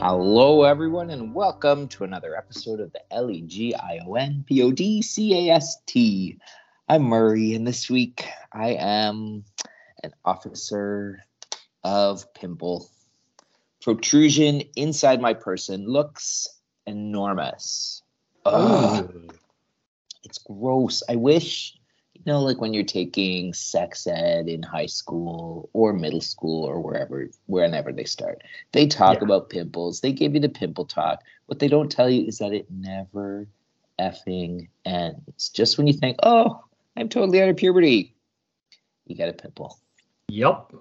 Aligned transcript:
Hello, 0.00 0.62
everyone, 0.62 1.10
and 1.10 1.34
welcome 1.34 1.88
to 1.88 2.04
another 2.04 2.36
episode 2.36 2.78
of 2.78 2.92
the 2.92 3.00
L 3.12 3.32
E 3.32 3.40
G 3.40 3.74
I 3.74 3.98
O 4.06 4.14
N 4.14 4.44
P 4.46 4.62
O 4.62 4.70
D 4.70 5.02
C 5.02 5.48
A 5.48 5.54
S 5.54 5.78
T. 5.86 6.38
I'm 6.88 7.02
Murray, 7.02 7.54
and 7.54 7.66
this 7.66 7.90
week 7.90 8.24
I 8.52 8.74
am 8.78 9.44
an 10.04 10.12
officer 10.24 11.24
of 11.82 12.32
pimple. 12.32 12.88
Protrusion 13.82 14.62
inside 14.76 15.20
my 15.20 15.34
person 15.34 15.88
looks 15.88 16.46
enormous. 16.86 18.04
Ugh, 18.44 19.34
it's 20.22 20.38
gross. 20.38 21.02
I 21.08 21.16
wish, 21.16 21.76
you 22.28 22.34
know, 22.34 22.42
like 22.42 22.60
when 22.60 22.74
you're 22.74 22.84
taking 22.84 23.54
sex 23.54 24.06
ed 24.06 24.48
in 24.48 24.62
high 24.62 24.84
school 24.84 25.70
or 25.72 25.94
middle 25.94 26.20
school 26.20 26.62
or 26.62 26.78
wherever, 26.78 27.30
whenever 27.46 27.90
they 27.90 28.04
start, 28.04 28.42
they 28.72 28.86
talk 28.86 29.16
Yeah. 29.16 29.24
about 29.24 29.48
pimples. 29.48 30.00
They 30.02 30.12
give 30.12 30.34
you 30.34 30.40
the 30.40 30.50
pimple 30.50 30.84
talk. 30.84 31.22
What 31.46 31.58
they 31.58 31.68
don't 31.68 31.90
tell 31.90 32.10
you 32.10 32.26
is 32.26 32.36
that 32.36 32.52
it 32.52 32.70
never 32.70 33.46
effing 33.98 34.68
ends. 34.84 35.48
Just 35.48 35.78
when 35.78 35.86
you 35.86 35.94
think, 35.94 36.18
oh, 36.22 36.62
I'm 36.98 37.08
totally 37.08 37.40
out 37.40 37.48
of 37.48 37.56
puberty, 37.56 38.14
you 39.06 39.16
get 39.16 39.30
a 39.30 39.32
pimple. 39.32 39.78
Yep. 40.28 40.74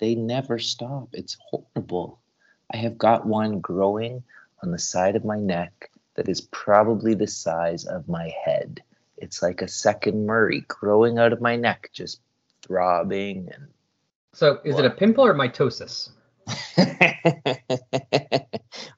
They 0.00 0.16
never 0.16 0.58
stop. 0.58 1.08
It's 1.14 1.38
horrible. 1.48 2.20
I 2.70 2.76
have 2.76 2.98
got 2.98 3.24
one 3.24 3.60
growing 3.60 4.22
on 4.62 4.70
the 4.70 4.78
side 4.78 5.16
of 5.16 5.24
my 5.24 5.38
neck 5.38 5.90
that 6.16 6.28
is 6.28 6.42
probably 6.42 7.14
the 7.14 7.26
size 7.26 7.86
of 7.86 8.06
my 8.06 8.30
head. 8.44 8.82
It's 9.20 9.42
like 9.42 9.62
a 9.62 9.68
second 9.68 10.26
Murray 10.26 10.64
growing 10.66 11.18
out 11.18 11.32
of 11.32 11.40
my 11.40 11.56
neck, 11.56 11.90
just 11.92 12.20
throbbing 12.62 13.50
and. 13.52 13.68
So 14.32 14.60
is 14.64 14.78
it 14.78 14.84
a 14.84 14.90
pimple 14.90 15.26
or 15.26 15.34
mitosis? 15.34 16.10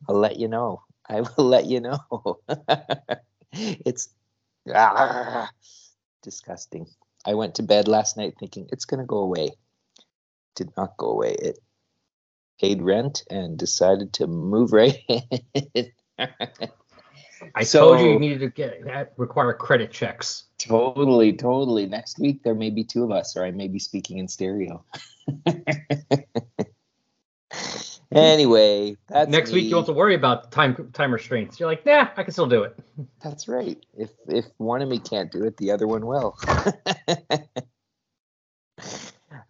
I'll 0.09 0.17
let 0.17 0.39
you 0.39 0.49
know. 0.49 0.83
I 1.09 1.23
will 1.23 1.45
let 1.45 1.67
you 1.67 1.81
know. 1.81 2.41
it's 3.53 4.09
ah, 4.73 5.51
disgusting. 6.23 6.87
I 7.25 7.35
went 7.35 7.57
to 7.57 7.63
bed 7.63 7.89
last 7.89 8.17
night 8.17 8.35
thinking 8.39 8.69
it's 8.73 8.85
going 8.85 9.01
to 9.01 9.07
go 9.07 9.19
away. 9.19 9.51
Did 10.55 10.71
not 10.77 10.97
go 10.97 11.11
away. 11.11 11.35
It 11.39 11.59
paid 12.61 12.83
rent 12.83 13.25
and 13.31 13.59
decided 13.59 14.13
to 14.15 14.27
move 14.27 14.73
right 14.73 14.99
in. 15.75 15.93
I 17.55 17.63
So- 17.65 17.81
told 17.95 18.01
you 18.01 18.13
you 18.13 18.19
needed 18.19 18.41
to 18.41 18.49
get 18.51 18.85
that 18.85 19.13
require 19.17 19.53
credit 19.53 19.91
checks. 19.91 20.45
totally, 20.59 21.33
totally. 21.33 21.87
Next 21.87 22.19
week 22.19 22.43
there 22.43 22.55
may 22.55 22.71
be 22.71 22.85
two 22.85 23.05
of 23.05 23.11
us, 23.11 23.37
or 23.37 23.45
I 23.45 23.51
may 23.51 23.69
be 23.69 23.79
speaking 23.79 24.19
in 24.19 24.29
stereo. 24.29 24.85
anyway, 28.13 28.97
that's 29.09 29.31
Next 29.31 29.53
week 29.53 29.65
you 29.65 29.71
don't 29.71 29.81
have 29.81 29.87
to 29.87 29.93
worry 29.93 30.15
about 30.15 30.51
time 30.53 30.91
time 30.93 31.13
restraints. 31.13 31.59
You're 31.61 31.69
like, 31.69 31.85
nah, 31.87 32.09
I 32.17 32.23
can 32.23 32.33
still 32.33 32.47
do 32.47 32.63
it. 32.63 32.79
That's 33.23 33.49
right. 33.49 33.79
If 33.97 34.11
if 34.29 34.47
one 34.59 34.83
of 34.83 34.89
me 34.89 34.99
can't 34.99 35.31
do 35.33 35.45
it, 35.45 35.57
the 35.57 35.71
other 35.73 35.87
one 35.87 36.07
will. 36.07 36.37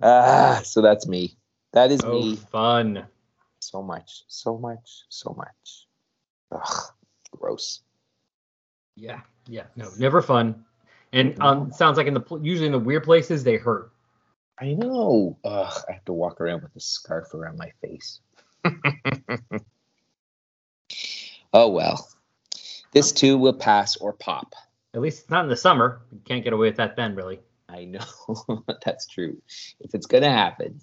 ah, 0.03 0.61
so 0.65 0.81
that's 0.83 1.07
me. 1.07 1.37
That 1.73 1.91
is 1.91 2.03
Oh, 2.05 2.13
me. 2.13 2.37
fun. 2.37 3.07
So 3.61 3.83
much, 3.83 4.25
so 4.29 4.59
much, 4.59 5.05
so 5.09 5.35
much. 5.37 5.87
Ugh, 6.51 6.83
gross. 7.43 7.81
Yeah, 8.97 9.21
yeah, 9.49 9.65
no, 9.77 9.91
never 9.99 10.23
fun. 10.23 10.65
And 11.13 11.39
um, 11.43 11.73
sounds 11.73 11.99
like 11.99 12.07
in 12.07 12.15
the 12.15 12.39
usually 12.41 12.67
in 12.67 12.73
the 12.73 12.79
weird 12.79 13.05
places 13.05 13.45
they 13.45 13.57
hurt. 13.57 13.91
I 14.59 14.75
know. 14.75 15.37
Ugh, 15.45 15.83
I 15.89 15.93
have 15.93 16.05
to 16.07 16.13
walk 16.13 16.41
around 16.41 16.63
with 16.63 16.75
a 16.77 16.81
scarf 16.81 17.35
around 17.35 17.59
my 17.59 17.73
face. 17.83 18.21
oh 21.53 21.69
well. 21.69 22.09
This 22.93 23.13
too 23.13 23.39
will 23.39 23.55
pass 23.55 23.97
or 23.97 24.13
pop. 24.13 24.55
At 24.95 25.01
least 25.01 25.23
it's 25.23 25.31
not 25.31 25.45
in 25.45 25.51
the 25.51 25.57
summer. 25.57 26.03
You 26.13 26.21
can't 26.25 26.45
get 26.45 26.53
away 26.53 26.69
with 26.69 26.77
that 26.77 26.97
then, 26.97 27.15
really. 27.15 27.41
I 27.69 27.87
know 27.87 28.05
that's 28.85 29.07
true. 29.07 29.41
If 29.81 29.95
it's 29.95 30.07
gonna 30.07 30.31
happen, 30.31 30.81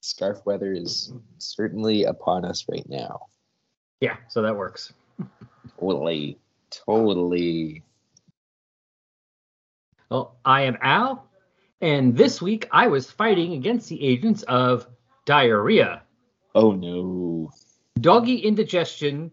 scarf 0.00 0.40
weather 0.46 0.72
is 0.72 1.12
certainly 1.38 2.04
upon 2.04 2.44
us 2.44 2.64
right 2.68 2.88
now. 2.88 3.26
Yeah, 4.00 4.16
so 4.28 4.42
that 4.42 4.56
works. 4.56 4.92
Totally, 5.78 6.38
totally. 6.70 7.82
Well, 10.10 10.36
I 10.44 10.62
am 10.62 10.78
Al, 10.80 11.28
and 11.80 12.16
this 12.16 12.40
week 12.40 12.68
I 12.70 12.86
was 12.86 13.10
fighting 13.10 13.54
against 13.54 13.88
the 13.88 14.02
agents 14.02 14.42
of 14.44 14.86
diarrhea. 15.24 16.02
Oh 16.54 16.72
no. 16.72 17.50
doggy 18.00 18.36
indigestion, 18.38 19.30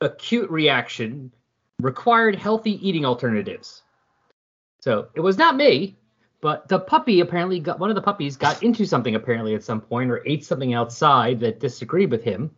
acute 0.00 0.50
reaction, 0.50 1.32
required 1.80 2.34
healthy 2.34 2.86
eating 2.86 3.04
alternatives. 3.04 3.82
So 4.80 5.08
it 5.14 5.20
was 5.20 5.38
not 5.38 5.56
me, 5.56 5.96
but 6.40 6.68
the 6.68 6.78
puppy 6.78 7.20
apparently 7.20 7.60
got 7.60 7.78
one 7.78 7.90
of 7.90 7.96
the 7.96 8.02
puppies 8.02 8.36
got 8.36 8.62
into 8.62 8.84
something 8.86 9.14
apparently 9.14 9.54
at 9.54 9.62
some 9.62 9.80
point 9.80 10.10
or 10.10 10.22
ate 10.26 10.44
something 10.44 10.74
outside 10.74 11.40
that 11.40 11.60
disagreed 11.60 12.10
with 12.10 12.24
him. 12.24 12.50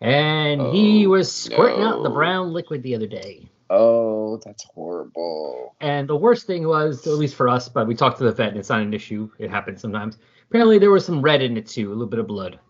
And 0.00 0.60
he 0.60 1.06
Oh, 1.06 1.10
was 1.10 1.32
squirting 1.32 1.82
out 1.82 2.02
the 2.02 2.10
brown 2.10 2.52
liquid 2.52 2.82
the 2.82 2.94
other 2.94 3.06
day. 3.06 3.48
Oh, 3.70 4.36
that's 4.44 4.64
horrible. 4.74 5.74
And 5.80 6.08
the 6.08 6.16
worst 6.16 6.46
thing 6.46 6.68
was, 6.68 7.06
at 7.06 7.14
least 7.14 7.34
for 7.34 7.48
us, 7.48 7.68
but 7.68 7.86
we 7.86 7.94
talked 7.94 8.18
to 8.18 8.24
the 8.24 8.32
vet 8.32 8.50
and 8.50 8.58
it's 8.58 8.68
not 8.68 8.80
an 8.80 8.94
issue. 8.94 9.30
It 9.38 9.50
happens 9.50 9.80
sometimes. 9.80 10.18
Apparently 10.48 10.78
there 10.78 10.90
was 10.90 11.04
some 11.04 11.22
red 11.22 11.42
in 11.42 11.56
it 11.56 11.66
too, 11.66 11.88
a 11.88 11.94
little 11.94 12.06
bit 12.06 12.20
of 12.20 12.26
blood. 12.26 12.60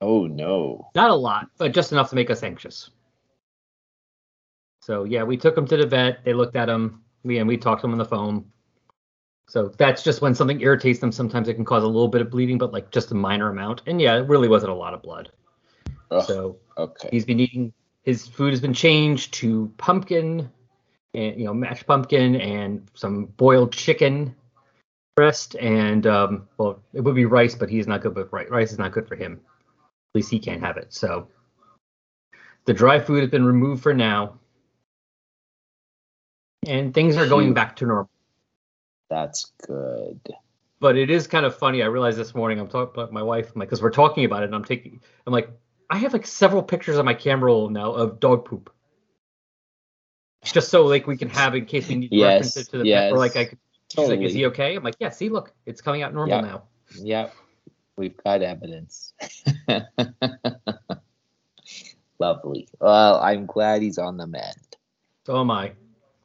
Oh 0.00 0.26
no. 0.26 0.88
Not 0.94 1.10
a 1.10 1.14
lot, 1.14 1.50
but 1.58 1.72
just 1.72 1.92
enough 1.92 2.10
to 2.10 2.16
make 2.16 2.30
us 2.30 2.42
anxious. 2.42 2.90
So 4.82 5.04
yeah, 5.04 5.22
we 5.22 5.36
took 5.36 5.56
him 5.56 5.66
to 5.66 5.76
the 5.76 5.86
vet. 5.86 6.24
They 6.24 6.32
looked 6.32 6.56
at 6.56 6.68
him. 6.68 7.02
We 7.22 7.38
and 7.38 7.46
we 7.46 7.56
talked 7.56 7.82
to 7.82 7.86
him 7.86 7.92
on 7.92 7.98
the 7.98 8.04
phone. 8.04 8.46
So 9.48 9.68
that's 9.68 10.02
just 10.02 10.22
when 10.22 10.34
something 10.34 10.60
irritates 10.60 11.00
them. 11.00 11.12
Sometimes 11.12 11.48
it 11.48 11.54
can 11.54 11.64
cause 11.64 11.82
a 11.82 11.86
little 11.88 12.08
bit 12.08 12.22
of 12.22 12.30
bleeding, 12.30 12.56
but 12.56 12.72
like 12.72 12.90
just 12.90 13.10
a 13.10 13.14
minor 13.14 13.50
amount. 13.50 13.82
And 13.86 14.00
yeah, 14.00 14.16
it 14.16 14.28
really 14.28 14.48
wasn't 14.48 14.72
a 14.72 14.76
lot 14.76 14.94
of 14.94 15.02
blood. 15.02 15.30
Ugh, 16.10 16.24
So 16.24 16.56
okay. 16.76 17.08
he's 17.10 17.24
been 17.24 17.40
eating. 17.40 17.72
His 18.02 18.26
food 18.26 18.52
has 18.52 18.60
been 18.60 18.74
changed 18.74 19.34
to 19.34 19.72
pumpkin, 19.76 20.50
and 21.14 21.38
you 21.38 21.44
know 21.44 21.54
mashed 21.54 21.86
pumpkin 21.86 22.36
and 22.36 22.88
some 22.94 23.26
boiled 23.26 23.72
chicken 23.72 24.34
breast 25.16 25.54
and 25.56 26.06
um, 26.06 26.48
well 26.56 26.80
it 26.94 27.02
would 27.02 27.14
be 27.14 27.26
rice, 27.26 27.54
but 27.54 27.68
he's 27.68 27.86
not 27.86 28.00
good 28.00 28.14
with 28.16 28.32
rice. 28.32 28.48
Rice 28.48 28.72
is 28.72 28.78
not 28.78 28.92
good 28.92 29.06
for 29.06 29.16
him. 29.16 29.40
At 29.42 30.14
least 30.14 30.30
he 30.30 30.38
can't 30.38 30.62
have 30.62 30.76
it. 30.76 30.92
So 30.92 31.28
the 32.64 32.74
dry 32.74 32.98
food 32.98 33.20
has 33.20 33.30
been 33.30 33.44
removed 33.44 33.82
for 33.82 33.94
now, 33.94 34.38
and 36.66 36.94
things 36.94 37.16
are 37.16 37.28
going 37.28 37.54
back 37.54 37.76
to 37.76 37.86
normal. 37.86 38.10
That's 39.08 39.52
good. 39.66 40.20
But 40.78 40.96
it 40.96 41.10
is 41.10 41.26
kind 41.26 41.44
of 41.44 41.54
funny. 41.54 41.82
I 41.82 41.86
realized 41.86 42.16
this 42.16 42.34
morning 42.34 42.58
I'm 42.58 42.68
talking 42.68 42.94
about 42.94 43.12
my 43.12 43.22
wife, 43.22 43.52
I'm 43.54 43.60
like, 43.60 43.68
because 43.68 43.82
we're 43.82 43.90
talking 43.90 44.24
about 44.24 44.42
it, 44.42 44.46
and 44.46 44.54
I'm 44.54 44.64
taking, 44.64 45.00
I'm 45.26 45.32
like, 45.32 45.50
I 45.90 45.98
have 45.98 46.12
like 46.12 46.26
several 46.26 46.62
pictures 46.62 46.96
on 46.98 47.04
my 47.04 47.14
camera 47.14 47.46
roll 47.46 47.68
now 47.68 47.92
of 47.92 48.20
dog 48.20 48.44
poop, 48.44 48.72
just 50.44 50.68
so 50.68 50.86
like 50.86 51.08
we 51.08 51.16
can 51.16 51.28
have 51.28 51.54
in 51.56 51.66
case 51.66 51.88
we 51.88 51.96
need 51.96 52.10
to 52.10 52.16
Yes, 52.16 52.34
reference 52.34 52.56
it 52.56 52.70
to 52.70 52.78
the 52.78 52.84
vet, 52.84 53.12
or 53.12 53.18
like 53.18 53.34
I 53.36 53.40
yes. 53.40 53.48
could. 53.50 53.58
She's 53.92 54.08
like, 54.08 54.20
is 54.20 54.34
he 54.34 54.46
okay? 54.46 54.76
I'm 54.76 54.84
like, 54.84 54.94
yeah. 55.00 55.10
See, 55.10 55.28
look, 55.28 55.52
it's 55.66 55.80
coming 55.80 56.02
out 56.02 56.14
normal 56.14 56.36
Yeah. 56.36 56.42
now. 56.42 56.62
Yep. 56.94 57.34
We've 57.96 58.16
got 58.16 58.40
evidence. 58.40 59.12
Lovely. 62.20 62.68
Well, 62.80 63.20
I'm 63.20 63.46
glad 63.46 63.82
he's 63.82 63.98
on 63.98 64.16
the 64.16 64.28
mend. 64.28 64.76
So 65.26 65.40
am 65.40 65.50
I. 65.50 65.72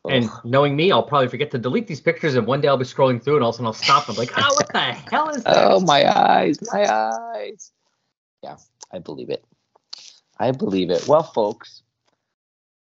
And 0.08 0.30
knowing 0.44 0.76
me, 0.76 0.92
I'll 0.92 1.02
probably 1.02 1.30
forget 1.30 1.50
to 1.52 1.58
delete 1.58 1.88
these 1.88 2.02
pictures, 2.02 2.36
and 2.36 2.46
one 2.46 2.62
day 2.62 2.68
I'll 2.68 2.78
be 2.78 2.86
scrolling 2.86 3.24
through, 3.24 3.38
and 3.38 3.44
all 3.44 3.50
of 3.50 3.56
a 3.56 3.58
sudden 3.58 3.66
I'll 3.66 3.74
stop. 3.74 4.08
And 4.08 4.16
I'm 4.16 4.20
like, 4.20 4.38
oh, 4.38 4.54
what 4.54 4.72
the 4.72 4.80
hell 4.80 5.30
is 5.30 5.44
that? 5.44 5.58
Oh, 5.58 5.80
my 5.80 6.06
eyes, 6.16 6.60
my 6.72 6.88
eyes. 6.88 7.72
Yeah, 8.44 8.58
I 8.92 9.00
believe 9.00 9.32
it. 9.32 9.44
I 10.38 10.52
believe 10.52 10.90
it. 10.90 11.08
Well, 11.08 11.24
folks, 11.24 11.84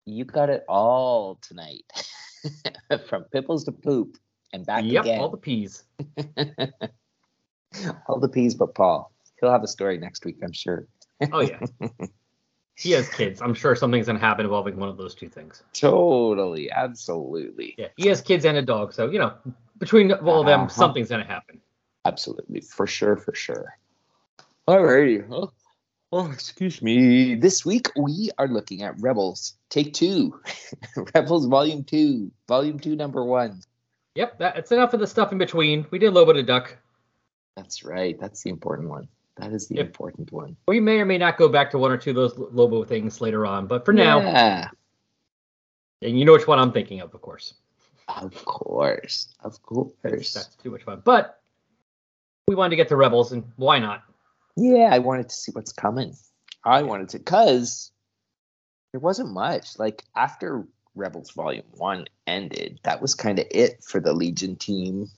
you 0.05 0.25
got 0.25 0.49
it 0.49 0.63
all 0.67 1.35
tonight. 1.41 1.85
From 3.09 3.23
pimples 3.25 3.63
to 3.65 3.71
poop 3.71 4.17
and 4.53 4.65
back 4.65 4.83
yep, 4.85 5.03
again. 5.03 5.19
all 5.19 5.29
the 5.29 5.37
peas. 5.37 5.83
all 8.07 8.19
the 8.19 8.29
peas 8.29 8.55
but 8.55 8.73
Paul. 8.75 9.11
He'll 9.39 9.51
have 9.51 9.63
a 9.63 9.67
story 9.67 9.97
next 9.97 10.23
week, 10.25 10.37
I'm 10.43 10.51
sure. 10.53 10.87
Oh 11.31 11.41
yeah. 11.41 11.59
he 12.75 12.91
has 12.91 13.09
kids. 13.09 13.41
I'm 13.41 13.53
sure 13.53 13.75
something's 13.75 14.07
gonna 14.07 14.19
happen 14.19 14.45
involving 14.45 14.77
one 14.77 14.89
of 14.89 14.97
those 14.97 15.15
two 15.15 15.27
things. 15.29 15.63
Totally, 15.73 16.71
absolutely. 16.71 17.75
Yeah, 17.77 17.87
he 17.97 18.07
has 18.09 18.21
kids 18.21 18.45
and 18.45 18.57
a 18.57 18.61
dog, 18.61 18.93
so 18.93 19.09
you 19.09 19.19
know, 19.19 19.33
between 19.79 20.11
all 20.11 20.41
of 20.41 20.45
them, 20.45 20.61
Uh-huh. 20.61 20.69
something's 20.69 21.09
gonna 21.09 21.25
happen. 21.25 21.59
Absolutely, 22.05 22.61
for 22.61 22.85
sure, 22.87 23.17
for 23.17 23.33
sure. 23.33 23.77
Alrighty. 24.67 25.25
Oh, 25.31 25.51
oh, 26.15 26.31
excuse 26.31 26.81
me. 26.81 27.35
This 27.35 27.65
week 27.65 27.91
we 27.97 28.31
are 28.37 28.47
looking 28.47 28.81
at 28.83 28.95
Rebels 29.01 29.55
Take 29.69 29.93
Two, 29.93 30.39
Rebels 31.13 31.45
Volume 31.45 31.83
Two, 31.83 32.31
Volume 32.47 32.79
Two, 32.79 32.95
Number 32.95 33.23
One. 33.25 33.61
Yep, 34.15 34.39
that's 34.39 34.71
enough 34.71 34.93
of 34.93 35.01
the 35.01 35.07
stuff 35.07 35.33
in 35.33 35.37
between. 35.37 35.85
We 35.91 35.99
did 35.99 36.07
a 36.07 36.11
little 36.11 36.31
bit 36.33 36.39
of 36.39 36.47
duck. 36.47 36.77
That's 37.57 37.83
right. 37.83 38.17
That's 38.19 38.41
the 38.43 38.49
important 38.49 38.89
one. 38.89 39.09
That 39.35 39.51
is 39.51 39.67
the 39.67 39.75
Yep. 39.75 39.85
important 39.87 40.31
one. 40.31 40.55
We 40.69 40.79
may 40.79 40.99
or 41.01 41.05
may 41.05 41.17
not 41.17 41.37
go 41.37 41.49
back 41.49 41.69
to 41.71 41.77
one 41.77 41.91
or 41.91 41.97
two 41.97 42.11
of 42.11 42.15
those 42.15 42.37
Lobo 42.37 42.85
things 42.85 43.19
later 43.19 43.45
on, 43.45 43.67
but 43.67 43.83
for 43.83 43.91
now, 43.91 44.21
Yeah, 44.21 44.69
and 46.01 46.17
you 46.17 46.23
know 46.23 46.31
which 46.31 46.47
one 46.47 46.59
I'm 46.59 46.71
thinking 46.71 47.01
of, 47.01 47.13
of 47.13 47.21
course. 47.21 47.55
of 48.07 48.33
course, 48.45 49.27
of 49.41 49.51
That's, 49.51 49.57
course. 49.57 50.33
that's 50.33 50.55
too 50.55 50.71
much 50.71 50.83
fun. 50.83 51.01
But 51.03 51.41
we 52.47 52.55
wanted 52.55 52.69
to 52.69 52.75
get 52.77 52.87
to 52.89 52.95
Rebels, 52.95 53.33
and 53.33 53.43
why 53.57 53.79
not? 53.79 54.03
Yeah, 54.55 54.89
I 54.91 54.99
wanted 54.99 55.29
to 55.29 55.35
see 55.35 55.51
what's 55.51 55.73
coming. 55.73 56.15
I 56.63 56.83
wanted 56.83 57.09
to, 57.09 57.19
cause 57.19 57.91
there 58.91 58.99
wasn't 58.99 59.33
much. 59.33 59.77
Like 59.77 60.03
after 60.15 60.65
Rebels 60.95 61.31
Volume 61.31 61.65
One 61.71 62.05
ended, 62.25 62.79
that 62.83 63.01
was 63.01 63.13
kind 63.13 63.39
of 63.39 63.45
it 63.51 63.83
for 63.83 63.99
the 63.99 64.13
Legion 64.13 64.55
team. 64.55 65.11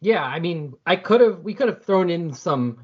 Yeah, 0.00 0.24
I 0.24 0.40
mean, 0.40 0.74
I 0.86 0.96
could 0.96 1.20
have, 1.20 1.40
we 1.40 1.52
could 1.52 1.68
have 1.68 1.84
thrown 1.84 2.08
in 2.08 2.32
some 2.32 2.78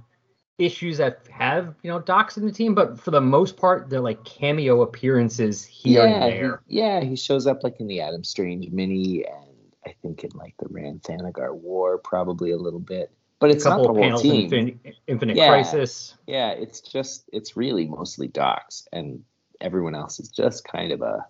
issues 0.59 0.99
that 0.99 1.21
have, 1.31 1.75
you 1.83 1.91
know, 1.91 2.01
Dox 2.01 2.37
in 2.37 2.45
the 2.45 2.53
team, 2.53 2.75
but 2.75 2.99
for 2.99 3.11
the 3.11 3.21
most 3.21 3.57
part, 3.57 3.89
they're 3.89 4.01
like 4.01 4.25
cameo 4.25 4.83
appearances 4.83 5.65
here 5.65 6.07
yeah, 6.07 6.15
and 6.15 6.23
there. 6.33 6.63
He, 6.67 6.79
yeah, 6.79 7.01
he 7.01 7.17
shows 7.17 7.47
up 7.47 7.63
like 7.63 7.81
in 7.81 7.87
the 7.87 8.01
Adam 8.01 8.25
Strange 8.25 8.71
mini, 8.71 9.25
and 9.25 9.73
I 9.87 9.95
think 10.03 10.25
in 10.25 10.31
like 10.35 10.55
the 10.59 10.67
Rann 10.69 11.01
Thanagar 11.01 11.55
War, 11.55 11.99
probably 11.99 12.51
a 12.51 12.57
little 12.57 12.81
bit. 12.81 13.11
But 13.39 13.51
A 13.51 13.53
it's 13.55 13.65
not 13.65 13.83
the 13.83 13.91
of 13.91 13.97
whole 13.97 14.19
team. 14.19 14.45
Infinite, 14.53 14.97
Infinite 15.07 15.37
Yeah. 15.37 15.49
Crisis. 15.49 16.15
Yeah, 16.27 16.51
it's 16.53 16.81
just 16.81 17.29
it's 17.33 17.57
really 17.57 17.87
mostly 17.87 18.29
Dox, 18.29 18.89
and 18.93 19.23
everyone 19.61 19.95
else 19.95 20.19
is 20.21 20.29
just 20.31 20.65
kind 20.65 20.93
of 20.93 21.03
a, 21.03 21.27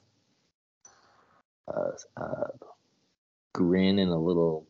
a, 1.69 1.73
a 2.23 2.51
grin 3.53 3.99
and 3.99 4.11
a 4.13 4.17
little 4.17 4.67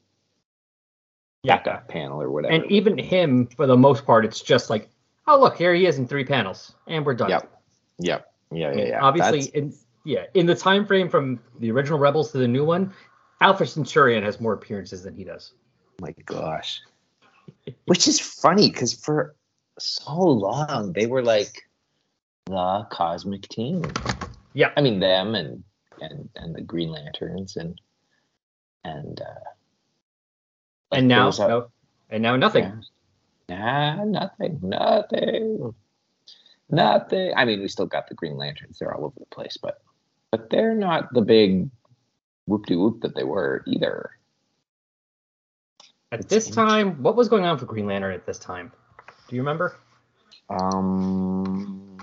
Yeah. 1.43 1.59
panel 1.89 2.23
or 2.23 2.31
whatever. 2.31 2.55
And 2.55 2.65
even 2.71 2.97
him, 2.97 3.47
for 3.49 3.67
the 3.67 3.77
most 3.77 4.07
part, 4.07 4.25
it's 4.25 4.41
just 4.41 4.71
like, 4.71 4.89
oh, 5.27 5.39
look, 5.39 5.57
here 5.59 5.75
he 5.75 5.87
is 5.87 5.99
in 5.99 6.07
three 6.09 6.25
panels, 6.25 6.75
and 6.87 7.05
we're 7.05 7.15
done. 7.15 7.31
Yep. 7.31 7.53
Yep. 7.99 8.33
Yeah, 8.53 8.73
yeah, 8.75 8.85
yeah. 8.87 9.01
Obviously, 9.03 9.41
That's- 9.41 9.55
in 9.55 9.75
yeah, 10.05 10.27
in 10.35 10.47
the 10.47 10.55
time 10.55 10.87
frame 10.87 11.09
from 11.09 11.41
the 11.59 11.71
original 11.73 11.99
Rebels 11.99 12.31
to 12.33 12.39
the 12.39 12.47
new 12.47 12.65
one, 12.65 12.95
Alpha 13.41 13.67
Centurion 13.67 14.23
has 14.23 14.41
more 14.41 14.53
appearances 14.55 15.03
than 15.03 15.15
he 15.15 15.25
does. 15.25 15.53
my 16.01 16.15
gosh. 16.27 16.81
Which 17.87 18.09
is 18.09 18.21
funny 18.21 18.71
because 18.71 18.93
for 18.93 19.35
so 19.79 20.17
long 20.17 20.93
they 20.93 21.07
were 21.07 21.23
like 21.23 21.63
the 22.47 22.87
cosmic 22.91 23.49
team. 23.49 23.85
Yeah. 24.55 24.73
I 24.77 24.81
mean 24.81 25.01
them 25.01 25.35
and 25.35 25.63
and 26.01 26.29
and 26.37 26.55
the 26.55 26.63
Green 26.63 26.91
Lanterns 26.91 27.57
and 27.57 27.81
and 28.85 29.21
uh 29.21 29.51
like 30.91 30.99
and 30.99 31.09
now, 31.09 31.31
no, 31.31 31.69
and 32.11 32.23
now 32.23 32.37
nothing. 32.37 32.65
Yeah. 32.65 32.81
Nah, 33.49 34.05
nothing, 34.05 34.59
nothing, 34.63 35.75
nothing. 36.69 37.33
I 37.37 37.45
mean, 37.45 37.61
we 37.61 37.69
still 37.69 37.87
got 37.87 38.09
the 38.09 38.15
Green 38.15 38.37
Lanterns; 38.37 38.79
they're 38.79 38.95
all 38.95 39.05
over 39.05 39.19
the 39.19 39.27
place, 39.27 39.57
but 39.61 39.83
but 40.31 40.51
they're 40.51 40.75
not 40.75 41.13
the 41.13 41.23
big 41.23 41.71
whoop 42.47 42.67
de 42.67 42.77
whoop 42.77 43.01
that 43.03 43.15
they 43.15 43.25
were 43.25 43.63
either. 43.67 44.11
At 46.13 46.21
It's 46.21 46.29
this 46.29 46.51
time, 46.51 47.03
what 47.03 47.17
was 47.17 47.29
going 47.29 47.45
on 47.45 47.59
for 47.59 47.67
Green 47.67 47.87
Lantern 47.87 48.15
at 48.15 48.27
this 48.27 48.39
time? 48.39 48.71
Do 49.29 49.35
you 49.35 49.43
remember? 49.43 49.77
Um. 50.49 51.99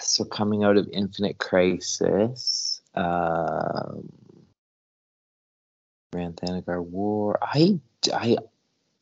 So 0.00 0.24
coming 0.24 0.64
out 0.64 0.76
of 0.76 0.88
Infinite 0.92 1.38
Crisis, 1.38 2.80
um, 2.94 4.08
Rann 6.14 6.32
Thanagar 6.32 6.82
War. 6.82 7.38
I, 7.42 7.78
I, 8.14 8.38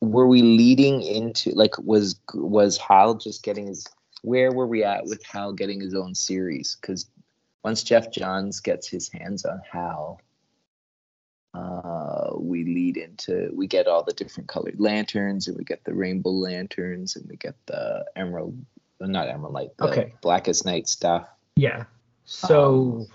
were 0.01 0.27
we 0.27 0.41
leading 0.41 1.01
into 1.01 1.51
like 1.51 1.77
was 1.77 2.19
was 2.33 2.77
Hal 2.77 3.15
just 3.15 3.43
getting 3.43 3.67
his? 3.67 3.85
Where 4.23 4.51
were 4.51 4.67
we 4.67 4.83
at 4.83 5.05
with 5.05 5.23
Hal 5.23 5.53
getting 5.53 5.79
his 5.79 5.93
own 5.93 6.15
series? 6.15 6.77
Because 6.79 7.09
once 7.63 7.83
Geoff 7.83 8.11
Johns 8.11 8.59
gets 8.59 8.87
his 8.87 9.09
hands 9.09 9.45
on 9.45 9.61
Hal, 9.71 10.19
uh, 11.55 12.31
we 12.37 12.63
lead 12.65 12.97
into 12.97 13.49
we 13.55 13.65
get 13.67 13.87
all 13.87 14.03
the 14.03 14.13
different 14.13 14.49
colored 14.49 14.79
lanterns 14.79 15.47
and 15.47 15.57
we 15.57 15.63
get 15.63 15.83
the 15.85 15.93
rainbow 15.93 16.31
lanterns 16.31 17.15
and 17.15 17.25
we 17.29 17.35
get 17.37 17.55
the 17.67 18.03
emerald 18.15 18.55
not 18.99 19.29
emerald 19.29 19.53
light 19.53 19.69
the 19.77 19.85
Okay. 19.87 20.13
blackest 20.21 20.65
night 20.65 20.87
stuff 20.87 21.27
Yeah. 21.55 21.85
So 22.25 23.05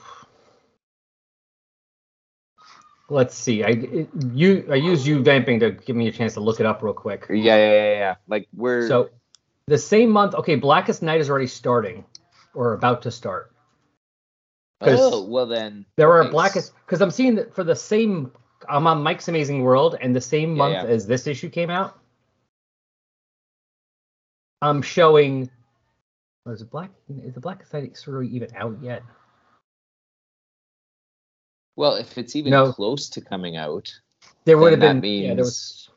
let's 3.08 3.34
see. 3.34 3.62
I 3.64 3.70
it- 3.70 4.08
you 4.32 4.66
I 4.70 4.76
use 4.76 5.06
you 5.06 5.22
vamping 5.22 5.60
to 5.60 5.70
give 5.72 5.96
me 5.96 6.08
a 6.08 6.12
chance 6.12 6.34
to 6.34 6.40
look 6.40 6.60
it 6.60 6.66
up 6.66 6.82
real 6.82 6.94
quick. 6.94 7.26
yeah 7.28 7.56
yeah 7.56 7.72
yeah, 7.72 7.92
yeah. 8.04 8.14
like 8.28 8.48
we're 8.54 8.86
So 8.88 9.10
the 9.66 9.78
same 9.78 10.10
month, 10.10 10.34
okay, 10.34 10.56
Blackest 10.56 11.02
Night 11.02 11.20
is 11.20 11.28
already 11.30 11.46
starting 11.46 12.04
or 12.54 12.72
about 12.74 13.02
to 13.02 13.10
start. 13.10 13.52
Oh 14.82 15.24
well 15.26 15.46
then 15.46 15.84
There 15.96 16.12
are 16.12 16.30
Blackest 16.30 16.72
because 16.86 17.00
I'm 17.00 17.10
seeing 17.10 17.34
that 17.36 17.54
for 17.54 17.64
the 17.64 17.76
same. 17.76 18.32
I'm 18.68 18.86
on 18.86 19.02
Mike's 19.02 19.28
Amazing 19.28 19.62
World, 19.62 19.96
and 20.00 20.14
the 20.14 20.20
same 20.20 20.50
Yeah, 20.50 20.56
month 20.56 20.74
yeah. 20.88 20.94
as 20.94 21.06
this 21.06 21.26
issue 21.26 21.48
came 21.50 21.70
out, 21.70 21.98
I'm 24.62 24.82
showing. 24.82 25.50
Oh, 26.46 26.50
was 26.52 26.62
it 26.62 26.70
Black? 26.70 26.90
Is 27.08 27.34
the 27.34 27.40
Blackest 27.40 27.70
sort 28.02 28.24
of 28.24 28.30
even 28.30 28.48
out 28.56 28.78
yet? 28.82 29.02
well 31.76 31.94
if 31.96 32.18
it's 32.18 32.36
even 32.36 32.50
No. 32.50 32.72
close 32.72 33.08
to 33.10 33.20
coming 33.20 33.56
out 33.56 33.92
There 34.44 34.58
would 34.58 34.72
have 34.72 34.80
been. 34.80 35.00
that 35.00 35.08
Yeah, 35.08 35.34
there 35.34 35.44
was. 35.44 35.88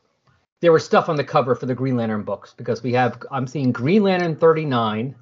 There 0.60 0.72
was 0.72 0.84
stuff 0.84 1.10
on 1.10 1.16
the 1.16 1.24
cover 1.24 1.54
for 1.54 1.66
the 1.66 1.74
Green 1.74 1.96
Lantern 1.96 2.22
books 2.22 2.54
because 2.56 2.82
we 2.82 2.92
have. 2.94 3.22
I'm 3.30 3.46
seeing 3.46 3.70
Green 3.70 4.02
Lantern 4.02 4.36
39 4.36 5.14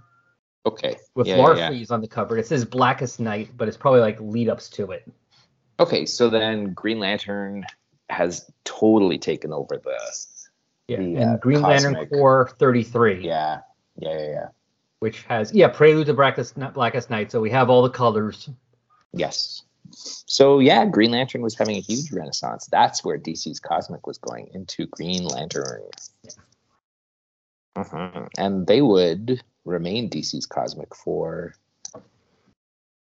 okay 0.66 0.96
with 1.14 1.26
yeah, 1.26 1.36
yeah, 1.36 1.70
yeah. 1.70 1.84
On 1.90 2.00
the 2.00 2.08
cover. 2.08 2.38
It 2.38 2.46
says 2.46 2.64
Blackest 2.64 3.18
Night, 3.20 3.50
but 3.56 3.68
it's 3.68 3.76
probably 3.76 4.00
like 4.00 4.18
lead 4.20 4.48
ups 4.48 4.68
to 4.70 4.90
it. 4.92 5.10
okay 5.80 6.06
so 6.06 6.28
then 6.30 6.72
green 6.74 6.98
lantern 6.98 7.64
has 8.10 8.50
totally 8.64 9.18
taken 9.18 9.52
over 9.52 9.80
the 9.82 9.98
Yeah, 10.88 10.96
The, 10.98 11.16
and 11.16 11.30
uh, 11.30 11.36
Green 11.38 11.62
Lantern 11.62 11.94
Cosmic- 11.94 12.10
Corps 12.10 12.54
33. 12.58 13.24
yeah 13.26 13.60
yeah 13.98 14.10
yeah 14.18 14.28
yeah 14.28 14.48
which 15.00 15.22
has 15.24 15.52
yeah 15.52 15.68
prelude 15.68 16.06
to 16.06 16.14
blackest 16.14 16.54
blackest 16.74 17.08
night 17.10 17.32
so 17.32 17.40
we 17.40 17.50
have 17.50 17.70
all 17.70 17.82
the 17.82 17.90
colors 17.90 18.48
Yes. 19.14 19.62
So 19.94 20.58
yeah, 20.60 20.86
Green 20.86 21.10
Lantern 21.10 21.42
was 21.42 21.54
having 21.58 21.76
a 21.76 21.80
huge 21.80 22.10
renaissance. 22.12 22.66
That's 22.72 23.04
where 23.04 23.18
DC's 23.18 23.60
Cosmic 23.60 24.06
was 24.06 24.16
going 24.16 24.48
into 24.54 24.86
Green 24.86 25.24
Lantern. 25.26 25.82
Mhm. 27.76 28.28
And 28.38 28.66
they 28.66 28.80
would 28.80 29.42
remain 29.64 30.10
DC's 30.10 30.46
Cosmic 30.46 30.94
for 30.94 31.54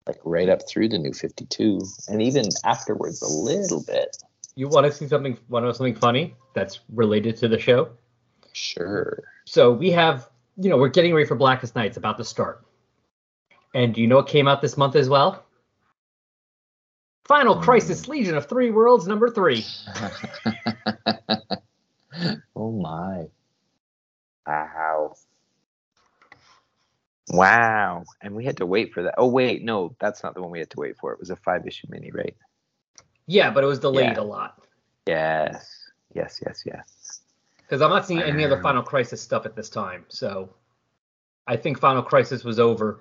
like 0.07 0.19
right 0.23 0.49
up 0.49 0.67
through 0.67 0.89
the 0.89 0.97
new 0.97 1.13
52 1.13 1.79
and 2.09 2.21
even 2.21 2.47
afterwards 2.65 3.21
a 3.21 3.27
little 3.27 3.83
bit. 3.83 4.17
you 4.55 4.67
want 4.67 4.85
to 4.85 4.91
see 4.91 5.07
something 5.07 5.37
want 5.49 5.63
to 5.63 5.67
know 5.67 5.73
something 5.73 5.95
funny 5.95 6.35
that's 6.55 6.79
related 6.93 7.37
to 7.37 7.47
the 7.47 7.59
show 7.59 7.89
Sure. 8.53 9.19
so 9.45 9.71
we 9.71 9.91
have 9.91 10.27
you 10.57 10.69
know 10.69 10.77
we're 10.77 10.89
getting 10.89 11.13
ready 11.13 11.27
for 11.27 11.35
blackest 11.35 11.75
night 11.75 11.85
it's 11.85 11.97
about 11.97 12.17
to 12.17 12.23
start 12.23 12.65
and 13.73 13.93
do 13.93 14.01
you 14.01 14.07
know 14.07 14.17
what 14.17 14.27
came 14.27 14.47
out 14.47 14.61
this 14.61 14.75
month 14.75 14.95
as 14.95 15.07
well 15.07 15.45
final 17.25 17.55
Hmm. 17.55 17.61
crisis 17.61 18.07
legion 18.07 18.35
of 18.35 18.47
three 18.47 18.71
worlds 18.71 19.07
number 19.07 19.29
three 19.29 19.63
oh 22.55 22.71
my. 22.71 23.27
Wow. 24.47 24.90
Wow. 27.31 28.03
And 28.21 28.35
we 28.35 28.45
had 28.45 28.57
to 28.57 28.65
wait 28.65 28.93
for 28.93 29.03
that. 29.03 29.15
Oh 29.17 29.27
wait, 29.27 29.63
no, 29.63 29.95
that's 29.99 30.21
not 30.23 30.35
the 30.35 30.41
one 30.41 30.51
we 30.51 30.59
had 30.59 30.69
to 30.71 30.79
wait 30.79 30.97
for. 30.99 31.11
It 31.13 31.19
was 31.19 31.29
a 31.29 31.35
five 31.37 31.65
issue 31.65 31.87
mini, 31.89 32.11
right? 32.11 32.35
yeah 33.27 33.51
but 33.51 33.63
it 33.63 33.67
was 33.67 33.79
delayed 33.79 34.17
Yeah. 34.17 34.19
a 34.19 34.23
lot 34.23 34.61
Yes. 35.07 35.87
Yes, 36.13 36.41
yes, 36.45 36.63
yes. 36.65 37.21
because 37.59 37.79
i'm 37.81 37.91
not 37.91 38.05
seeing 38.05 38.21
any 38.21 38.43
other 38.43 38.55
Wow. 38.57 38.61
final 38.63 38.83
crisis 38.83 39.21
stuff 39.21 39.45
at 39.45 39.55
this 39.55 39.69
time 39.69 40.03
so 40.09 40.49
i 41.47 41.55
think 41.55 41.79
final 41.79 42.01
crisis 42.01 42.43
was 42.43 42.59
over 42.59 42.99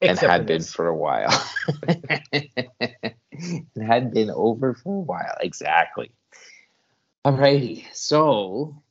and 0.00 0.18
had 0.18 0.40
for 0.40 0.46
been 0.46 0.62
for 0.62 0.86
a 0.88 0.96
while. 0.96 1.46
it 2.32 3.82
had 3.86 4.12
been 4.12 4.30
over 4.30 4.72
for 4.74 4.96
a 4.96 5.00
while. 5.00 5.36
Exactly. 5.40 6.10
Alrighty. 7.24 7.84
So 7.92 8.82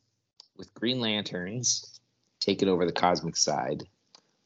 with 0.56 0.72
Green 0.74 1.00
Lanterns 1.00 2.00
taking 2.38 2.68
over 2.68 2.86
the 2.86 2.92
cosmic 2.92 3.36
side, 3.36 3.82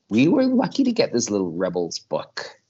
we 0.08 0.28
were 0.28 0.44
lucky 0.44 0.84
to 0.84 0.92
get 0.92 1.12
this 1.12 1.30
little 1.30 1.50
Rebels 1.50 1.98
book. 1.98 2.60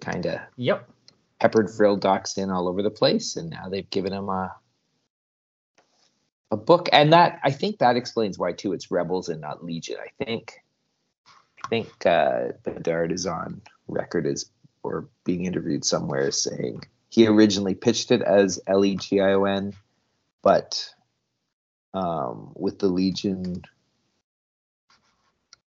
Kind 0.00 0.26
of 0.26 0.38
yep 0.56 0.88
peppered 1.38 1.70
Vril 1.70 1.96
Dox 1.96 2.36
in 2.36 2.50
all 2.50 2.68
over 2.68 2.82
the 2.82 2.90
place, 2.90 3.36
and 3.36 3.50
now 3.50 3.68
they've 3.68 3.88
given 3.90 4.12
him 4.12 4.28
a 4.28 4.54
a 6.50 6.56
book, 6.56 6.88
and 6.92 7.12
that 7.12 7.40
I 7.44 7.50
think 7.50 7.78
that 7.78 7.96
explains 7.96 8.38
why 8.38 8.52
too. 8.52 8.72
It's 8.72 8.90
Rebels 8.90 9.28
and 9.28 9.40
not 9.40 9.64
Legion. 9.64 9.96
I 10.02 10.24
think 10.24 10.60
I 11.64 11.68
think 11.68 12.06
uh, 12.06 12.52
Bedard 12.62 13.12
is 13.12 13.26
on 13.26 13.60
record 13.86 14.26
as 14.26 14.50
or 14.82 15.08
being 15.24 15.44
interviewed 15.44 15.84
somewhere 15.84 16.30
saying 16.30 16.84
he 17.10 17.26
originally 17.26 17.74
pitched 17.74 18.10
it 18.10 18.22
as 18.22 18.60
L 18.66 18.84
E 18.84 18.96
G 18.96 19.20
I 19.20 19.32
O 19.34 19.44
N, 19.44 19.74
but 20.42 20.92
um, 21.92 22.52
with 22.54 22.78
the 22.78 22.88
Legion, 22.88 23.62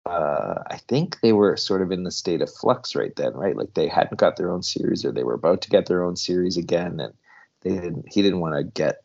uh, 0.06 0.54
I 0.66 0.78
think 0.88 1.20
they 1.20 1.32
were 1.32 1.56
sort 1.56 1.82
of 1.82 1.92
in 1.92 2.04
the 2.04 2.10
state 2.10 2.40
of 2.40 2.52
flux 2.52 2.94
right 2.94 3.14
then, 3.16 3.34
right? 3.34 3.56
Like 3.56 3.74
they 3.74 3.88
hadn't 3.88 4.18
got 4.18 4.36
their 4.36 4.50
own 4.50 4.62
series, 4.62 5.04
or 5.04 5.12
they 5.12 5.24
were 5.24 5.34
about 5.34 5.62
to 5.62 5.70
get 5.70 5.86
their 5.86 6.04
own 6.04 6.16
series 6.16 6.56
again, 6.56 7.00
and 7.00 7.14
they 7.60 7.70
didn't. 7.70 8.10
He 8.10 8.22
didn't 8.22 8.40
want 8.40 8.54
to 8.54 8.64
get. 8.64 9.02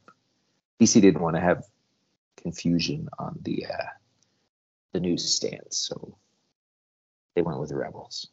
DC 0.80 1.02
didn't 1.02 1.22
want 1.22 1.36
to 1.36 1.42
have 1.42 1.66
confusion 2.38 3.10
on 3.20 3.40
the 3.42 3.66
uh, 3.66 3.90
the 4.94 5.00
newsstands, 5.00 5.78
so 5.78 6.18
they 7.36 7.42
went 7.42 7.60
with 7.60 7.70
the 7.70 7.76
Rebels. 7.76 8.28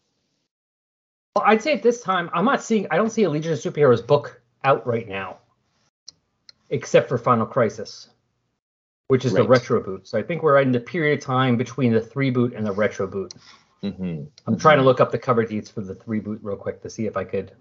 Well, 1.34 1.44
I'd 1.46 1.62
say 1.62 1.72
at 1.72 1.82
this 1.82 2.02
time, 2.02 2.30
I'm 2.32 2.44
not 2.44 2.62
seeing. 2.62 2.86
I 2.90 2.96
don't 2.96 3.10
see 3.10 3.24
a 3.24 3.30
Legion 3.30 3.52
of 3.52 3.58
Superheroes 3.58 4.06
book 4.06 4.40
out 4.62 4.86
right 4.86 5.08
now, 5.08 5.38
except 6.70 7.08
for 7.08 7.18
Final 7.18 7.46
Crisis, 7.46 8.08
which 9.08 9.24
is 9.24 9.32
the 9.32 9.46
retro 9.46 9.82
boot. 9.82 10.06
So 10.08 10.18
I 10.18 10.22
think 10.22 10.42
we're 10.42 10.60
in 10.60 10.72
the 10.72 10.80
period 10.80 11.18
of 11.18 11.24
time 11.24 11.56
between 11.56 11.92
the 11.92 12.00
three 12.00 12.30
boot 12.30 12.54
and 12.54 12.66
the 12.66 12.72
retro 12.72 13.06
boot. 13.06 13.34
Mm-hmm. 13.82 14.24
I'm 14.46 14.56
trying 14.58 14.78
to 14.78 14.84
look 14.84 15.00
up 15.00 15.10
the 15.10 15.18
cover 15.18 15.44
deeds 15.44 15.68
for 15.70 15.80
the 15.80 15.94
three 15.94 16.20
boot 16.20 16.38
real 16.42 16.56
quick 16.56 16.82
to 16.82 16.90
see 16.90 17.06
if 17.06 17.16
I 17.16 17.24
could. 17.24 17.52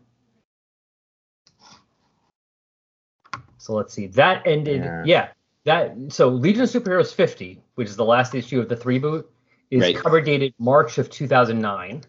So 3.58 3.74
let's 3.74 3.94
see. 3.94 4.08
That 4.08 4.46
ended. 4.46 4.84
Yeah. 4.84 5.04
Yeah. 5.06 5.28
That 5.66 5.96
so 6.10 6.30
Legion 6.30 6.64
of 6.64 6.70
Superheroes 6.70 7.14
50, 7.14 7.62
which 7.76 7.88
is 7.88 7.96
the 7.96 8.06
last 8.06 8.34
issue 8.34 8.60
of 8.60 8.70
the 8.70 8.76
three 8.76 8.98
boot, 8.98 9.30
is 9.70 9.82
Right. 9.82 9.96
cover 9.96 10.20
dated 10.22 10.54
March 10.58 10.98
of 10.98 11.10
2009. 11.10 12.04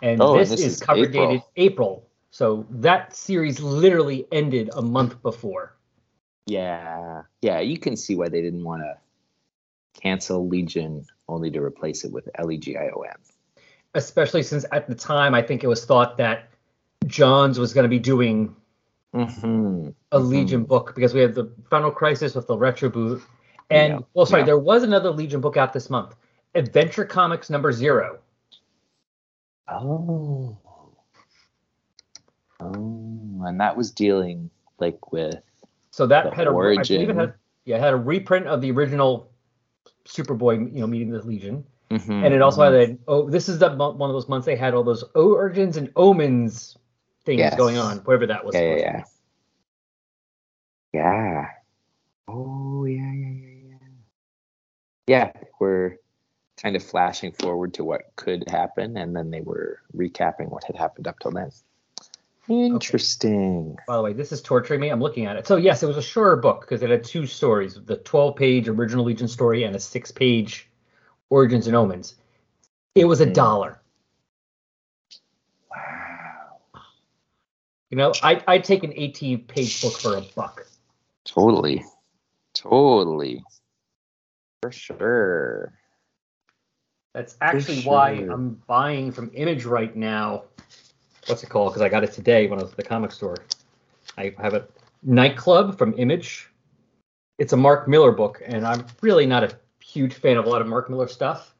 And 0.00 0.20
Oh, 0.22 0.32
and 0.32 0.40
this, 0.40 0.50
this 0.50 0.60
is, 0.60 0.72
is 0.74 0.80
cover 0.80 1.04
April. 1.04 1.26
dated 1.28 1.42
April. 1.56 2.08
So 2.30 2.66
that 2.70 3.14
series 3.14 3.60
literally 3.60 4.26
ended 4.32 4.70
a 4.74 4.80
month 4.82 5.20
before. 5.22 5.76
Yeah, 6.46 7.22
yeah, 7.40 7.60
you 7.60 7.78
can 7.78 7.96
see 7.96 8.14
why 8.16 8.28
they 8.28 8.42
didn't 8.42 8.64
want 8.64 8.82
to 8.82 8.96
cancel 10.00 10.48
Legion 10.48 11.06
only 11.28 11.50
to 11.50 11.60
replace 11.60 12.04
it 12.04 12.12
with 12.12 12.26
E 12.28 12.30
L-E-G-I-O-N. 12.38 13.14
Especially 13.94 14.42
since 14.42 14.64
at 14.72 14.88
the 14.88 14.94
time 14.94 15.34
I 15.34 15.42
think 15.42 15.62
it 15.62 15.68
was 15.68 15.84
thought 15.84 16.16
that 16.18 16.48
Johns 17.06 17.58
was 17.58 17.72
going 17.74 17.84
to 17.84 17.88
be 17.88 17.98
doing 17.98 18.56
Mm-hmm. 19.14 19.90
a 20.12 20.18
Legion 20.18 20.64
book 20.64 20.94
because 20.94 21.12
we 21.12 21.20
had 21.20 21.34
the 21.34 21.52
Final 21.68 21.90
Crisis 21.90 22.34
with 22.34 22.46
the 22.46 22.56
retro 22.56 22.88
boot, 22.88 23.22
and 23.68 23.92
Yeah, 23.92 23.98
well, 24.14 24.24
sorry, 24.24 24.40
yeah. 24.40 24.46
there 24.46 24.58
was 24.58 24.84
another 24.84 25.10
Legion 25.10 25.42
book 25.42 25.58
out 25.58 25.74
this 25.74 25.90
month, 25.90 26.14
Adventure 26.54 27.04
Comics 27.04 27.50
number 27.50 27.72
zero. 27.72 28.20
Oh. 29.68 30.56
Oh, 32.58 33.42
and 33.44 33.60
that 33.60 33.76
was 33.76 33.90
dealing 33.90 34.48
like 34.78 35.12
with 35.12 35.34
So 35.92 36.06
that 36.06 36.30
The 36.30 36.34
had 36.34 36.46
a, 36.48 36.50
I 36.50 36.80
it 36.80 37.14
had, 37.14 37.34
yeah, 37.66 37.76
it 37.76 37.80
had 37.80 37.92
a 37.92 37.96
reprint 37.96 38.46
of 38.46 38.60
the 38.62 38.70
original 38.72 39.30
Superboy, 40.06 40.72
you 40.74 40.80
know, 40.80 40.86
meeting 40.86 41.10
the 41.10 41.22
Legion, 41.22 41.64
Mhm, 41.90 42.24
and 42.24 42.34
it 42.34 42.40
also 42.42 42.62
mhm. 42.62 42.72
had 42.80 42.90
a, 42.90 42.98
oh, 43.06 43.28
this 43.28 43.48
is 43.48 43.58
the 43.58 43.70
one 43.70 44.08
of 44.08 44.14
those 44.14 44.28
months 44.28 44.46
they 44.46 44.56
had 44.56 44.74
all 44.74 44.82
those 44.82 45.04
origins 45.14 45.76
and 45.76 45.92
omens 45.94 46.76
things 47.24 47.40
Yes. 47.40 47.54
going 47.56 47.76
on, 47.76 47.98
whatever 47.98 48.26
that 48.26 48.44
was. 48.44 48.54
yeah, 48.54 48.62
yeah, 48.62 48.76
yeah. 48.76 49.04
Yeah. 50.92 51.46
Oh, 52.28 52.84
yeah, 52.86 53.12
yeah, 53.12 53.28
yeah, 53.28 53.68
yeah. 53.70 53.78
Yeah, 55.06 55.32
we're 55.60 55.96
kind 56.62 56.76
of 56.76 56.82
flashing 56.82 57.32
forward 57.32 57.74
to 57.74 57.84
what 57.84 58.02
could 58.16 58.48
happen, 58.48 58.96
and 58.96 59.14
then 59.14 59.30
they 59.30 59.40
were 59.42 59.80
recapping 59.94 60.48
what 60.48 60.64
had 60.64 60.76
happened 60.76 61.06
up 61.06 61.18
till 61.18 61.32
then. 61.32 61.50
Interesting. 62.48 63.76
By 63.86 63.96
the 63.96 64.02
way, 64.02 64.12
this 64.12 64.32
is 64.32 64.42
torturing 64.42 64.80
me. 64.80 64.88
I'm 64.88 65.00
looking 65.00 65.26
at 65.26 65.36
it. 65.36 65.46
So 65.46 65.56
yes, 65.56 65.82
it 65.82 65.86
was 65.86 65.96
a 65.96 66.02
shorter 66.02 66.36
book 66.36 66.62
because 66.62 66.82
it 66.82 66.90
had 66.90 67.04
two 67.04 67.26
stories: 67.26 67.74
the 67.74 67.96
12-page 67.96 68.68
original 68.68 69.04
Legion 69.04 69.28
story 69.28 69.64
and 69.64 69.76
a 69.76 69.80
six-page 69.80 70.68
Origins 71.30 71.66
and 71.66 71.76
Omens. 71.76 72.16
It 72.94 73.04
was 73.04 73.20
a 73.20 73.26
Mhm. 73.26 73.34
dollar. 73.34 73.80
Wow. 75.70 76.58
You 77.90 77.96
know, 77.96 78.12
I 78.22 78.42
I'd 78.48 78.64
take 78.64 78.82
an 78.84 78.92
18-page 78.92 79.80
book 79.80 79.92
for 79.94 80.16
a 80.16 80.22
buck. 80.34 80.66
Totally. 81.24 81.84
Totally. 82.54 83.44
For 84.62 84.72
sure. 84.72 85.72
That's 87.14 87.36
actually 87.40 87.82
why. 87.82 88.26
I'm 88.30 88.62
buying 88.66 89.12
from 89.12 89.30
Image 89.34 89.64
right 89.64 89.94
now. 89.94 90.44
What's 91.26 91.42
it 91.42 91.48
called? 91.48 91.72
Because 91.72 91.82
I 91.82 91.88
got 91.88 92.04
it 92.04 92.12
today 92.12 92.48
when 92.48 92.58
I 92.58 92.62
was 92.62 92.72
at 92.72 92.76
the 92.76 92.82
comic 92.82 93.12
store. 93.12 93.36
I 94.18 94.34
have 94.38 94.54
a 94.54 94.66
Nightclub 95.02 95.78
from 95.78 95.94
Image. 95.98 96.50
It's 97.38 97.52
a 97.52 97.56
Mark 97.56 97.88
Millar 97.88 98.12
book, 98.12 98.42
and 98.44 98.66
I'm 98.66 98.86
really 99.00 99.26
not 99.26 99.44
a 99.44 99.56
huge 99.80 100.14
fan 100.14 100.36
of 100.36 100.46
a 100.46 100.48
lot 100.48 100.60
of 100.60 100.68
Mark 100.68 100.90
Millar 100.90 101.08
stuff. 101.08 101.54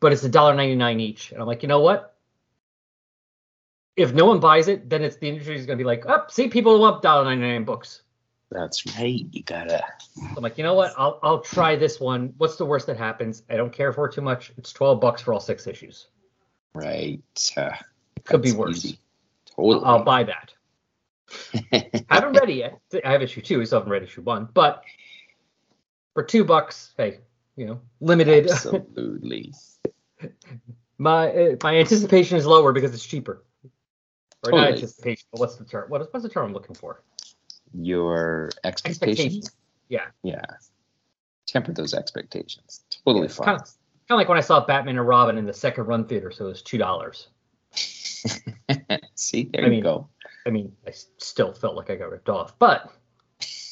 But 0.00 0.12
it's 0.12 0.22
$1.99 0.24 1.00
each. 1.00 1.32
And 1.32 1.40
I'm 1.40 1.46
like, 1.46 1.62
you 1.62 1.68
know 1.68 1.80
what? 1.80 2.16
If 3.96 4.14
no 4.14 4.24
one 4.24 4.40
buys 4.40 4.68
it, 4.68 4.88
then 4.88 5.02
it's 5.02 5.16
the 5.16 5.28
industry 5.28 5.56
is 5.56 5.66
going 5.66 5.78
to 5.78 5.82
be 5.82 5.86
like, 5.86 6.04
oh, 6.06 6.24
see, 6.28 6.48
people 6.48 6.76
love 6.78 7.02
$1.99 7.02 7.64
books. 7.66 8.02
That's 8.52 8.84
right. 8.98 9.26
You 9.30 9.42
gotta. 9.44 9.82
I'm 10.36 10.42
like, 10.42 10.58
you 10.58 10.64
know 10.64 10.74
what? 10.74 10.92
I'll 10.98 11.18
I'll 11.22 11.40
try 11.40 11.74
this 11.74 11.98
one. 11.98 12.34
What's 12.36 12.56
the 12.56 12.66
worst 12.66 12.86
that 12.86 12.98
happens? 12.98 13.44
I 13.48 13.56
don't 13.56 13.72
care 13.72 13.94
for 13.94 14.06
it 14.06 14.12
too 14.12 14.20
much. 14.20 14.52
It's 14.58 14.74
12 14.74 15.00
bucks 15.00 15.22
for 15.22 15.32
all 15.32 15.40
six 15.40 15.66
issues. 15.66 16.08
Right. 16.74 17.22
Uh, 17.56 17.70
Could 18.24 18.42
be 18.42 18.52
worse. 18.52 18.84
easy. 18.84 18.98
Totally. 19.56 19.84
I'll 19.84 20.04
buy 20.04 20.24
that. 20.24 20.54
I 21.72 22.02
haven't 22.08 22.34
read 22.34 22.50
it 22.50 22.56
yet. 22.56 22.80
I 23.04 23.12
have 23.12 23.22
issue 23.22 23.40
two. 23.40 23.58
We 23.58 23.66
still 23.66 23.80
haven't 23.80 23.92
read 23.92 24.02
issue 24.02 24.22
one. 24.22 24.48
But 24.52 24.82
for 26.14 26.22
two 26.22 26.44
bucks, 26.44 26.92
hey, 26.96 27.18
you 27.56 27.66
know, 27.66 27.80
limited. 28.00 28.50
Absolutely. 28.50 29.52
my 30.98 31.28
uh, 31.28 31.56
my 31.62 31.76
anticipation 31.76 32.36
is 32.36 32.46
lower 32.46 32.72
because 32.72 32.94
it's 32.94 33.04
cheaper. 33.04 33.44
Or 34.44 34.52
not 34.52 34.72
anticipation, 34.72 35.26
but 35.30 35.40
what's 35.40 35.56
the 35.56 35.64
term? 35.64 35.88
What 35.88 36.00
is 36.00 36.08
what's 36.10 36.24
the 36.24 36.28
term 36.28 36.46
I'm 36.46 36.52
looking 36.52 36.74
for? 36.74 37.02
Your 37.74 38.50
expectations. 38.64 39.18
Expectations. 39.18 39.50
Yeah. 39.88 40.06
Yeah. 40.22 40.44
Temper 41.46 41.72
those 41.72 41.94
expectations. 41.94 42.82
Totally 43.04 43.28
fine. 43.28 43.46
Kind 43.46 43.60
of, 43.60 43.66
kind 43.66 43.76
of 44.10 44.16
like 44.16 44.28
when 44.28 44.38
I 44.38 44.42
saw 44.42 44.64
Batman 44.64 44.98
and 44.98 45.06
Robin 45.06 45.38
in 45.38 45.46
the 45.46 45.52
second 45.52 45.84
run 45.84 46.06
theater, 46.06 46.30
so 46.30 46.46
it 46.46 46.48
was 46.48 46.62
two 46.62 46.78
dollars. 46.78 47.28
See, 49.14 49.50
there 49.52 49.62
I 49.62 49.64
you 49.66 49.70
mean- 49.70 49.82
go. 49.82 50.08
I 50.46 50.50
mean, 50.50 50.72
I 50.86 50.92
still 51.18 51.52
felt 51.52 51.76
like 51.76 51.88
I 51.90 51.94
got 51.94 52.10
ripped 52.10 52.28
off, 52.28 52.58
but 52.58 52.90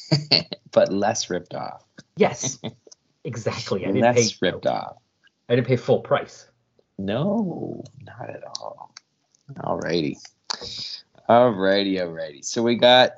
but 0.71 0.91
less 0.93 1.29
ripped 1.29 1.53
off. 1.53 1.83
yes, 2.15 2.59
exactly. 3.25 3.83
I 3.85 3.91
didn't 3.91 4.13
pay. 4.15 4.21
Less 4.21 4.41
ripped 4.41 4.65
off. 4.67 4.95
I 5.49 5.55
didn't 5.55 5.67
pay 5.67 5.75
full 5.75 5.99
price. 5.99 6.47
No, 6.97 7.83
not 8.03 8.29
at 8.29 8.41
all. 8.45 8.93
Alrighty. 9.57 10.15
Alrighty, 11.29 11.97
alrighty. 11.99 12.45
So 12.45 12.63
we 12.63 12.75
got 12.75 13.11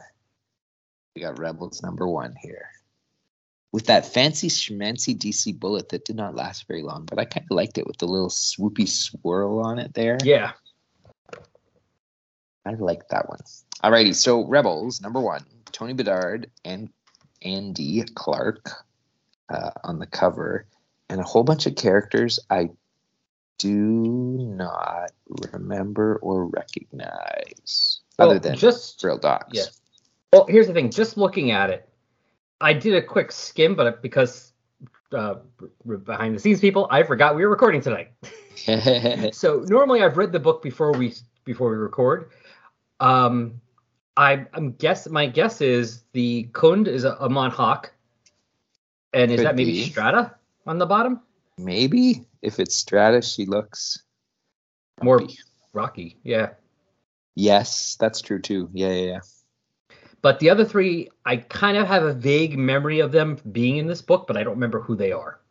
we 1.15 1.21
got 1.21 1.37
Rebels 1.37 1.83
number 1.83 2.07
one 2.07 2.33
here. 2.41 2.69
With 3.71 3.85
that 3.87 4.05
fancy 4.05 4.49
schmancy 4.49 5.15
DC 5.17 5.59
bullet 5.59 5.89
that 5.89 6.05
did 6.05 6.15
not 6.15 6.35
last 6.35 6.67
very 6.67 6.81
long, 6.83 7.05
but 7.05 7.19
I 7.19 7.25
kind 7.25 7.45
of 7.49 7.55
liked 7.55 7.77
it 7.77 7.85
with 7.87 7.97
the 7.97 8.07
little 8.07 8.29
swoopy 8.29 8.87
swirl 8.87 9.59
on 9.59 9.79
it 9.79 9.93
there. 9.93 10.17
Yeah. 10.23 10.51
I 12.65 12.73
like 12.73 13.07
that 13.09 13.29
one. 13.29 13.39
Alrighty, 13.83 14.15
so 14.15 14.45
Rebels 14.45 15.01
number 15.01 15.19
one, 15.19 15.45
Tony 15.71 15.93
Bedard 15.93 16.49
and 16.63 16.89
Andy 17.41 18.03
Clarke 18.15 18.69
uh, 19.49 19.71
on 19.83 19.99
the 19.99 20.05
cover, 20.07 20.65
and 21.09 21.19
a 21.19 21.23
whole 21.23 21.43
bunch 21.43 21.65
of 21.65 21.75
characters 21.75 22.39
I 22.49 22.69
do 23.57 23.69
not 23.73 25.11
remember 25.51 26.17
or 26.17 26.45
recognize, 26.47 27.99
Well, 28.17 28.29
other 28.29 28.39
than 28.39 28.55
just 28.55 29.03
Real 29.03 29.17
Dogs. 29.17 29.45
yeah. 29.51 29.63
Well, 30.31 30.45
here's 30.47 30.67
the 30.67 30.73
thing. 30.73 30.89
Just 30.89 31.17
looking 31.17 31.51
at 31.51 31.69
it, 31.69 31.87
I 32.59 32.73
did 32.73 32.95
a 32.95 33.01
quick 33.01 33.31
skim, 33.31 33.75
but 33.75 34.01
because 34.01 34.53
uh, 35.11 35.35
behind 36.05 36.35
the 36.35 36.39
scenes 36.39 36.59
people, 36.59 36.87
I 36.89 37.03
forgot 37.03 37.35
we 37.35 37.43
were 37.43 37.51
recording 37.51 37.81
tonight. 37.81 38.11
so 39.35 39.63
normally 39.67 40.01
I've 40.01 40.17
read 40.17 40.31
the 40.31 40.39
book 40.39 40.61
before 40.63 40.91
we 40.93 41.13
before 41.45 41.69
we 41.69 41.75
record. 41.75 42.31
Um, 43.03 43.59
I, 44.15 44.45
I'm 44.53 44.71
guess 44.73 45.09
my 45.09 45.25
guess 45.25 45.59
is 45.59 46.03
the 46.13 46.47
Khund 46.53 46.87
is 46.87 47.03
a, 47.03 47.13
a 47.13 47.27
Monhawk, 47.27 47.87
and 49.11 49.29
is 49.29 49.39
Could 49.39 49.45
that 49.45 49.55
maybe 49.57 49.71
be. 49.71 49.83
Strata 49.83 50.33
on 50.65 50.77
the 50.77 50.85
bottom? 50.85 51.19
Maybe 51.57 52.25
if 52.41 52.59
it's 52.59 52.75
Stratus, 52.75 53.33
she 53.33 53.45
looks 53.45 54.03
More 55.01 55.17
grumpy. 55.17 55.37
Rocky, 55.73 56.17
yeah. 56.23 56.51
Yes, 57.35 57.97
that's 57.99 58.21
true 58.21 58.39
too. 58.39 58.69
Yeah, 58.73 58.91
yeah, 58.91 59.11
yeah. 59.11 59.19
But 60.21 60.39
the 60.39 60.49
other 60.49 60.63
three, 60.63 61.09
I 61.25 61.37
kind 61.37 61.75
of 61.75 61.85
have 61.87 62.03
a 62.03 62.13
vague 62.13 62.57
memory 62.57 63.01
of 63.01 63.11
them 63.11 63.37
being 63.51 63.77
in 63.77 63.87
this 63.87 64.01
book, 64.01 64.27
but 64.27 64.37
I 64.37 64.43
don't 64.43 64.53
remember 64.53 64.79
who 64.79 64.95
they 64.95 65.11
are. 65.11 65.41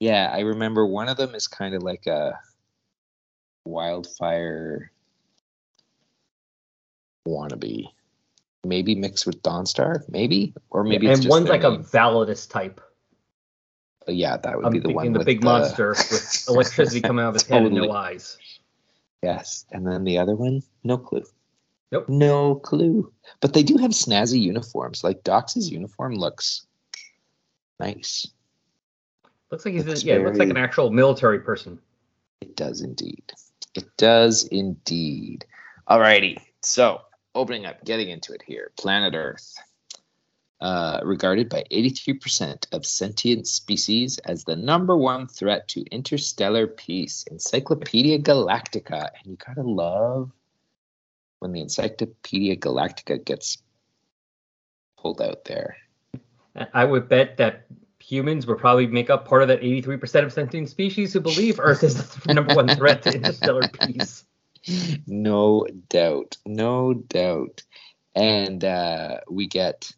Yeah, 0.00 0.32
I 0.34 0.40
remember 0.40 0.84
one 0.84 1.08
of 1.08 1.16
them 1.16 1.36
is 1.36 1.46
kind 1.46 1.76
of 1.76 1.84
like 1.84 2.06
a 2.08 2.32
wildfire 3.64 4.90
wannabe. 7.28 7.86
maybe 8.64 8.94
mixed 8.94 9.26
with 9.26 9.42
Dawnstar, 9.42 10.02
maybe, 10.08 10.54
or 10.70 10.84
maybe 10.84 11.06
and 11.06 11.14
it's 11.14 11.24
just 11.24 11.30
one's 11.30 11.48
like 11.48 11.64
a 11.64 11.70
name. 11.70 11.84
Validus 11.84 12.48
type. 12.48 12.80
yeah, 14.06 14.36
that 14.36 14.56
would 14.56 14.66
I'm 14.66 14.72
be 14.72 14.80
the 14.80 14.90
one 14.90 15.12
the 15.12 15.24
big 15.24 15.42
monster 15.44 15.90
with 15.90 16.44
electricity 16.48 17.00
coming 17.00 17.24
out 17.24 17.28
of 17.28 17.34
his 17.34 17.46
head 17.46 17.62
and 17.62 17.74
no 17.74 17.92
eyes. 17.92 18.38
Yes, 19.22 19.64
and 19.70 19.86
then 19.86 20.04
the 20.04 20.18
other 20.18 20.34
one, 20.34 20.62
no 20.84 20.96
clue. 20.98 21.24
Nope. 21.90 22.08
No 22.08 22.54
clue. 22.56 23.12
But 23.40 23.54
they 23.54 23.62
do 23.62 23.76
have 23.78 23.92
snazzy 23.92 24.40
uniforms. 24.40 25.02
Like 25.02 25.22
Dox's 25.22 25.70
uniform 25.70 26.14
looks 26.16 26.66
nice. 27.80 28.26
Looks 29.50 29.64
like 29.64 29.74
he's 29.74 29.86
Looks 29.86 30.04
yeah, 30.04 30.16
it 30.16 30.24
looks 30.24 30.38
like 30.38 30.50
an 30.50 30.58
actual 30.58 30.90
military 30.90 31.40
person. 31.40 31.78
It 32.40 32.56
does 32.56 32.82
indeed. 32.82 33.32
It 33.74 33.86
does 33.96 34.44
indeed. 34.44 35.46
Alrighty. 35.88 36.38
So 36.62 37.00
opening 37.34 37.66
up, 37.66 37.84
getting 37.84 38.08
into 38.08 38.32
it 38.32 38.42
here. 38.42 38.72
Planet 38.76 39.14
Earth. 39.14 39.54
Uh, 40.60 40.98
regarded 41.04 41.48
by 41.48 41.62
83% 41.70 42.66
of 42.72 42.84
sentient 42.84 43.46
species 43.46 44.18
as 44.18 44.42
the 44.42 44.56
number 44.56 44.96
one 44.96 45.28
threat 45.28 45.68
to 45.68 45.82
interstellar 45.82 46.66
peace. 46.66 47.24
Encyclopedia 47.30 48.18
Galactica. 48.18 49.10
And 49.22 49.26
you 49.30 49.36
gotta 49.36 49.62
love 49.62 50.32
when 51.38 51.52
the 51.52 51.60
Encyclopedia 51.60 52.56
Galactica 52.56 53.24
gets 53.24 53.58
pulled 54.96 55.22
out 55.22 55.44
there. 55.44 55.76
I 56.74 56.84
would 56.84 57.08
bet 57.08 57.36
that 57.36 57.66
humans 58.00 58.46
would 58.46 58.58
probably 58.58 58.86
make 58.86 59.10
up 59.10 59.28
part 59.28 59.42
of 59.42 59.48
that 59.48 59.60
83% 59.60 60.24
of 60.24 60.32
sentient 60.32 60.68
species 60.68 61.12
who 61.12 61.20
believe 61.20 61.60
Earth 61.60 61.84
is 61.84 61.96
the 61.96 62.34
number 62.34 62.54
one 62.54 62.68
threat 62.68 63.02
to 63.02 63.14
interstellar 63.14 63.68
peace. 63.68 64.24
No 65.06 65.66
doubt 65.88 66.36
no 66.46 66.94
doubt 66.94 67.62
and 68.14 68.64
uh 68.64 69.18
we 69.30 69.46
get 69.46 69.90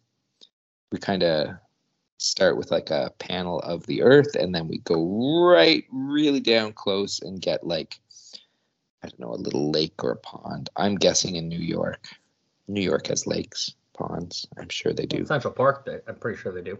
we 0.91 0.97
kind 0.99 1.23
of 1.23 1.47
start 2.17 2.57
with 2.57 2.69
like 2.71 2.89
a 2.91 3.11
panel 3.17 3.59
of 3.61 3.85
the 3.87 4.01
earth 4.03 4.35
and 4.35 4.53
then 4.53 4.67
we 4.67 4.77
go 4.79 5.45
right 5.47 5.85
really 5.91 6.39
down 6.39 6.71
close 6.71 7.21
and 7.21 7.41
get 7.41 7.65
like 7.65 7.99
i 9.03 9.07
don't 9.07 9.19
know 9.19 9.33
a 9.33 9.35
little 9.35 9.71
lake 9.71 10.03
or 10.03 10.11
a 10.11 10.17
pond 10.17 10.69
i'm 10.75 10.95
guessing 10.95 11.35
in 11.35 11.47
new 11.49 11.57
york 11.59 12.07
new 12.67 12.81
york 12.81 13.07
has 13.07 13.25
lakes 13.25 13.73
ponds 13.97 14.47
i'm 14.59 14.69
sure 14.69 14.93
they 14.93 15.05
do 15.05 15.25
Central 15.25 15.53
Park, 15.53 15.85
they- 15.85 15.99
I'm 16.07 16.15
pretty 16.15 16.39
sure 16.39 16.51
they 16.53 16.61
do. 16.61 16.77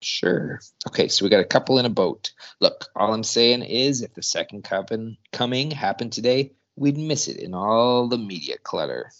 Sure. 0.00 0.60
Okay, 0.86 1.08
so 1.08 1.24
we 1.24 1.28
got 1.28 1.40
a 1.40 1.44
couple 1.44 1.80
in 1.80 1.84
a 1.84 1.90
boat. 1.90 2.30
Look, 2.60 2.86
all 2.94 3.12
I'm 3.12 3.24
saying 3.24 3.62
is 3.62 4.00
if 4.00 4.14
the 4.14 4.22
second 4.22 4.62
coming 4.62 5.16
coming 5.32 5.72
happened 5.72 6.12
today, 6.12 6.52
we'd 6.78 6.96
miss 6.96 7.28
it 7.28 7.38
in 7.38 7.54
all 7.54 8.08
the 8.08 8.18
media 8.18 8.56
clutter. 8.62 9.10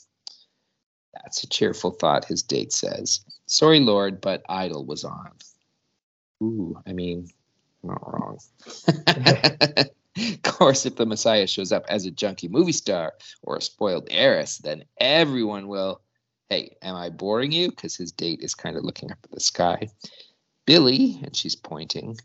That's 1.14 1.42
a 1.42 1.48
cheerful 1.48 1.90
thought, 1.90 2.24
his 2.24 2.42
date 2.42 2.72
says. 2.72 3.24
Sorry, 3.46 3.80
Lord, 3.80 4.20
but 4.20 4.42
Idol 4.48 4.84
was 4.84 5.04
on. 5.04 5.32
Ooh, 6.42 6.80
I 6.86 6.92
mean, 6.92 7.28
not 7.82 8.00
wrong. 8.06 8.38
of 9.06 10.42
course, 10.42 10.86
if 10.86 10.96
the 10.96 11.06
Messiah 11.06 11.46
shows 11.46 11.72
up 11.72 11.84
as 11.88 12.06
a 12.06 12.10
junkie 12.10 12.48
movie 12.48 12.72
star 12.72 13.14
or 13.42 13.56
a 13.56 13.62
spoiled 13.62 14.08
heiress, 14.10 14.58
then 14.58 14.84
everyone 14.98 15.68
will. 15.68 16.00
Hey, 16.48 16.76
am 16.80 16.94
I 16.94 17.10
boring 17.10 17.52
you? 17.52 17.68
Because 17.68 17.96
his 17.96 18.12
date 18.12 18.40
is 18.40 18.54
kind 18.54 18.76
of 18.76 18.84
looking 18.84 19.10
up 19.10 19.18
at 19.24 19.30
the 19.30 19.40
sky. 19.40 19.88
Billy, 20.64 21.20
and 21.22 21.34
she's 21.34 21.56
pointing, 21.56 22.16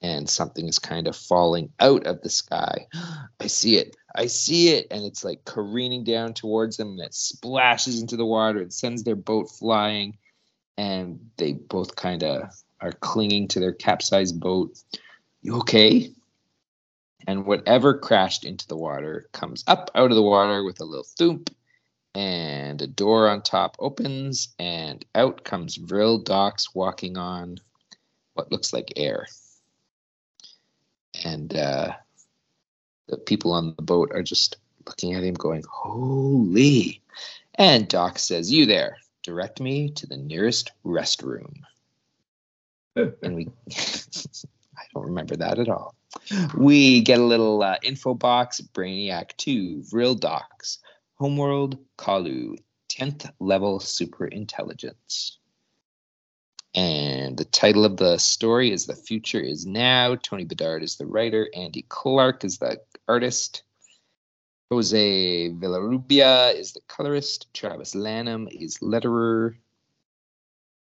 and 0.00 0.28
something 0.28 0.66
is 0.68 0.78
kind 0.78 1.08
of 1.08 1.16
falling 1.16 1.72
out 1.80 2.06
of 2.06 2.22
the 2.22 2.30
sky. 2.30 2.86
I 3.40 3.46
see 3.48 3.76
it. 3.76 3.96
I 4.14 4.26
see 4.26 4.70
it. 4.70 4.86
And 4.90 5.04
it's 5.04 5.24
like 5.24 5.44
careening 5.44 6.04
down 6.04 6.34
towards 6.34 6.76
them, 6.76 6.92
and 6.92 7.00
it 7.00 7.14
splashes 7.14 8.00
into 8.00 8.16
the 8.16 8.26
water 8.26 8.60
and 8.60 8.72
sends 8.72 9.02
their 9.02 9.16
boat 9.16 9.50
flying. 9.50 10.16
And 10.76 11.30
they 11.36 11.52
both 11.52 11.96
kind 11.96 12.22
of 12.22 12.50
are 12.80 12.92
clinging 12.92 13.48
to 13.48 13.60
their 13.60 13.72
capsized 13.72 14.40
boat. 14.40 14.78
You 15.42 15.56
okay? 15.58 16.12
And 17.26 17.44
whatever 17.44 17.98
crashed 17.98 18.44
into 18.44 18.66
the 18.66 18.76
water 18.76 19.28
comes 19.32 19.64
up 19.66 19.90
out 19.94 20.10
of 20.10 20.16
the 20.16 20.22
water 20.22 20.64
with 20.64 20.80
a 20.80 20.84
little 20.84 21.06
thump 21.18 21.54
and 22.14 22.80
a 22.80 22.86
door 22.86 23.28
on 23.28 23.42
top 23.42 23.76
opens, 23.78 24.48
and 24.58 25.04
out 25.14 25.44
comes 25.44 25.76
Vril 25.76 26.18
Dox 26.18 26.74
walking 26.74 27.16
on 27.16 27.58
what 28.34 28.50
looks 28.50 28.72
like 28.72 28.92
air. 28.96 29.26
And 31.24 31.54
uh, 31.54 31.92
the 33.08 33.16
people 33.16 33.52
on 33.52 33.74
the 33.76 33.82
boat 33.82 34.10
are 34.12 34.22
just 34.22 34.56
looking 34.86 35.14
at 35.14 35.24
him, 35.24 35.34
going, 35.34 35.64
Holy! 35.70 37.02
And 37.54 37.88
Doc 37.88 38.18
says, 38.18 38.52
You 38.52 38.66
there, 38.66 38.98
direct 39.22 39.60
me 39.60 39.90
to 39.90 40.06
the 40.06 40.16
nearest 40.16 40.72
restroom. 40.84 41.54
and 42.96 43.34
we, 43.34 43.48
I 43.70 44.82
don't 44.94 45.06
remember 45.06 45.36
that 45.36 45.58
at 45.58 45.68
all. 45.68 45.94
We 46.56 47.00
get 47.00 47.20
a 47.20 47.24
little 47.24 47.62
uh, 47.62 47.76
info 47.82 48.14
box 48.14 48.60
Brainiac 48.60 49.36
2, 49.36 49.82
Vril 49.90 50.14
Dox. 50.14 50.78
Homeworld 51.18 51.78
Colu, 51.96 52.56
10th 52.88 53.30
level 53.40 53.80
super 53.80 54.26
intelligence. 54.26 55.38
And 56.74 57.36
the 57.36 57.44
title 57.44 57.84
of 57.84 57.96
the 57.96 58.18
story 58.18 58.70
is 58.70 58.86
The 58.86 58.94
Future 58.94 59.40
is 59.40 59.66
Now. 59.66 60.14
Tony 60.14 60.44
Bedard 60.44 60.84
is 60.84 60.96
the 60.96 61.06
writer, 61.06 61.48
Andy 61.54 61.84
Clarke 61.88 62.44
is 62.44 62.58
the 62.58 62.78
artist. 63.08 63.62
Jose 64.70 65.50
Villarrubia 65.50 66.54
is 66.54 66.72
the 66.72 66.80
colorist. 66.88 67.52
Travis 67.54 67.94
Lanham 67.94 68.48
is 68.50 68.78
letterer. 68.78 69.56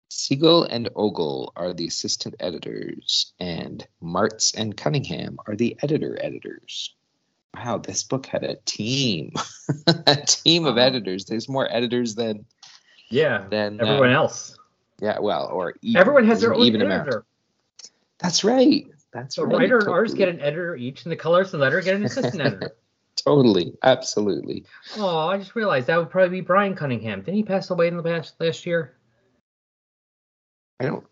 Siegel 0.10 0.64
and 0.64 0.90
Ogle 0.96 1.54
are 1.56 1.74
the 1.74 1.88
assistant 1.88 2.36
editors, 2.40 3.34
and 3.40 3.86
Martz 4.02 4.54
and 4.58 4.76
Cunningham 4.76 5.38
are 5.48 5.56
the 5.56 5.78
editor 5.82 6.18
editors. 6.22 6.96
Wow, 7.56 7.78
this 7.80 8.04
book 8.04 8.26
had 8.26 8.44
a 8.44 8.56
team, 8.66 9.34
a 9.88 10.16
team 10.16 10.66
of 10.66 10.78
editors. 10.78 11.26
There's 11.26 11.50
more 11.50 11.68
editors 11.72 12.16
than 12.16 12.46
Yeah, 13.10 13.48
than 13.50 13.80
uh, 13.82 13.86
everyone 13.86 14.12
else. 14.12 14.58
Yeah, 15.02 15.20
well, 15.20 15.48
or 15.48 15.76
even, 15.82 16.00
Everyone 16.00 16.26
has 16.26 16.42
their 16.42 16.54
own 16.54 16.62
even 16.62 16.82
editor. 16.82 17.10
amount. 17.10 17.26
That's 18.20 18.44
right. 18.44 18.86
That's 19.18 19.40
writer 19.40 19.80
and 19.80 19.88
artist 19.88 20.16
get 20.16 20.30
an 20.30 20.40
editor 20.42 20.76
each, 20.76 21.04
and 21.04 21.12
the 21.12 21.16
colorist 21.16 21.52
and 21.52 21.60
letter 21.60 21.82
get 21.82 21.96
an 21.96 22.06
assistant 22.06 22.40
editor. 22.40 22.76
Totally, 23.16 23.74
absolutely. 23.82 24.66
Oh, 24.96 25.28
I 25.28 25.40
just 25.40 25.56
realized 25.56 25.88
that 25.88 25.98
would 25.98 26.12
probably 26.12 26.38
be 26.38 26.42
Brian 26.42 26.76
Cunningham. 26.76 27.22
Didn't 27.22 27.34
he 27.34 27.44
pass 27.44 27.72
away 27.72 27.88
in 27.88 27.98
the 27.98 28.04
past 28.04 28.40
last 28.40 28.68
year? 28.68 28.96
I 30.80 30.86
don't 30.86 31.04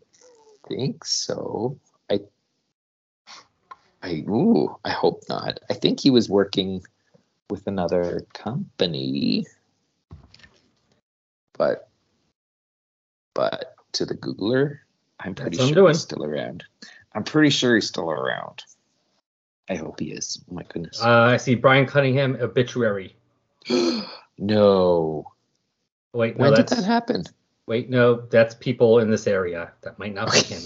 think 0.70 1.04
so. 1.04 1.80
I, 2.12 2.20
I, 4.04 4.24
ooh, 4.30 4.78
I 4.86 4.91
hope 4.91 5.24
not. 5.28 5.60
I 5.68 5.74
think 5.74 6.00
he 6.00 6.12
was 6.12 6.30
working 6.30 6.84
with 7.50 7.65
another 7.65 8.22
company, 8.34 9.48
but, 11.58 11.89
but 13.34 13.74
to 13.94 14.06
the 14.06 14.15
Googler, 14.15 14.78
I'm 15.20 15.34
pretty 15.34 15.58
what 15.58 15.68
I'm 15.70 15.74
sure 15.74 15.88
he's 15.88 16.02
still 16.02 16.24
around. 16.24 16.65
I'm 17.15 17.23
pretty 17.23 17.49
sure 17.49 17.75
he's 17.75 17.88
still 17.88 18.12
around. 18.12 18.62
I 19.69 19.75
hope 19.75 19.99
he 19.99 20.12
is. 20.12 20.43
Oh 20.51 20.54
my 20.54 20.63
goodness. 20.63 21.01
Uh, 21.01 21.10
I 21.10 21.38
see 21.38 21.56
Brian 21.56 21.86
Cunningham 21.86 22.38
obituary. 22.39 23.15
no. 24.38 25.32
Wait, 26.13 26.38
no, 26.38 26.43
When 26.43 26.54
did 26.54 26.67
that 26.67 26.84
happen? 26.84 27.23
wait, 27.65 27.89
no, 27.89 28.21
that's 28.30 28.54
people 28.54 28.99
in 28.99 29.10
this 29.10 29.28
area. 29.28 29.71
That 29.82 29.97
might 29.97 30.13
not 30.13 30.32
be 30.32 30.39
him. 30.39 30.62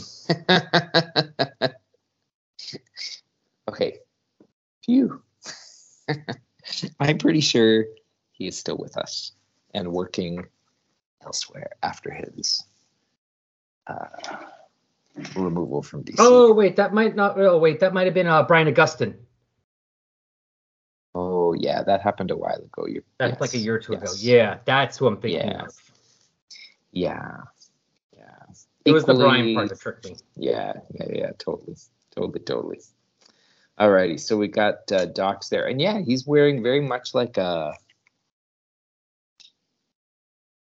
okay. 3.70 4.00
Phew. 4.84 5.22
I'm 7.00 7.18
pretty 7.20 7.42
sure 7.42 7.86
he 8.32 8.48
is 8.48 8.58
still 8.58 8.78
with 8.78 8.98
us 8.98 9.32
and 9.74 9.92
working 9.92 10.46
elsewhere 11.24 11.70
after 11.84 12.12
his 12.12 12.64
uh, 13.88 14.08
removal 15.36 15.82
from 15.82 16.04
DC. 16.04 16.16
Oh 16.20 16.54
wait, 16.54 16.76
that 16.78 16.94
might 16.94 17.16
not. 17.16 17.40
Oh 17.40 17.58
wait, 17.58 17.80
that 17.82 17.94
might 17.94 18.06
have 18.06 18.14
been 18.14 18.28
uh, 18.28 18.44
Brian 18.44 18.68
Augustyn. 18.68 19.16
Oh, 21.16 21.54
yeah, 21.54 21.82
that 21.84 22.02
happened 22.02 22.32
a 22.32 22.38
while 22.38 22.58
ago. 22.58 22.86
You 22.88 23.02
That's 23.18 23.42
like 23.42 23.54
a 23.54 23.58
year 23.58 23.76
or 23.76 23.80
two 23.80 23.94
ago. 23.94 24.12
Yeah, 24.20 24.60
that's 24.66 24.98
who 24.98 25.08
I'm 25.08 25.18
thinking 25.18 25.50
Yeah. 25.50 25.64
of. 25.64 25.76
Yeah. 26.92 27.38
Yeah. 28.16 28.36
It 28.86 28.92
was 28.92 29.06
the 29.06 29.16
Brian 29.16 29.56
part 29.56 29.70
that 29.70 29.80
tricked 29.80 30.06
me. 30.06 30.16
Yeah, 30.36 30.74
yeah, 30.94 31.06
yeah, 31.10 31.32
totally, 31.38 31.76
totally, 32.16 32.40
totally. 32.40 32.80
Alrighty, 33.80 34.20
so 34.20 34.38
we 34.38 34.48
got 34.48 34.92
uh, 34.92 35.06
Doc's 35.06 35.50
there, 35.50 35.68
and 35.68 35.82
yeah, 35.82 36.00
he's 36.00 36.28
wearing 36.28 36.62
very 36.64 36.82
much 36.82 37.14
like 37.14 37.38
a 37.38 37.74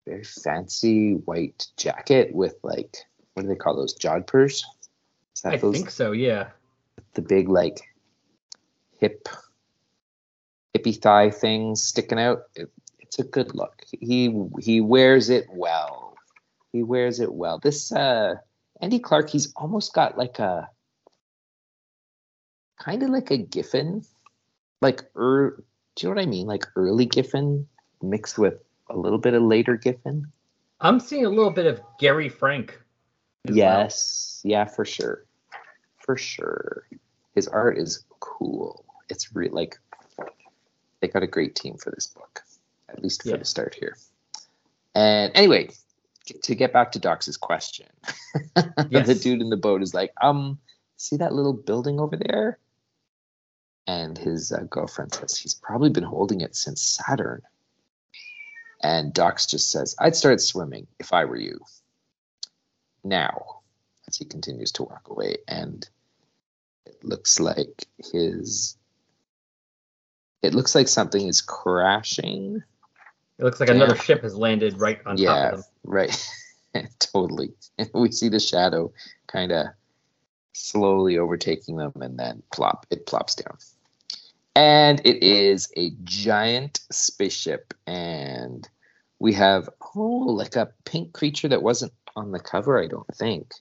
very 0.05 0.23
fancy 0.23 1.13
white 1.13 1.67
jacket 1.77 2.33
with 2.33 2.55
like 2.63 2.97
what 3.33 3.43
do 3.43 3.49
they 3.49 3.55
call 3.55 3.75
those 3.75 3.95
jodhpurs? 3.95 4.63
Is 5.35 5.41
that 5.43 5.53
I 5.53 5.57
those 5.57 5.75
think 5.75 5.89
so. 5.89 6.11
Yeah. 6.11 6.49
the 7.13 7.21
big 7.21 7.49
like 7.49 7.79
hip 8.99 9.27
hippie 10.75 11.01
thigh 11.01 11.29
things 11.29 11.83
sticking 11.83 12.19
out? 12.19 12.43
It, 12.55 12.71
it's 12.99 13.19
It's 13.19 13.19
a 13.19 13.23
good 13.23 13.55
look. 13.55 13.83
He 13.91 14.35
he 14.59 14.81
wears 14.81 15.29
it 15.29 15.47
well. 15.51 16.15
He 16.71 16.83
wears 16.83 17.19
it 17.19 17.33
well. 17.33 17.59
This 17.59 17.91
uh 17.91 18.35
Andy 18.81 18.99
Clarke, 18.99 19.29
he's 19.29 19.53
almost 19.55 19.93
got 19.93 20.17
like 20.17 20.39
a 20.39 20.69
kind 22.79 23.03
of 23.03 23.09
like 23.09 23.31
a 23.31 23.37
Giffen, 23.37 24.03
like 24.81 25.03
er, 25.15 25.63
do 25.95 26.07
you 26.07 26.09
know 26.09 26.15
what 26.15 26.23
I 26.23 26.29
mean? 26.29 26.47
Like 26.47 26.65
early 26.75 27.05
Giffen 27.05 27.67
mixed 28.01 28.37
with 28.37 28.55
a 28.89 28.97
little 28.97 29.19
bit 29.19 29.33
of 29.33 29.41
later 29.41 29.77
Giffen. 29.77 30.31
I'm 30.81 30.99
seeing 30.99 31.25
a 31.25 31.29
little 31.29 31.51
bit 31.51 31.65
of 31.65 31.81
Gary 31.97 32.27
Frank. 32.27 32.77
As 33.45 33.55
well. 33.55 33.57
Yes, 33.81 34.41
yeah, 34.43 34.65
for 34.65 34.85
sure, 34.85 35.25
for 35.97 36.17
sure. 36.17 36.87
His 37.35 37.47
art 37.47 37.77
is 37.77 38.05
cool. 38.19 38.85
It's 39.09 39.35
re- 39.35 39.49
like 39.49 39.77
they 41.01 41.07
got 41.07 41.23
a 41.23 41.27
great 41.27 41.55
team 41.55 41.77
for 41.77 41.91
this 41.91 42.07
book, 42.07 42.41
at 42.89 43.01
least 43.03 43.23
for 43.23 43.29
Yeah. 43.29 43.37
the 43.37 43.45
start 43.45 43.75
here. 43.75 43.97
And 44.95 45.31
anyway, 45.35 45.69
to 46.43 46.55
get 46.55 46.71
back 46.71 46.91
to 46.93 46.99
Doc's 46.99 47.35
question, 47.37 47.87
the 48.55 49.19
dude 49.21 49.41
in 49.41 49.49
the 49.49 49.57
boat 49.57 49.81
is 49.81 49.93
like, 49.93 50.13
um, 50.21 50.59
see 50.97 51.17
that 51.17 51.33
little 51.33 51.53
building 51.53 51.99
over 51.99 52.15
there? 52.15 52.59
And 53.87 54.17
his 54.17 54.53
uh, 54.53 54.63
girlfriend 54.69 55.13
says 55.13 55.35
he's 55.37 55.55
probably 55.55 55.89
been 55.89 56.03
holding 56.03 56.39
it 56.39 56.55
since 56.55 56.81
Saturn. 56.81 57.41
And 58.81 59.13
Dox 59.13 59.45
just 59.45 59.71
says, 59.71 59.95
I'd 59.99 60.15
start 60.15 60.39
swimming 60.39 60.87
if 60.99 61.11
I 61.11 61.25
were 61.25 61.37
you. 61.37 61.59
Now, 63.03 63.61
as 64.07 64.17
he 64.17 64.25
continues 64.25 64.71
to 64.73 64.83
walk 64.83 65.07
away, 65.09 65.37
and 65.47 65.87
it 66.85 67.03
looks 67.03 67.39
like 67.39 67.85
his. 67.97 68.77
It 70.41 70.53
looks 70.53 70.75
like 70.75 70.87
something 70.87 71.27
is 71.27 71.41
crashing. 71.41 72.61
It 73.37 73.43
looks 73.43 73.59
like 73.59 73.69
another 73.69 73.95
ship 73.95 74.23
has 74.23 74.35
landed 74.35 74.79
right 74.79 74.99
on 75.05 75.15
top 75.15 75.23
yeah, 75.23 75.49
of 75.49 75.51
them. 75.51 75.63
right. 75.83 76.29
totally. 76.99 77.53
And 77.77 77.89
we 77.93 78.11
see 78.11 78.29
the 78.29 78.39
shadow 78.39 78.91
kind 79.27 79.51
of 79.51 79.67
slowly 80.53 81.17
overtaking 81.17 81.77
them, 81.77 81.93
and 81.95 82.17
then 82.17 82.43
plop, 82.51 82.85
it 82.89 83.05
plops 83.05 83.35
down. 83.35 83.57
And 84.55 85.01
it 85.03 85.23
is 85.23 85.71
a 85.75 85.91
giant 86.03 86.79
spaceship, 86.91 87.73
and 87.87 88.67
we 89.19 89.33
have 89.33 89.69
oh, 89.95 89.99
like 89.99 90.55
a 90.55 90.71
pink 90.85 91.13
creature 91.13 91.47
that 91.47 91.63
wasn't 91.63 91.93
on 92.15 92.31
the 92.31 92.39
cover. 92.39 92.81
I 92.81 92.87
don't 92.87 93.07
think. 93.15 93.53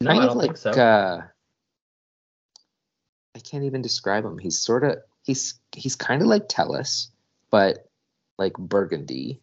No, 0.00 0.10
kind 0.10 0.22
I 0.22 0.26
don't 0.26 0.36
like 0.36 0.46
think 0.48 0.56
so. 0.58 0.70
uh, 0.70 1.22
I 3.34 3.38
can't 3.40 3.64
even 3.64 3.82
describe 3.82 4.24
him. 4.24 4.38
He's 4.38 4.58
sort 4.60 4.84
of 4.84 4.98
he's 5.22 5.54
he's 5.72 5.96
kind 5.96 6.22
of 6.22 6.28
like 6.28 6.48
Tellus, 6.48 7.08
but 7.50 7.88
like 8.38 8.54
burgundy, 8.54 9.40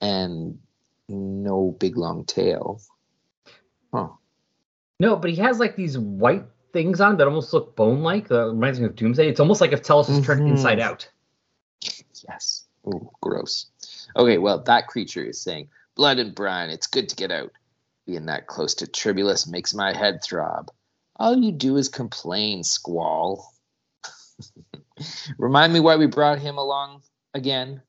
and 0.00 0.58
no 1.08 1.76
big 1.78 1.96
long 1.96 2.24
tail. 2.24 2.80
Huh. 3.92 4.08
No, 5.00 5.16
but 5.16 5.30
he 5.30 5.36
has 5.36 5.58
like 5.58 5.76
these 5.76 5.96
white 5.96 6.44
things 6.72 7.00
on 7.00 7.16
that 7.16 7.26
almost 7.26 7.52
look 7.52 7.74
bone-like. 7.76 8.28
That 8.28 8.46
reminds 8.48 8.80
me 8.80 8.86
of 8.86 8.96
Doomsday. 8.96 9.28
It's 9.28 9.40
almost 9.40 9.60
like 9.60 9.72
if 9.72 9.82
Tellus 9.82 10.10
is 10.10 10.24
turned 10.26 10.42
Mhm. 10.42 10.50
inside 10.50 10.80
out. 10.80 11.08
Yes. 12.28 12.66
Ooh, 12.86 13.10
gross. 13.20 13.66
Okay, 14.16 14.38
well, 14.38 14.58
that 14.64 14.88
creature 14.88 15.22
is 15.24 15.40
saying, 15.40 15.68
Blood 15.94 16.18
and 16.18 16.34
brine, 16.34 16.70
it's 16.70 16.86
good 16.86 17.08
to 17.08 17.16
get 17.16 17.30
out. 17.30 17.52
Being 18.08 18.24
that 18.24 18.46
close 18.46 18.76
to 18.76 18.86
Tribulus 18.86 19.46
makes 19.46 19.74
my 19.74 19.92
head 19.92 20.22
throb. 20.24 20.70
All 21.16 21.36
you 21.36 21.52
do 21.52 21.76
is 21.76 21.90
complain, 21.90 22.64
squall. 22.64 23.52
Remind 25.38 25.74
me 25.74 25.80
why 25.80 25.96
we 25.96 26.06
brought 26.06 26.38
him 26.38 26.56
along 26.56 27.02
again. 27.34 27.82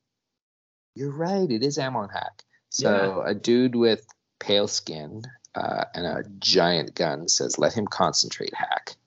You're 0.93 1.15
right, 1.15 1.49
it 1.49 1.63
is 1.63 1.79
Amon 1.79 2.10
Hakk. 2.10 2.41
So 2.69 3.23
a 3.25 3.34
dude 3.34 3.75
with 3.75 4.05
pale 4.41 4.67
skin 4.67 5.23
uh, 5.55 5.86
and 5.95 6.05
a 6.05 6.25
giant 6.39 6.95
gun 6.95 7.29
says, 7.29 7.58
"Let 7.58 7.71
him 7.71 7.88
concentrate, 7.88 8.53
Hakk." 8.53 8.97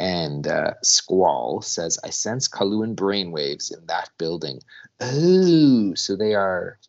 And 0.00 0.48
uh, 0.48 0.74
Squall 0.82 1.62
says, 1.62 2.00
"I 2.02 2.10
sense 2.10 2.48
Coluan 2.48 2.96
brainwaves 2.96 3.72
in 3.72 3.86
that 3.86 4.10
building." 4.18 4.62
Oh, 5.00 5.94
so 5.94 6.16
they 6.16 6.34
are 6.34 6.80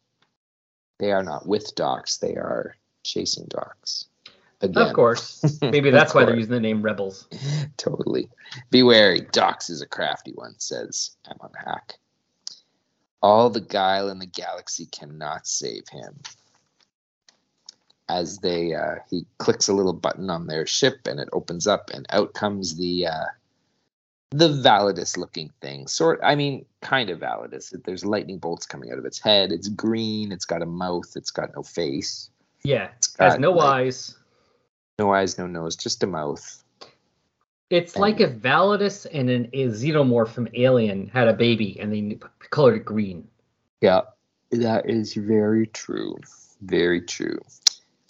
they 0.97 1.11
are 1.11 1.23
not 1.23 1.47
with 1.47 1.75
Dox; 1.75 2.17
they 2.17 2.33
are 2.35 2.75
chasing 3.09 3.45
Dox. 3.47 4.05
Again. 4.61 4.83
Of 4.87 4.93
course. 4.93 5.59
Maybe 5.61 5.89
that's 5.89 6.13
why 6.13 6.25
they're 6.25 6.35
using 6.35 6.51
the 6.51 6.59
name 6.59 6.81
Rebels. 6.81 7.27
totally. 7.77 8.29
Be 8.71 8.83
wary. 8.83 9.21
Dox 9.31 9.69
is 9.69 9.81
a 9.81 9.87
crafty 9.87 10.31
one, 10.33 10.55
says 10.57 11.11
Amon 11.27 11.51
Hakk. 11.65 11.95
All 13.21 13.49
the 13.49 13.61
guile 13.61 14.09
in 14.09 14.19
the 14.19 14.25
galaxy 14.25 14.85
cannot 14.85 15.47
save 15.47 15.87
him. 15.89 16.19
As 18.07 18.39
they, 18.39 18.73
uh, 18.73 18.95
he 19.09 19.25
clicks 19.37 19.67
a 19.67 19.73
little 19.73 19.93
button 19.93 20.29
on 20.29 20.47
their 20.47 20.65
ship, 20.65 21.05
and 21.05 21.19
it 21.19 21.29
opens 21.31 21.67
up, 21.67 21.91
and 21.93 22.05
out 22.09 22.33
comes 22.33 22.75
the, 22.75 23.07
uh, 23.07 23.25
the 24.31 24.49
Validus-looking 24.49 25.51
thing. 25.61 25.87
Sort, 25.87 26.19
I 26.23 26.35
mean, 26.35 26.65
kind 26.81 27.09
of 27.09 27.19
Validus. 27.19 27.73
There's 27.83 28.05
lightning 28.05 28.39
bolts 28.39 28.65
coming 28.65 28.91
out 28.91 28.97
of 28.97 29.05
its 29.05 29.19
head. 29.19 29.51
It's 29.51 29.67
green. 29.67 30.31
It's 30.31 30.45
got 30.45 30.61
a 30.61 30.67
mouth. 30.67 31.11
It's 31.15 31.31
got 31.31 31.55
no 31.55 31.63
face. 31.63 32.29
Yeah. 32.63 32.89
It's 32.97 33.15
Has 33.17 33.33
got 33.33 33.41
no 33.41 33.51
like, 33.51 33.67
eyes. 33.67 34.17
no 34.97 35.13
eyes, 35.13 35.37
no 35.37 35.47
nose, 35.47 35.75
just 35.75 36.03
a 36.03 36.07
mouth. 36.07 36.63
It's 37.69 37.95
like 37.95 38.19
if 38.19 38.31
Validus 38.31 39.05
and 39.11 39.29
an 39.29 39.49
a 39.53 39.67
xenomorph 39.67 40.29
from 40.29 40.47
Alien 40.55 41.07
had 41.09 41.27
a 41.27 41.33
baby 41.33 41.79
and 41.79 41.93
they 41.93 42.17
colored 42.49 42.77
it 42.77 42.85
green. 42.85 43.27
Yeah, 43.79 44.01
that 44.51 44.89
is 44.89 45.13
very 45.13 45.67
true. 45.67 46.17
Very 46.61 47.01
true. 47.01 47.39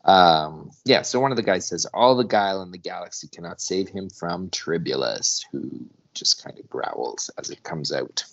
Um, 0.06 0.72
yeah, 0.86 1.02
so 1.02 1.20
one 1.20 1.32
of 1.32 1.36
the 1.36 1.44
guys 1.44 1.68
says, 1.68 1.86
All 1.94 2.16
the 2.16 2.24
guile 2.24 2.62
in 2.62 2.72
the 2.72 2.78
galaxy 2.78 3.28
cannot 3.28 3.62
save 3.62 3.90
him 3.90 4.10
from 4.10 4.50
Tribulus, 4.50 5.46
who 5.52 5.70
just 6.14 6.44
kind 6.44 6.58
of 6.58 6.70
growls 6.70 7.30
as 7.38 7.50
it 7.50 7.62
comes 7.64 7.92
out. 7.92 8.24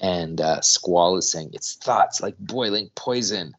And 0.00 0.40
uh, 0.40 0.62
Squall 0.62 1.16
is 1.18 1.30
saying, 1.30 1.50
It's 1.52 1.74
thoughts 1.74 2.20
like 2.20 2.36
boiling 2.38 2.90
poison. 2.94 3.54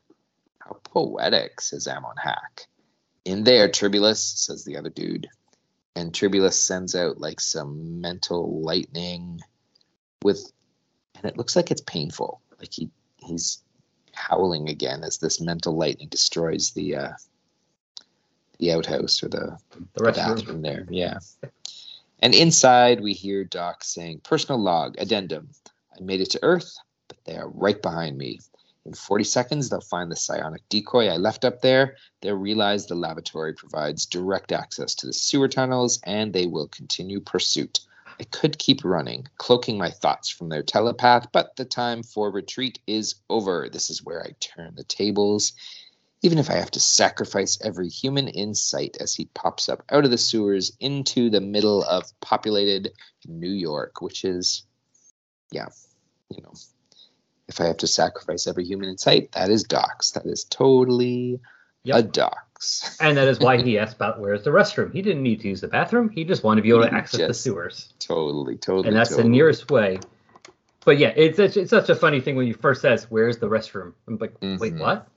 How 0.64 0.78
poetic, 0.84 1.60
says 1.62 1.88
Amon 1.88 2.16
Hakk. 2.24 2.66
In 3.26 3.44
there, 3.44 3.70
Tribulus, 3.70 4.20
says 4.20 4.64
the 4.64 4.78
other 4.78 4.90
dude. 4.90 5.28
And 5.96 6.14
Tribulus 6.14 6.54
sends 6.60 6.96
out 6.96 7.20
like 7.20 7.40
some 7.40 8.02
mental 8.02 8.62
lightning 8.62 9.40
with 10.24 10.52
and 11.16 11.26
it 11.26 11.38
looks 11.38 11.56
like 11.56 11.70
it's 11.72 11.82
painful. 11.82 12.42
Like 12.60 12.74
he 12.74 12.90
he's 13.18 13.62
howling 14.14 14.70
again 14.70 15.04
as 15.04 15.18
this 15.18 15.40
mental 15.42 15.76
lightning 15.76 16.08
destroys 16.10 16.72
the 16.72 16.96
uh 16.96 17.12
the 18.60 18.72
outhouse 18.72 19.24
or 19.24 19.30
the, 19.30 19.58
The 19.94 20.04
restroom. 20.04 20.16
bathroom 20.16 20.62
there. 20.62 20.88
Yeah. 20.90 21.20
And 22.20 22.34
inside 22.34 23.02
we 23.02 23.14
hear 23.14 23.44
Doc 23.44 23.84
saying, 23.84 24.22
Personal 24.24 24.62
log, 24.62 24.96
addendum. 25.00 25.50
I 25.96 26.02
made 26.02 26.22
it 26.22 26.30
to 26.32 26.40
Earth, 26.44 26.74
but 27.08 27.18
they 27.26 27.36
are 27.36 27.50
right 27.50 27.82
behind 27.82 28.18
me. 28.18 28.40
In 28.86 28.94
40 28.94 29.24
seconds, 29.24 29.70
they'll 29.70 29.80
find 29.80 30.12
the 30.12 30.16
psionic 30.16 30.68
decoy 30.68 31.08
I 31.08 31.16
left 31.16 31.46
up 31.46 31.62
there. 31.62 31.96
They'll 32.22 32.36
realize 32.36 32.86
the 32.86 32.96
lavatory 32.96 33.54
provides 33.54 34.06
direct 34.06 34.52
access 34.52 34.94
to 34.96 35.08
the 35.08 35.14
sewer 35.14 35.48
tunnels, 35.48 36.02
and 36.04 36.34
they 36.34 36.48
will 36.48 36.68
continue 36.68 37.22
pursuit. 37.22 37.80
I 38.20 38.26
could 38.26 38.60
keep 38.60 38.84
running, 38.84 39.28
cloaking 39.38 39.78
my 39.78 39.90
thoughts 39.90 40.30
from 40.30 40.50
their 40.50 40.64
telepath, 40.64 41.32
but 41.32 41.56
the 41.56 41.66
time 41.66 42.04
for 42.04 42.30
retreat 42.30 42.80
is 42.86 43.16
over. 43.30 43.70
This 43.72 43.90
is 43.90 44.04
where 44.04 44.22
I 44.22 44.36
turn 44.40 44.76
the 44.76 44.84
tables. 44.84 45.54
Even 46.22 46.38
if 46.38 46.50
I 46.50 46.56
have 46.56 46.72
to 46.72 46.80
sacrifice 46.80 47.58
every 47.62 47.90
human 47.90 48.28
in 48.28 48.54
sight 48.54 48.98
as 49.00 49.16
he 49.16 49.26
pops 49.34 49.68
up 49.68 49.84
out 49.90 50.06
of 50.06 50.12
the 50.12 50.18
sewers 50.18 50.72
into 50.80 51.30
the 51.30 51.42
middle 51.42 51.84
of 51.84 52.04
populated 52.22 52.92
New 53.28 53.52
York, 53.52 54.02
which 54.02 54.24
is, 54.24 54.64
yeah, 55.52 55.70
you 56.30 56.42
know, 56.44 56.54
if 57.48 57.60
I 57.62 57.66
have 57.66 57.78
to 57.78 57.88
sacrifice 57.88 58.48
every 58.48 58.66
human 58.66 58.90
in 58.90 58.98
sight, 58.98 59.32
that 59.34 59.50
is 59.50 59.64
Dox. 59.64 60.12
That 60.12 60.26
is 60.26 60.44
totally 60.46 61.40
a 61.86 62.02
Yep. 62.02 62.12
Dox. 62.14 62.98
And 63.02 63.18
that 63.18 63.28
is 63.28 63.40
why 63.40 63.62
he 63.62 63.78
asked 63.78 63.96
about 63.98 64.22
where's 64.22 64.44
the 64.44 64.50
restroom. 64.50 64.94
He 64.94 65.02
didn't 65.02 65.22
need 65.22 65.42
to 65.42 65.50
use 65.50 65.60
the 65.60 65.68
bathroom. 65.68 66.10
He 66.10 66.24
just 66.24 66.44
wanted 66.46 66.62
to 66.62 66.64
be 66.64 66.70
able 66.70 66.84
to 66.84 66.90
He 66.90 66.96
access 66.96 67.20
the 67.28 67.34
sewers. 67.34 67.94
Totally, 68.00 68.56
totally. 68.56 68.88
And 68.88 68.96
that's 68.96 69.10
totally. 69.10 69.28
the 69.28 69.30
nearest 69.32 69.70
way. 69.70 70.00
But 70.86 70.98
yeah, 70.98 71.10
it's 71.10 71.36
such, 71.36 71.58
it's 71.58 71.70
such 71.70 71.90
a 71.90 71.96
funny 71.96 72.22
thing 72.22 72.38
when 72.38 72.48
you 72.48 72.54
first 72.54 72.82
says, 72.82 73.08
"Where's 73.10 73.38
the 73.38 73.48
restroom?" 73.50 73.94
I'm 74.08 74.18
like, 74.18 74.36
"Wait, 74.42 74.74
Mhm. 74.74 74.80
what? 74.80 75.08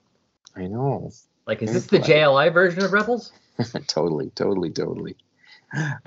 I 0.57 0.67
know. 0.67 1.11
Like, 1.47 1.63
is 1.63 1.73
this 1.73 1.87
the. 1.87 1.99
JLI 2.01 2.53
version 2.53 2.83
of 2.85 2.93
Rebels?" 2.93 3.33
totally, 3.87 4.31
totally, 4.31 4.71
totally. 4.71 5.17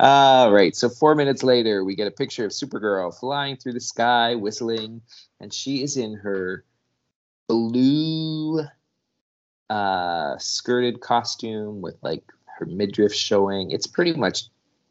All 0.00 0.52
right. 0.52 0.74
So 0.74 0.88
four 0.88 1.14
minutes 1.14 1.42
later, 1.42 1.84
we 1.84 1.94
get 1.94 2.06
a 2.06 2.10
picture 2.10 2.44
of 2.44 2.52
Supergirl 2.52 3.18
flying 3.18 3.56
through 3.56 3.74
the 3.74 3.80
sky, 3.80 4.34
whistling, 4.34 5.02
and 5.40 5.52
she 5.52 5.82
is 5.82 5.96
in 5.96 6.14
her 6.14 6.64
blue 7.48 8.64
uh 9.68 10.36
skirted 10.38 11.00
costume 11.00 11.80
with 11.80 11.96
like 12.02 12.24
her 12.58 12.66
midriff 12.66 13.14
showing. 13.14 13.70
It's 13.70 13.86
pretty 13.86 14.14
much 14.14 14.44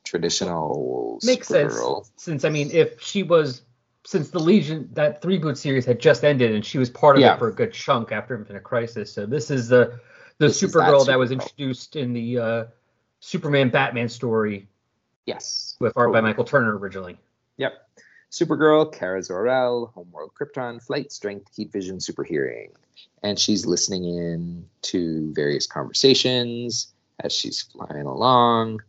traditional 0.03 1.19
Makes 1.23 1.47
sense. 1.49 2.11
Since 2.15 2.45
I 2.45 2.49
mean, 2.49 2.69
if 2.71 3.01
she 3.01 3.23
was 3.23 3.63
since 4.05 4.29
the 4.29 4.39
Legion 4.39 4.89
that 4.93 5.21
three 5.21 5.37
boot 5.37 5.57
series 5.57 5.85
had 5.85 5.99
just 5.99 6.23
ended 6.23 6.53
and 6.53 6.65
she 6.65 6.77
was 6.77 6.89
part 6.89 7.17
of 7.17 7.21
Yeah. 7.21 7.33
it 7.33 7.39
for 7.39 7.49
a 7.49 7.53
good 7.53 7.73
chunk 7.73 8.11
after 8.11 8.35
Infinite 8.35 8.63
Crisis. 8.63 9.11
So 9.11 9.25
this 9.25 9.51
is 9.51 9.67
the 9.67 9.99
the 10.37 10.47
This 10.47 10.63
is 10.63 10.71
that 10.71 10.79
Supergirl 10.79 11.05
that, 11.07 11.19
was 11.19 11.31
introduced 11.31 11.97
in 11.97 12.13
the 12.13 12.37
uh, 12.39 12.65
Superman 13.19 13.69
Batman 13.69 14.09
story 14.09 14.67
Yes. 15.25 15.75
with 15.79 15.93
art 15.95 16.11
by. 16.13 16.21
Michael 16.21 16.43
Turner 16.45 16.77
originally. 16.77 17.17
Yep. 17.57 17.73
Supergirl, 18.31 18.91
Kara 18.93 19.21
Zor-El, 19.23 19.91
Homeworld 19.95 20.31
Krypton, 20.39 20.81
Flight 20.81 21.11
Strength, 21.11 21.55
Heat 21.55 21.71
Vision, 21.71 21.99
Super 21.99 22.23
Hearing. 22.23 22.71
And 23.23 23.39
she's 23.39 23.65
listening 23.65 24.05
in 24.05 24.65
to 24.83 25.33
various 25.33 25.65
conversations 25.65 26.93
as 27.19 27.33
she's 27.33 27.63
flying 27.63 28.05
along, 28.05 28.81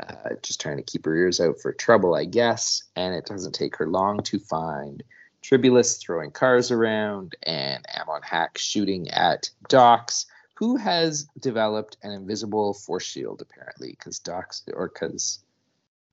uh, 0.00 0.30
just 0.42 0.60
trying 0.60 0.76
to 0.76 0.82
keep 0.82 1.04
her 1.04 1.14
ears 1.14 1.40
out 1.40 1.60
for 1.60 1.72
trouble, 1.72 2.14
I 2.14 2.24
guess. 2.24 2.82
And 2.96 3.14
it 3.14 3.24
doesn't 3.26 3.54
take 3.54 3.76
her 3.76 3.86
long 3.86 4.22
to 4.24 4.38
find 4.38 5.02
Tribulus 5.42 5.98
throwing 5.98 6.30
cars 6.32 6.70
around 6.70 7.36
and 7.44 7.84
Amon 7.96 8.20
Hakk 8.22 8.58
shooting 8.58 9.08
at 9.10 9.48
Dox, 9.68 10.26
who 10.58 10.76
has 10.76 11.28
developed 11.38 11.96
an 12.02 12.10
invisible 12.10 12.74
force 12.74 13.04
shield, 13.04 13.40
apparently, 13.40 13.90
because 13.90 14.18
Dox, 14.18 14.64
or 14.72 14.88
because. 14.88 15.38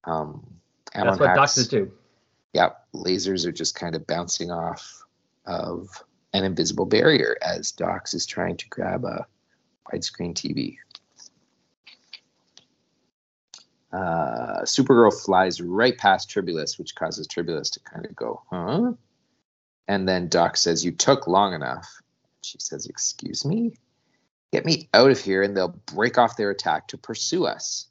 Um, 0.03 0.45
Amon 0.93 1.07
That's 1.07 1.19
what 1.19 1.35
doctors 1.35 1.67
do. 1.67 1.91
Yep, 2.53 2.85
lasers 2.93 3.47
are 3.47 3.51
just 3.51 3.73
kind 3.73 3.95
of 3.95 4.05
bouncing 4.05 4.51
off 4.51 5.03
of 5.47 5.89
an 6.33 6.43
invisible 6.43 6.85
barrier 6.85 7.35
as 7.41 7.71
Dox 7.71 8.13
is 8.13 8.27
trying 8.27 8.55
to 8.57 8.69
grab 8.69 9.03
a 9.03 9.25
widescreen 9.91 10.35
TV. 10.35 10.77
Uh, 13.91 14.61
Supergirl 14.61 15.11
flies 15.25 15.59
right 15.59 15.97
past 15.97 16.29
Tribulus, 16.29 16.77
which 16.77 16.93
causes 16.93 17.27
Tribulus 17.27 17.71
to 17.71 17.79
kind 17.79 18.05
of 18.05 18.15
go, 18.15 18.43
huh? 18.51 18.93
And 19.87 20.07
then 20.07 20.29
Doc 20.29 20.55
says, 20.55 20.85
You 20.85 20.91
took 20.91 21.27
long 21.27 21.53
enough. 21.53 21.87
She 22.43 22.59
says, 22.59 22.85
Excuse 22.85 23.43
me? 23.43 23.73
Get 24.51 24.65
me 24.65 24.89
out 24.93 25.11
of 25.11 25.19
here, 25.19 25.43
and 25.43 25.55
they'll 25.55 25.79
break 25.93 26.17
off 26.17 26.37
their 26.37 26.49
attack 26.51 26.87
to 26.89 26.97
pursue 26.97 27.45
us. 27.45 27.87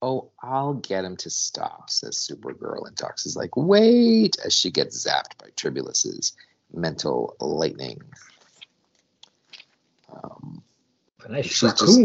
Oh, 0.00 0.30
I'll 0.42 0.74
get 0.74 1.04
him 1.04 1.16
to 1.18 1.30
stop, 1.30 1.88
says 1.88 2.16
Supergirl. 2.16 2.86
And 2.86 2.96
Dox 2.96 3.26
is 3.26 3.36
like, 3.36 3.56
wait, 3.56 4.36
as 4.44 4.52
she 4.52 4.70
gets 4.70 5.06
zapped 5.06 5.38
by 5.38 5.48
Tribulus's 5.56 6.36
mental 6.72 7.36
lightning. 7.40 8.02
Um, 10.12 10.62
nice 11.28 11.60
just- 11.60 12.00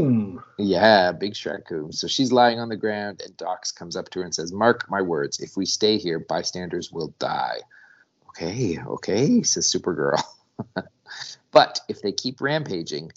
yeah, 0.57 1.11
big 1.11 1.33
Sharkoon. 1.33 1.93
So 1.93 2.07
she's 2.07 2.31
lying 2.31 2.59
on 2.59 2.69
the 2.69 2.77
ground, 2.77 3.21
and 3.23 3.35
Dox 3.35 3.71
comes 3.71 3.95
up 3.95 4.09
to 4.11 4.19
her 4.19 4.25
and 4.25 4.33
says, 4.33 4.53
Mark 4.53 4.89
my 4.89 5.01
words, 5.01 5.39
if 5.39 5.57
we 5.57 5.65
stay 5.65 5.97
here, 5.97 6.19
bystanders 6.19 6.91
will 6.91 7.13
die. 7.19 7.59
Okay, 8.29 8.79
okay, 8.79 9.43
says 9.43 9.67
Supergirl. 9.67 10.21
but 11.51 11.81
if 11.89 12.01
they 12.01 12.11
keep 12.11 12.39
rampaging, 12.39 13.11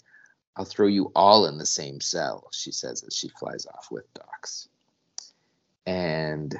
I'll 0.55 0.65
throw 0.65 0.87
you 0.87 1.11
all 1.15 1.47
in 1.47 1.57
the 1.57 1.65
same 1.65 1.99
cell, 1.99 2.47
she 2.51 2.71
says 2.71 3.03
as 3.03 3.15
she 3.15 3.29
flies 3.29 3.65
off 3.65 3.87
with 3.91 4.11
Dox. 4.13 4.67
And 5.85 6.55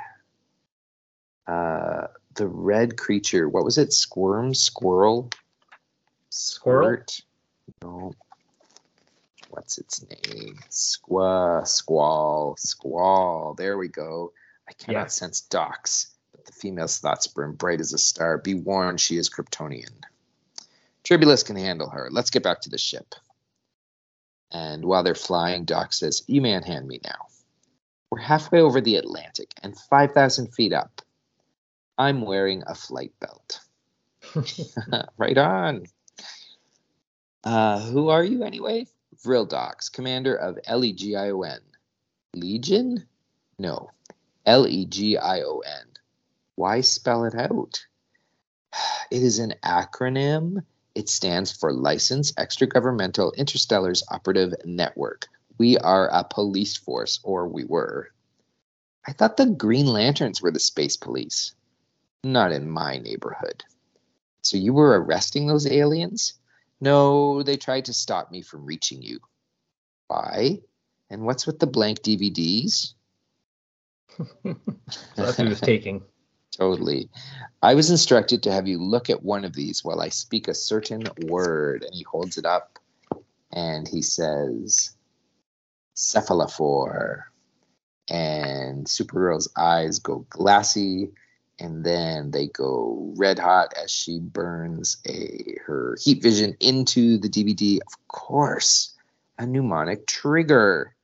uh, 1.47 2.07
the 2.33 2.47
red 2.47 2.97
creature, 2.97 3.47
what 3.47 3.63
was 3.63 3.77
it? 3.77 3.93
Squirm? 3.93 4.53
Squirrel? 4.53 5.29
Squirrel? 6.29 6.87
Squirt? 6.87 7.21
No. 7.83 8.13
What's 9.49 9.77
its 9.77 10.03
name? 10.09 10.57
Squa, 10.71 11.67
squall, 11.67 12.55
squall. 12.57 13.53
There 13.53 13.77
we 13.77 13.87
go. 13.87 14.33
I 14.67 14.73
cannot 14.73 14.99
Yeah. 15.01 15.07
sense 15.07 15.41
Dox, 15.41 16.07
but 16.31 16.45
the 16.45 16.51
female's 16.51 16.97
thoughts 16.97 17.27
burn 17.27 17.53
bright 17.53 17.79
as 17.79 17.93
a 17.93 17.99
star. 17.99 18.39
Be 18.39 18.55
warned, 18.55 18.99
she 18.99 19.17
is 19.17 19.29
Kryptonian. 19.29 19.91
Tribulus 21.03 21.43
can 21.43 21.55
handle 21.55 21.89
her. 21.89 22.09
Let's 22.11 22.31
get 22.31 22.41
back 22.41 22.61
to 22.61 22.69
the 22.69 22.79
ship. 22.79 23.13
And 24.53 24.85
while 24.85 25.03
they're 25.03 25.15
flying, 25.15 25.65
Doc 25.65 25.93
says, 25.93 26.23
You 26.27 26.41
man 26.41 26.61
hand 26.61 26.87
me 26.87 26.99
now. 27.03 27.27
We're 28.11 28.19
halfway 28.19 28.61
over 28.61 28.79
the 28.79 28.97
Atlantic 28.97 29.51
and 29.63 29.75
5,000 29.75 30.53
feet 30.53 30.71
up. 30.71 31.01
I'm 31.97 32.21
wearing 32.21 32.63
a 32.67 32.75
flight 32.75 33.13
belt. 33.19 33.59
right 35.17 35.37
on. 35.37 35.85
Uh, 37.43 37.79
who 37.81 38.09
are 38.09 38.23
you 38.23 38.43
anyway? 38.43 38.85
Vril 39.23 39.45
Dox, 39.45 39.89
commander 39.89 40.35
of 40.35 40.59
L 40.65 40.83
E 40.83 40.93
G 40.93 41.15
I 41.15 41.31
O 41.31 41.41
N. 41.41 41.59
Legion? 42.35 43.05
No. 43.57 43.89
L 44.45 44.67
E 44.67 44.85
G 44.85 45.17
I 45.17 45.41
O 45.41 45.59
N. 45.59 45.87
Why 46.55 46.81
spell 46.81 47.25
it 47.25 47.35
out? 47.35 47.85
It 49.11 49.21
is 49.21 49.37
an 49.37 49.53
acronym. 49.63 50.63
It 50.95 51.09
stands 51.09 51.51
for 51.51 51.73
License 51.73 52.31
Extragovernmental 52.33 53.35
Interstellars 53.35 54.03
Operative 54.09 54.53
Network. 54.63 55.27
We 55.57 55.77
are 55.77 56.07
a 56.09 56.23
police 56.23 56.77
force, 56.77 57.19
or 57.23 57.47
we 57.47 57.63
were. 57.65 58.09
I 59.07 59.13
thought 59.13 59.37
the 59.37 59.47
Green 59.47 59.87
Lanterns 59.87 60.41
were 60.41 60.51
the 60.51 60.59
space 60.59 60.95
police. 60.95 61.53
Not 62.23 62.51
in 62.51 62.69
my 62.69 62.97
neighborhood. 62.97 63.63
So 64.43 64.57
you 64.57 64.73
were 64.73 65.01
arresting 65.01 65.47
those 65.47 65.65
aliens? 65.65 66.35
No, 66.79 67.43
they 67.43 67.57
tried 67.57 67.85
to 67.85 67.93
stop 67.93 68.29
me 68.29 68.41
from 68.41 68.65
reaching 68.65 69.01
you. 69.01 69.19
Why? 70.07 70.59
And 71.09 71.23
what's 71.23 71.47
with 71.47 71.59
the 71.59 71.67
blank 71.67 72.01
DVDs? 72.01 72.93
So 74.17 74.25
that's 75.15 75.37
he 75.37 75.45
was 75.45 75.61
taking. 75.61 76.03
Totally. 76.57 77.09
I 77.61 77.73
was 77.73 77.89
instructed 77.89 78.43
to 78.43 78.51
have 78.51 78.67
you 78.67 78.77
look 78.77 79.09
at 79.09 79.23
one 79.23 79.45
of 79.45 79.53
these 79.53 79.83
while 79.83 80.01
I 80.01 80.09
speak 80.09 80.47
a 80.47 80.53
certain 80.53 81.03
word. 81.23 81.83
And 81.83 81.93
he 81.93 82.03
holds 82.03 82.37
it 82.37 82.45
up 82.45 82.79
and 83.51 83.87
he 83.87 84.01
says, 84.01 84.91
cephalophore. 85.95 87.31
And 88.09 88.85
Supergirl's 88.85 89.49
eyes 89.57 89.99
go 89.99 90.25
glassy 90.29 91.11
and 91.59 91.83
then 91.83 92.31
they 92.31 92.47
go 92.47 93.13
red 93.15 93.39
hot 93.39 93.73
as 93.81 93.91
she 93.91 94.19
burns 94.19 94.97
a 95.07 95.55
her 95.65 95.97
heat 96.01 96.21
vision 96.21 96.55
into 96.59 97.17
the 97.17 97.29
DVD. 97.29 97.79
Of 97.85 98.07
course, 98.07 98.93
a 99.39 99.45
mnemonic 99.45 100.05
trigger. 100.07 100.95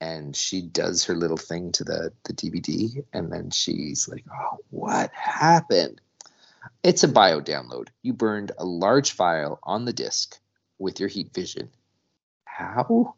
And 0.00 0.36
she 0.36 0.60
does 0.60 1.04
her 1.04 1.14
little 1.14 1.36
thing 1.36 1.72
to 1.72 1.84
the, 1.84 2.12
the 2.24 2.32
DVD, 2.34 3.04
and 3.12 3.32
then 3.32 3.50
she's 3.50 4.08
like, 4.08 4.24
Oh, 4.30 4.58
what 4.70 5.10
happened? 5.12 6.00
It's 6.82 7.04
a 7.04 7.08
bio 7.08 7.40
download. 7.40 7.88
You 8.02 8.12
burned 8.12 8.52
a 8.58 8.64
large 8.64 9.12
file 9.12 9.58
on 9.62 9.84
the 9.84 9.92
disk 9.92 10.38
with 10.78 11.00
your 11.00 11.08
heat 11.08 11.32
vision. 11.32 11.70
How? 12.44 13.14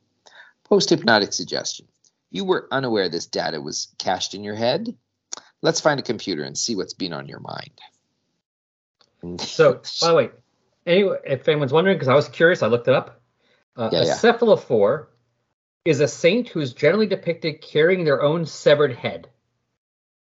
Post 0.65 0.91
hypnotic 0.91 1.33
suggestion. 1.33 1.87
You 2.31 2.45
were 2.45 2.69
unaware 2.71 3.09
this 3.09 3.27
data 3.27 3.61
was 3.61 3.89
cached 3.99 4.35
in 4.35 4.45
your 4.45 4.55
head? 4.57 4.95
Let's 5.63 5.81
find 5.81 5.99
a 5.99 6.03
computer 6.03 6.43
and 6.45 6.57
see 6.57 6.77
what's 6.77 6.95
been 6.95 7.13
on 7.13 7.27
your 7.29 7.41
mind. 7.41 7.71
And- 9.23 9.41
So, 9.57 9.81
by 10.01 10.09
the 10.09 10.15
way, 10.15 10.31
anyway, 10.87 11.19
if 11.25 11.49
anyone's 11.49 11.73
wondering, 11.73 11.97
because 11.97 12.09
I 12.09 12.15
was 12.15 12.29
curious, 12.29 12.63
I 12.63 12.67
looked 12.69 12.89
it 12.89 12.95
up. 12.95 13.21
Uh, 13.77 13.91
Yeah, 13.93 14.01
a 14.03 14.07
yeah. 14.07 14.15
cephalophore 14.15 15.07
is 15.87 16.01
a 16.01 16.09
saint 16.09 16.49
who 16.49 16.61
is 16.61 16.75
generally 16.75 17.07
depicted 17.07 17.61
carrying 17.61 18.05
their 18.05 18.23
own 18.23 18.45
severed 18.45 18.93
head. 18.93 19.29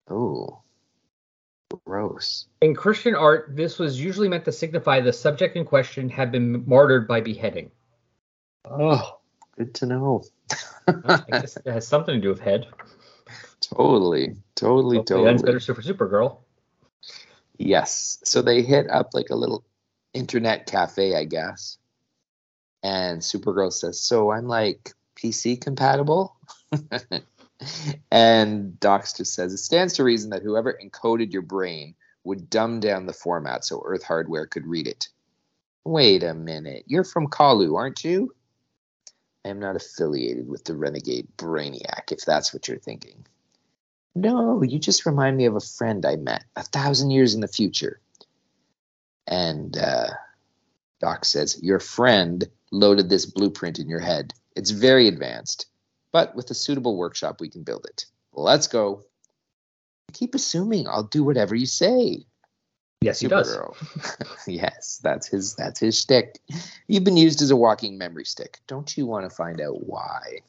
oh, 0.08 0.62
gross. 1.86 2.46
In 2.60 2.74
Christian 2.74 3.14
art, 3.14 3.54
this 3.54 3.78
was 3.78 4.00
usually 4.00 4.28
meant 4.28 4.44
to 4.46 4.52
signify 4.52 5.00
the 5.00 5.12
subject 5.12 5.56
in 5.56 5.64
question 5.64 6.08
had 6.08 6.32
been 6.32 6.66
martyred 6.66 7.08
by 7.08 7.20
beheading. 7.20 7.70
Oh, 8.64 9.18
good 9.56 9.74
to 9.74 9.86
know. 9.86 10.24
I 10.88 11.22
guess 11.30 11.56
it 11.56 11.66
has 11.66 11.86
something 11.86 12.14
to 12.14 12.20
do 12.20 12.28
with 12.28 12.40
head. 12.40 12.66
totally, 13.60 14.36
totally, 14.54 14.98
Hopefully 14.98 15.24
that's 15.24 15.42
totally. 15.42 15.46
better 15.46 15.60
suited 15.60 15.82
for 15.82 16.08
Supergirl. 16.08 16.38
Yes. 17.58 18.18
So 18.24 18.42
they 18.42 18.62
hit 18.62 18.90
up 18.90 19.10
like 19.12 19.30
a 19.30 19.36
little 19.36 19.64
internet 20.14 20.66
cafe, 20.66 21.14
I 21.14 21.24
guess. 21.24 21.78
And 22.82 23.20
Supergirl 23.20 23.72
says, 23.72 24.00
So 24.00 24.32
I'm 24.32 24.48
like 24.48 24.92
PC 25.22 25.60
compatible? 25.60 26.36
and 28.10 28.78
Dox 28.80 29.12
just 29.12 29.34
says, 29.34 29.52
It 29.52 29.58
stands 29.58 29.94
to 29.94 30.04
reason 30.04 30.30
that 30.30 30.42
whoever 30.42 30.78
encoded 30.82 31.32
your 31.32 31.42
brain 31.42 31.94
would 32.24 32.50
dumb 32.50 32.80
down 32.80 33.06
the 33.06 33.12
format 33.12 33.64
so 33.64 33.82
Earth 33.84 34.02
hardware 34.02 34.46
could 34.46 34.66
read 34.66 34.86
it. 34.86 35.08
Wait 35.84 36.22
a 36.22 36.34
minute. 36.34 36.84
You're 36.86 37.04
from 37.04 37.28
Colu, 37.28 37.76
aren't 37.76 38.04
you? 38.04 38.34
I 39.44 39.48
am 39.48 39.58
not 39.58 39.76
affiliated 39.76 40.48
with 40.48 40.64
the 40.64 40.76
renegade 40.76 41.26
Brainiac, 41.36 42.12
if 42.12 42.24
that's 42.24 42.54
what 42.54 42.68
you're 42.68 42.78
thinking. 42.78 43.26
No, 44.14 44.62
you 44.62 44.78
just 44.78 45.06
remind 45.06 45.36
me 45.36 45.46
of 45.46 45.56
a 45.56 45.60
friend 45.60 46.04
I 46.04 46.16
met 46.16 46.44
a 46.54 46.62
thousand 46.62 47.10
years 47.10 47.34
in 47.34 47.40
the 47.40 47.48
future. 47.48 48.00
And 49.26 49.76
uh, 49.76 50.10
Doc 51.00 51.24
says, 51.24 51.58
Your 51.62 51.80
friend 51.80 52.48
loaded 52.70 53.08
this 53.08 53.26
blueprint 53.26 53.78
in 53.78 53.88
your 53.88 54.00
head. 54.00 54.34
It's 54.54 54.70
very 54.70 55.08
advanced, 55.08 55.66
but 56.12 56.34
with 56.34 56.50
a 56.50 56.54
suitable 56.54 56.96
workshop, 56.96 57.40
we 57.40 57.48
can 57.48 57.62
build 57.62 57.86
it. 57.86 58.06
Let's 58.32 58.66
go. 58.66 59.04
keep 60.12 60.34
assuming 60.34 60.86
I'll 60.86 61.04
do 61.04 61.24
whatever 61.24 61.54
you 61.54 61.66
say. 61.66 62.26
Yes, 63.00 63.20
he 63.20 63.28
does. 63.28 63.56
Supergirl. 63.56 64.46
yes, 64.46 65.00
that's 65.02 65.26
his 65.26 65.54
that's 65.56 65.80
his 65.80 65.98
shtick. 65.98 66.38
You've 66.86 67.04
been 67.04 67.16
used 67.16 67.42
as 67.42 67.50
a 67.50 67.56
walking 67.56 67.98
memory 67.98 68.24
stick. 68.24 68.60
Don't 68.66 68.96
you 68.96 69.06
want 69.06 69.28
to 69.28 69.34
find 69.34 69.60
out 69.60 69.86
why? 69.86 70.40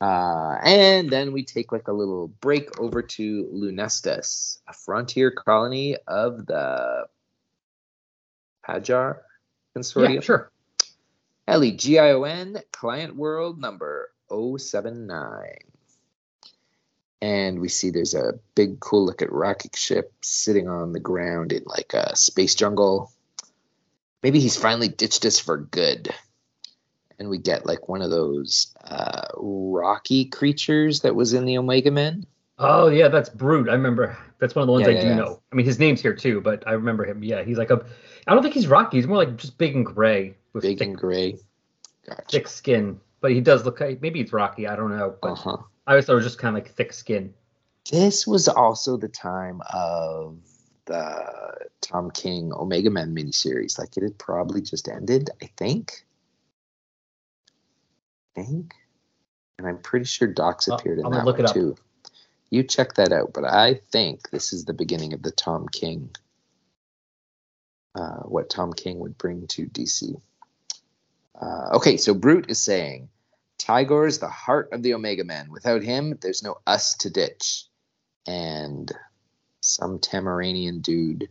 Uh, 0.00 0.58
and 0.62 1.10
then 1.10 1.32
we 1.32 1.44
take 1.44 1.72
like 1.72 1.88
a 1.88 1.92
little 1.92 2.28
break 2.28 2.78
over 2.80 3.02
to 3.02 3.48
Lunestus, 3.52 4.60
a 4.68 4.72
frontier 4.72 5.32
colony 5.32 5.96
of 6.06 6.46
the 6.46 7.06
Pajar 8.66 9.18
Consortium. 9.76 10.14
Yeah, 10.14 10.20
sure. 10.20 10.52
L-E-G-I-O-N, 11.48 12.58
client 12.72 13.16
world 13.16 13.58
number 13.58 14.10
079. 14.28 15.56
And 17.22 17.58
we 17.58 17.70
see 17.70 17.88
there's 17.88 18.12
a 18.12 18.38
big, 18.54 18.80
cool 18.80 19.06
looking 19.06 19.30
rocket 19.30 19.74
ship 19.74 20.12
sitting 20.20 20.68
on 20.68 20.92
the 20.92 21.00
ground 21.00 21.52
in 21.52 21.62
like 21.64 21.94
a 21.94 22.14
space 22.16 22.54
jungle. 22.54 23.10
Maybe 24.22 24.40
he's 24.40 24.58
finally 24.58 24.88
ditched 24.88 25.24
us 25.24 25.38
for 25.38 25.56
good. 25.56 26.14
And 27.18 27.30
we 27.30 27.38
get 27.38 27.64
like 27.64 27.88
one 27.88 28.02
of 28.02 28.10
those 28.10 28.74
uh, 28.84 29.28
rocky 29.34 30.26
creatures 30.26 31.00
that 31.00 31.14
was 31.14 31.32
in 31.32 31.46
the 31.46 31.56
Omega 31.56 31.90
Men. 31.90 32.26
Oh 32.58 32.88
yeah, 32.88 33.08
that's 33.08 33.28
Broot. 33.28 33.68
I 33.68 33.72
remember. 33.72 34.16
That's 34.38 34.54
one 34.54 34.62
of 34.62 34.66
the 34.66 34.72
ones 34.72 34.86
Yeah, 34.86 34.92
I 34.92 34.96
yeah, 34.96 35.00
do 35.02 35.08
yeah. 35.08 35.14
know. 35.16 35.42
I 35.52 35.54
mean, 35.56 35.66
his 35.66 35.78
name's 35.78 36.00
here 36.00 36.14
too, 36.14 36.40
but 36.40 36.66
I 36.66 36.72
remember 36.72 37.04
him. 37.04 37.22
Yeah, 37.22 37.42
he's 37.42 37.58
like 37.58 37.70
a. 37.70 37.84
I 38.26 38.34
don't 38.34 38.42
think 38.42 38.54
he's 38.54 38.66
rocky. 38.66 38.96
He's 38.98 39.06
more 39.06 39.16
like 39.16 39.36
just 39.36 39.58
big 39.58 39.74
and 39.76 39.86
gray 39.86 40.36
with 40.52 40.62
Big 40.62 40.78
thick, 40.78 40.88
and 40.88 40.96
gray. 40.96 41.38
Gotcha. 42.06 42.22
thick 42.30 42.48
skin. 42.48 43.00
But 43.20 43.32
he 43.32 43.40
does 43.40 43.64
look. 43.64 43.80
like 43.80 44.00
Maybe 44.02 44.22
he's 44.22 44.32
rocky. 44.32 44.66
I 44.66 44.76
don't 44.76 44.96
know. 44.96 45.14
But 45.22 45.32
Uh 45.32 45.34
huh. 45.34 45.56
I 45.86 45.92
always 45.92 46.06
thought 46.06 46.12
it 46.12 46.16
was 46.16 46.24
just 46.24 46.38
kind 46.38 46.56
of 46.56 46.62
like 46.62 46.72
thick 46.74 46.92
skin. 46.92 47.32
This 47.90 48.26
was 48.26 48.48
also 48.48 48.96
the 48.96 49.08
time 49.08 49.60
of 49.72 50.36
the 50.84 51.66
Tom 51.80 52.10
King 52.10 52.52
Omega 52.52 52.90
Men 52.90 53.14
miniseries. 53.14 53.78
Like 53.78 53.96
it 53.96 54.02
had 54.02 54.18
probably 54.18 54.60
just 54.60 54.88
ended, 54.88 55.30
I 55.42 55.46
think. 55.56 56.04
I 58.36 58.42
think. 58.42 58.74
And 59.58 59.66
I'm 59.66 59.78
pretty 59.78 60.04
sure 60.04 60.28
Dox 60.28 60.68
Oh, 60.68 60.74
appeared 60.74 60.98
in 60.98 61.06
I'm 61.06 61.12
that 61.12 61.24
look 61.24 61.38
one 61.38 61.46
it 61.46 61.50
up. 61.50 61.78
You 62.50 62.62
check 62.62 62.94
that 62.94 63.12
out, 63.12 63.32
but 63.34 63.44
I 63.44 63.80
think 63.92 64.30
this 64.30 64.52
is 64.52 64.64
the 64.64 64.72
beginning 64.72 65.12
of 65.12 65.22
the 65.22 65.30
Tom 65.30 65.68
King. 65.68 66.10
Uh, 67.94 68.20
what 68.20 68.48
Tom 68.48 68.72
King 68.72 69.00
would 69.00 69.18
bring 69.18 69.46
to 69.48 69.66
DC. 69.66 70.20
Uh, 71.40 71.76
okay, 71.76 71.96
so 71.96 72.14
Broot 72.14 72.50
is 72.50 72.60
saying, 72.60 73.08
Tigorr 73.58 74.06
is 74.06 74.18
the 74.18 74.28
heart 74.28 74.70
of 74.72 74.82
the 74.82 74.94
Omega 74.94 75.24
Men. 75.24 75.50
Without 75.50 75.82
him, 75.82 76.18
there's 76.20 76.42
no 76.42 76.58
us 76.66 76.94
to 76.98 77.10
ditch. 77.10 77.66
And 78.26 78.90
some 79.60 79.98
Tamaranian 79.98 80.80
dude 80.80 81.28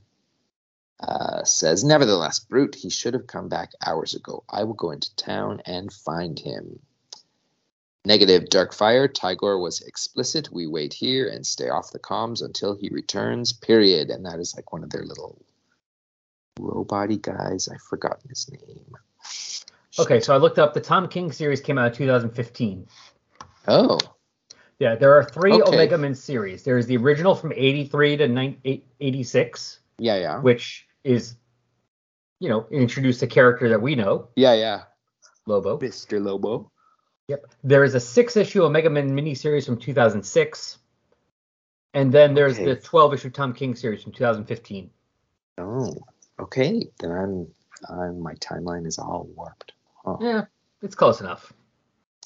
uh, 0.99 1.43
says, 1.43 1.83
Nevertheless, 1.83 2.39
Broot, 2.39 2.75
he 2.75 2.89
should 2.89 3.13
have 3.13 3.27
come 3.27 3.49
back 3.49 3.71
hours 3.85 4.13
ago. 4.13 4.43
I 4.49 4.63
will 4.63 4.73
go 4.73 4.91
into 4.91 5.15
town 5.15 5.61
and 5.65 5.91
find 5.91 6.37
him. 6.37 6.79
Negative, 8.07 8.45
Darkfire. 8.45 9.09
Tigorr 9.09 9.61
was 9.61 9.81
explicit. 9.81 10.47
We 10.49 10.65
wait 10.65 10.93
here 10.93 11.27
and 11.27 11.45
stay 11.45 11.67
off 11.67 11.91
the 11.91 11.99
comms 11.99 12.41
until 12.41 12.73
he 12.73 12.87
returns, 12.87 13.51
period. 13.51 14.11
And 14.11 14.25
that 14.25 14.39
is 14.39 14.55
like 14.55 14.71
one 14.71 14.85
of 14.85 14.89
their 14.91 15.03
little 15.03 15.37
robot 16.57 17.09
guys. 17.21 17.67
I've 17.67 17.81
forgotten 17.81 18.29
his 18.29 18.49
name. 18.49 18.95
Okay, 19.99 20.21
so 20.21 20.33
I 20.33 20.37
looked 20.37 20.57
up. 20.57 20.73
The 20.73 20.79
Tom 20.79 21.09
King 21.09 21.33
series 21.33 21.59
came 21.59 21.77
out 21.77 21.87
in 21.87 21.97
2015. 21.97 22.87
Oh, 23.67 23.99
Yeah, 24.79 24.95
there 24.95 25.13
are 25.13 25.25
three 25.25 25.51
Okay. 25.51 25.73
Omega 25.73 25.97
Men 25.97 26.15
series. 26.15 26.63
There 26.63 26.77
is 26.77 26.85
the 26.85 26.95
original 26.95 27.35
from 27.35 27.51
83 27.53 28.15
to 28.17 28.27
9, 28.29 28.85
86, 29.01 29.79
yeah, 29.97 30.15
yeah. 30.15 30.39
which 30.39 30.87
is, 31.03 31.35
you 32.39 32.47
know, 32.47 32.67
introduced 32.71 33.21
a 33.21 33.27
character 33.27 33.67
that 33.67 33.81
we 33.81 33.95
know, 33.95 34.29
Yeah, 34.37 34.53
yeah. 34.53 34.83
Lobo. 35.45 35.77
Mr. 35.77 36.23
Lobo. 36.23 36.71
Yep. 37.27 37.45
There 37.63 37.83
is 37.83 37.93
a 37.95 37.99
six 37.99 38.37
issue 38.37 38.63
Omega 38.63 38.89
Men 38.89 39.11
miniseries 39.15 39.65
from 39.65 39.77
2006. 39.77 40.77
And 41.93 42.11
then 42.13 42.33
there's 42.33 42.55
Okay. 42.55 42.65
the 42.65 42.75
12 42.75 43.13
issue 43.15 43.29
Tom 43.29 43.53
King 43.53 43.75
series 43.75 44.03
from 44.03 44.11
2015. 44.13 44.89
Oh, 45.57 45.93
okay. 46.39 46.87
Then 46.99 47.11
I'm, 47.11 47.47
I'm 47.89 48.19
my 48.21 48.33
timeline 48.35 48.85
is 48.85 48.97
all 48.99 49.27
warped. 49.35 49.73
Huh. 50.05 50.17
Yeah, 50.21 50.45
it's 50.81 50.95
close 50.95 51.19
enough. 51.19 51.51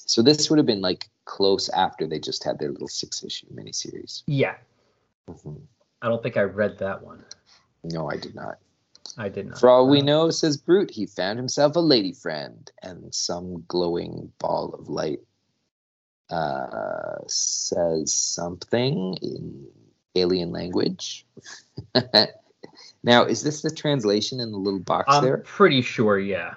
So 0.04 0.20
this 0.22 0.50
would 0.50 0.58
have 0.58 0.66
been 0.66 0.80
like 0.82 1.08
close 1.24 1.68
after 1.70 2.06
they 2.06 2.18
just 2.18 2.44
had 2.44 2.58
their 2.58 2.70
little 2.70 2.88
six 2.88 3.24
issue 3.24 3.46
miniseries. 3.54 4.22
Yeah, 4.26 4.56
Mhm. 5.28 5.62
I 6.02 6.08
don't 6.08 6.22
think 6.22 6.36
I 6.36 6.42
read 6.42 6.78
that 6.78 7.02
one. 7.02 7.24
No, 7.84 8.10
I 8.10 8.16
did 8.16 8.34
not. 8.34 8.58
I 9.18 9.28
did 9.28 9.48
not. 9.48 9.60
For 9.60 9.68
all 9.68 9.88
we 9.88 10.00
know, 10.00 10.30
says 10.30 10.56
Broot, 10.56 10.90
he 10.90 11.06
found 11.06 11.38
himself 11.38 11.76
a 11.76 11.80
lady 11.80 12.12
friend 12.12 12.70
and 12.82 13.14
some 13.14 13.64
glowing 13.68 14.32
ball 14.38 14.74
of 14.78 14.88
light 14.88 15.20
uh, 16.30 17.18
says 17.26 18.14
something 18.14 19.16
in 19.20 19.66
alien 20.14 20.50
language. 20.50 21.26
now, 23.02 23.24
is 23.24 23.42
this 23.42 23.62
the 23.62 23.70
translation 23.70 24.40
in 24.40 24.50
the 24.50 24.58
little 24.58 24.80
box 24.80 25.08
there? 25.08 25.16
I'm 25.16 25.24
there? 25.24 25.38
pretty 25.38 25.82
sure, 25.82 26.18
yeah. 26.18 26.54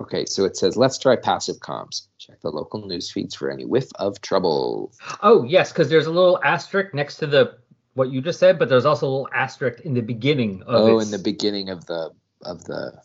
Okay, 0.00 0.26
so 0.26 0.44
it 0.44 0.56
says, 0.56 0.76
let's 0.76 0.98
try 0.98 1.16
passive 1.16 1.56
comms. 1.60 2.08
Check 2.18 2.40
the 2.40 2.50
local 2.50 2.86
news 2.86 3.10
feeds 3.10 3.34
for 3.34 3.50
any 3.50 3.64
whiff 3.64 3.88
of 3.94 4.20
trouble. 4.20 4.92
Oh, 5.22 5.44
yes, 5.44 5.72
because 5.72 5.88
there's 5.88 6.06
a 6.06 6.10
little 6.12 6.40
asterisk 6.42 6.92
next 6.92 7.18
to 7.18 7.26
the 7.26 7.56
what 7.94 8.10
you 8.10 8.20
just 8.20 8.38
said, 8.38 8.58
but 8.58 8.68
there's 8.68 8.84
also 8.84 9.06
a 9.06 9.10
little 9.10 9.28
asterisk 9.34 9.80
in 9.80 9.94
the 9.94 10.02
beginning 10.02 10.62
of 10.62 10.74
Oh, 10.74 10.98
in 10.98 11.10
the 11.10 11.18
beginning 11.18 11.70
of 11.70 11.86
the 11.86 12.10
of 12.42 12.64
the 12.64 13.00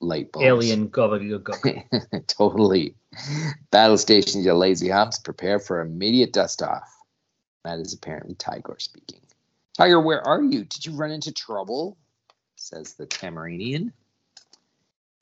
light 0.00 0.32
bulbs. 0.32 0.46
alien 0.46 0.88
gobbledygook. 0.88 2.26
totally. 2.26 2.94
Battle 3.70 3.98
stations, 3.98 4.44
you 4.44 4.52
lazy 4.54 4.88
humps, 4.88 5.18
prepare 5.18 5.58
for 5.58 5.80
immediate 5.80 6.32
dust 6.32 6.62
off. 6.62 6.88
That 7.64 7.78
is 7.78 7.92
apparently 7.92 8.34
Tiger 8.34 8.76
speaking. 8.78 9.20
Tiger, 9.76 10.00
where 10.00 10.26
are 10.26 10.42
you? 10.42 10.64
Did 10.64 10.86
you 10.86 10.92
run 10.92 11.10
into 11.10 11.32
trouble? 11.32 11.98
Says 12.56 12.94
the 12.94 13.06
Tamaranian. 13.06 13.92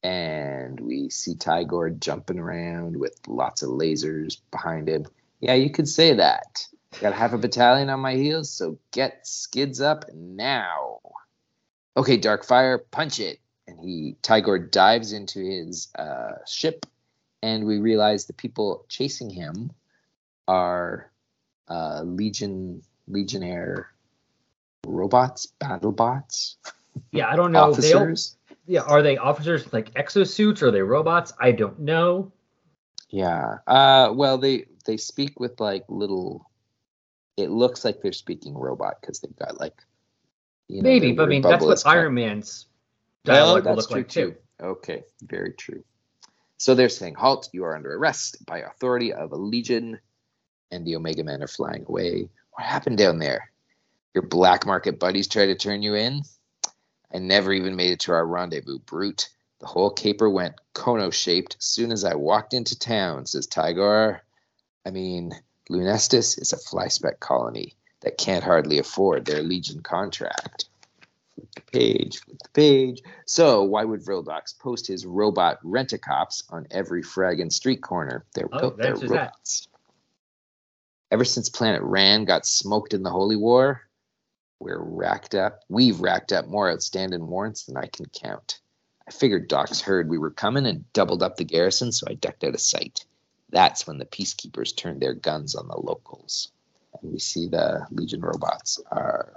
And 0.03 0.79
we 0.79 1.11
see 1.11 1.35
Tiger 1.35 1.91
jumping 1.91 2.39
around 2.39 2.97
with 2.97 3.19
lots 3.27 3.63
of 3.63 3.71
lasers 3.71 4.39
behind 4.51 4.89
him. 4.89 5.07
Yeah, 5.41 5.55
you 5.55 5.71
could 5.71 5.89
say 5.89 6.15
that. 6.15 6.67
Got 7.01 7.13
half 7.13 7.33
a 7.33 7.39
battalion 7.39 7.91
on 7.91 8.01
my 8.01 8.15
heels, 8.15 8.51
so 8.51 8.79
get 8.93 9.27
skids 9.27 9.81
up 9.81 10.05
now. 10.15 10.99
Okay, 11.97 12.19
Darkfire, 12.19 12.81
punch 12.91 13.21
it. 13.21 13.41
And 13.67 13.79
he 13.79 14.17
Tiger 14.23 14.59
dives 14.59 15.13
into 15.13 15.41
his 15.41 15.89
uh, 15.99 16.45
ship, 16.47 16.87
and 17.43 17.67
we 17.67 17.79
realize 17.79 18.25
the 18.25 18.33
people 18.33 18.87
chasing 18.89 19.29
him 19.29 19.71
are 20.47 21.11
uh, 21.69 22.03
Legion 22.03 22.83
Legionnaire 23.07 23.91
robots, 24.87 25.47
battle 25.47 25.93
bots, 25.93 26.57
yeah, 27.13 27.29
I 27.29 27.37
don't 27.37 27.53
know. 27.53 27.73
They 27.73 27.93
officers. 27.93 28.37
yeah, 28.67 28.81
are 28.81 29.03
they 29.03 29.17
officers 29.17 29.73
like 29.73 29.93
exosuits? 29.95 30.63
Or 30.63 30.69
are 30.69 30.71
they 30.71 30.83
robots? 30.83 31.33
I 31.41 31.53
don't 31.53 31.81
know. 31.81 32.33
Yeah. 33.11 33.59
Uh, 33.67 34.13
well, 34.15 34.39
they 34.39 34.67
they 34.85 34.97
speak 34.97 35.41
with 35.41 35.61
like 35.61 35.85
little. 35.89 36.48
It 37.39 37.51
looks 37.51 37.85
like 37.85 38.03
they're 38.03 38.13
speaking 38.13 38.55
robot 38.55 39.01
because 39.01 39.21
they've 39.21 39.37
got 39.37 39.61
like. 39.61 39.75
You 40.67 40.83
know, 40.83 40.89
Maybe, 40.91 41.13
but 41.13 41.23
I 41.23 41.27
mean 41.27 41.41
that's 41.41 41.65
what 41.65 41.83
cut. 41.83 41.91
Iron 41.91 42.13
Man's 42.13 42.67
dialogue 43.25 43.65
that's 43.65 43.87
true 43.87 43.97
like 43.97 44.09
too. 44.09 44.35
Okay, 44.61 45.03
very 45.23 45.53
true. 45.53 45.83
So 46.59 46.75
they're 46.75 46.91
saying, 46.91 47.15
"Halt! 47.15 47.49
You 47.53 47.65
are 47.65 47.75
under 47.75 47.95
arrest 47.95 48.45
by 48.45 48.59
authority 48.59 49.15
of 49.15 49.33
a 49.33 49.37
legion," 49.37 49.99
and 50.71 50.85
the 50.85 50.97
Omega 50.97 51.25
Men 51.25 51.43
are 51.43 51.49
flying 51.49 51.87
away. 51.89 52.29
What 52.53 52.67
happened 52.67 52.99
down 52.99 53.19
there? 53.19 53.51
Your 54.15 54.27
black 54.27 54.67
market 54.67 54.99
buddies 54.99 55.29
try 55.29 55.47
to 55.47 55.55
turn 55.55 55.81
you 55.81 55.95
in. 55.95 56.23
I 57.15 57.19
never 57.19 57.53
even 57.53 57.77
made 57.77 57.93
it 57.93 58.01
to 58.01 58.13
our 58.13 58.27
rendezvous, 58.27 58.81
Broot. 58.81 59.31
The 59.61 59.67
whole 59.67 59.91
caper 59.91 60.29
went 60.29 60.57
kono 60.75 61.13
shaped 61.13 61.57
soon 61.59 61.93
as 61.93 62.05
I 62.05 62.15
walked 62.15 62.53
into 62.53 62.79
town, 62.79 63.27
says 63.27 63.47
Tigorr. 63.47 64.21
I 64.85 64.91
mean, 64.91 65.33
Lunestus 65.71 66.41
is 66.41 66.53
a 66.53 66.57
flyspeck 66.57 67.21
colony 67.21 67.75
that 68.01 68.19
can't 68.19 68.45
hardly 68.45 68.79
afford 68.79 69.25
their 69.25 69.43
legion 69.43 69.81
contract. 69.83 70.67
Flip 71.35 71.49
the 71.55 71.61
page, 71.73 72.21
flip 72.21 72.39
the 72.43 72.51
page. 72.51 73.03
So 73.27 73.63
why 73.63 73.85
would 73.85 74.05
Vril 74.05 74.23
Dox 74.23 74.53
post 74.53 74.87
his 74.87 75.05
robot 75.05 75.59
rent-a-cops 75.63 76.45
on 76.51 76.67
every 76.71 77.03
fragging 77.03 77.53
street 77.53 77.83
corner? 77.83 78.25
They're 78.35 78.49
Oh, 78.53 78.71
that's 78.71 79.01
just 79.01 79.13
that. 79.13 79.19
robots. 79.21 79.69
Ever 81.11 81.25
since 81.25 81.49
Planet 81.49 81.83
Rann 81.83 82.25
got 82.25 82.47
smoked 82.47 82.93
in 82.95 83.03
the 83.03 83.11
Holy 83.11 83.37
War, 83.37 83.83
we're 84.61 84.83
racked 84.83 85.35
up. 85.35 85.63
We've 85.69 86.01
racked 86.01 86.33
up 86.33 86.49
more 86.49 86.71
outstanding 86.71 87.27
warrants 87.27 87.65
than 87.65 87.77
I 87.77 87.87
can 87.87 88.07
count. 88.07 88.61
I 89.07 89.11
figured 89.11 89.49
Dox 89.49 89.81
heard 89.81 90.09
we 90.09 90.19
were 90.19 90.31
coming 90.31 90.67
and 90.67 90.91
doubled 90.93 91.23
up 91.23 91.37
the 91.37 91.45
garrison, 91.45 91.93
so 91.93 92.07
I 92.11 92.15
ducked 92.15 92.45
out 92.45 92.55
of 92.55 92.61
sight. 92.61 93.07
That's 93.51 93.87
when 93.87 93.99
the 93.99 94.05
peacekeepers 94.05 94.77
turned 94.77 95.01
their 95.01 95.15
guns 95.15 95.55
on 95.55 95.69
the 95.69 95.79
locals. 95.79 96.53
And 97.01 97.13
we 97.13 97.19
see 97.19 97.47
the 97.47 97.87
Legion 97.91 98.21
robots 98.21 98.81
are 98.91 99.35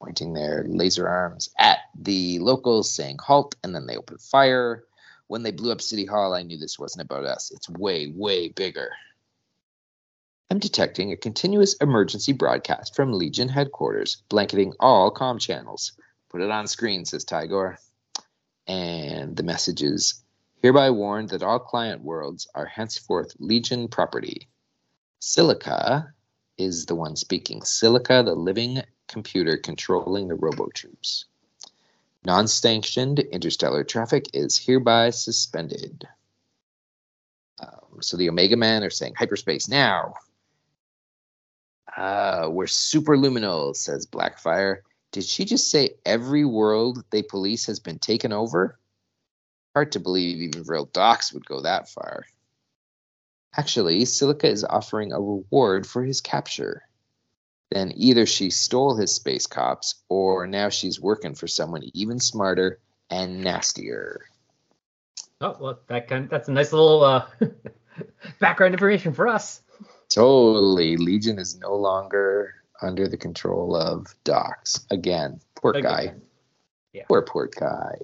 pointing 0.00 0.34
their 0.34 0.64
laser 0.68 1.08
arms 1.08 1.50
at 1.58 1.78
the 1.98 2.38
locals, 2.38 2.90
saying 2.90 3.18
halt, 3.22 3.54
and 3.64 3.74
then 3.74 3.86
they 3.86 3.96
open 3.96 4.18
fire. 4.18 4.84
When 5.28 5.42
they 5.42 5.50
blew 5.50 5.72
up 5.72 5.80
City 5.80 6.04
Hall, 6.04 6.34
I 6.34 6.42
knew 6.42 6.58
this 6.58 6.78
wasn't 6.78 7.04
about 7.04 7.24
us. 7.24 7.50
It's 7.50 7.68
way, 7.68 8.12
way 8.14 8.48
bigger. 8.48 8.90
I'm 10.50 10.58
detecting 10.60 11.10
a 11.10 11.16
continuous 11.16 11.74
emergency 11.74 12.32
broadcast 12.32 12.94
from 12.94 13.12
Legion 13.12 13.48
headquarters, 13.48 14.22
blanketing 14.28 14.74
all 14.78 15.10
com 15.10 15.38
channels. 15.38 15.92
Put 16.28 16.42
it 16.42 16.50
on 16.50 16.68
screen, 16.68 17.04
says 17.04 17.24
Tigorr. 17.24 17.78
And 18.68 19.36
the 19.36 19.42
message 19.42 19.82
is 19.82 20.22
hereby 20.66 20.90
warned 20.90 21.28
that 21.28 21.44
all 21.44 21.60
client 21.60 22.02
worlds 22.02 22.48
are 22.52 22.66
henceforth 22.66 23.32
Legion 23.38 23.86
property. 23.86 24.48
Silica 25.20 26.12
is 26.58 26.86
the 26.86 26.94
one 26.96 27.14
speaking. 27.14 27.62
Silica, 27.62 28.24
the 28.24 28.34
living 28.34 28.82
computer 29.06 29.56
controlling 29.58 30.26
the 30.26 30.34
robo 30.34 30.66
troops. 30.74 31.26
Non 32.24 32.48
sanctioned 32.48 33.20
interstellar 33.20 33.84
traffic 33.84 34.28
is 34.34 34.58
hereby 34.58 35.10
suspended. 35.10 36.04
Um, 37.60 38.02
so 38.02 38.16
the 38.16 38.28
Omega 38.28 38.56
Men 38.56 38.82
are 38.82 38.90
saying 38.90 39.14
hyperspace 39.16 39.68
now. 39.68 40.14
Uh, 41.96 42.48
we're 42.50 42.64
superluminal, 42.64 43.76
says 43.76 44.04
Blackfire. 44.04 44.78
Did 45.12 45.22
she 45.22 45.44
just 45.44 45.70
say 45.70 45.90
every 46.04 46.44
world 46.44 47.04
they 47.10 47.22
police 47.22 47.66
has 47.66 47.78
been 47.78 48.00
taken 48.00 48.32
over? 48.32 48.80
Hard 49.76 49.92
to 49.92 50.00
believe 50.00 50.40
even 50.40 50.64
Vril 50.64 50.86
Dox 50.86 51.34
would 51.34 51.44
go 51.44 51.60
that 51.60 51.86
far. 51.90 52.24
Actually, 53.54 54.06
Silica 54.06 54.48
is 54.48 54.64
offering 54.64 55.12
a 55.12 55.20
reward 55.20 55.86
for 55.86 56.02
his 56.02 56.22
capture. 56.22 56.80
Then 57.70 57.92
either 57.94 58.24
she 58.24 58.48
stole 58.48 58.96
his 58.96 59.14
space 59.14 59.46
cops, 59.46 59.96
or 60.08 60.46
now 60.46 60.70
she's 60.70 60.98
working 60.98 61.34
for 61.34 61.46
someone 61.46 61.82
even 61.92 62.18
smarter 62.20 62.78
and 63.10 63.42
nastier. 63.44 64.22
Oh 65.42 65.58
well, 65.60 65.78
that 65.88 66.08
kind 66.08 66.30
that's 66.30 66.48
a 66.48 66.52
nice 66.52 66.72
little 66.72 67.04
uh, 67.04 67.26
background 68.40 68.72
information 68.72 69.12
for 69.12 69.28
us. 69.28 69.60
Totally. 70.08 70.96
Legion 70.96 71.38
is 71.38 71.58
no 71.58 71.74
longer 71.74 72.54
under 72.80 73.08
the 73.08 73.18
control 73.18 73.76
of 73.76 74.06
Dox. 74.24 74.86
Again, 74.90 75.38
poor 75.54 75.72
Again. 75.72 75.82
guy. 75.82 76.14
Yeah. 76.94 77.04
Poor, 77.08 77.20
poor 77.20 77.50
guy. 77.54 77.96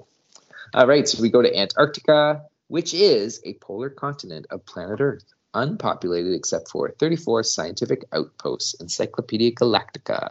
All 0.75 0.87
right, 0.87 1.07
so 1.07 1.21
we 1.21 1.29
go 1.29 1.43
to 1.43 1.55
Antarctica, 1.55 2.47
which 2.69 2.95
is 2.95 3.43
a 3.45 3.55
polar 3.55 3.91
continent 3.91 4.47
of 4.51 4.65
planet 4.65 5.03
Earth, 5.03 5.25
unpopulated 5.53 6.33
except 6.33 6.71
for 6.71 6.95
34 6.99 7.43
scientific 7.43 8.07
outposts, 8.13 8.81
Encyclopedia 8.81 9.53
Galactica. 9.53 10.31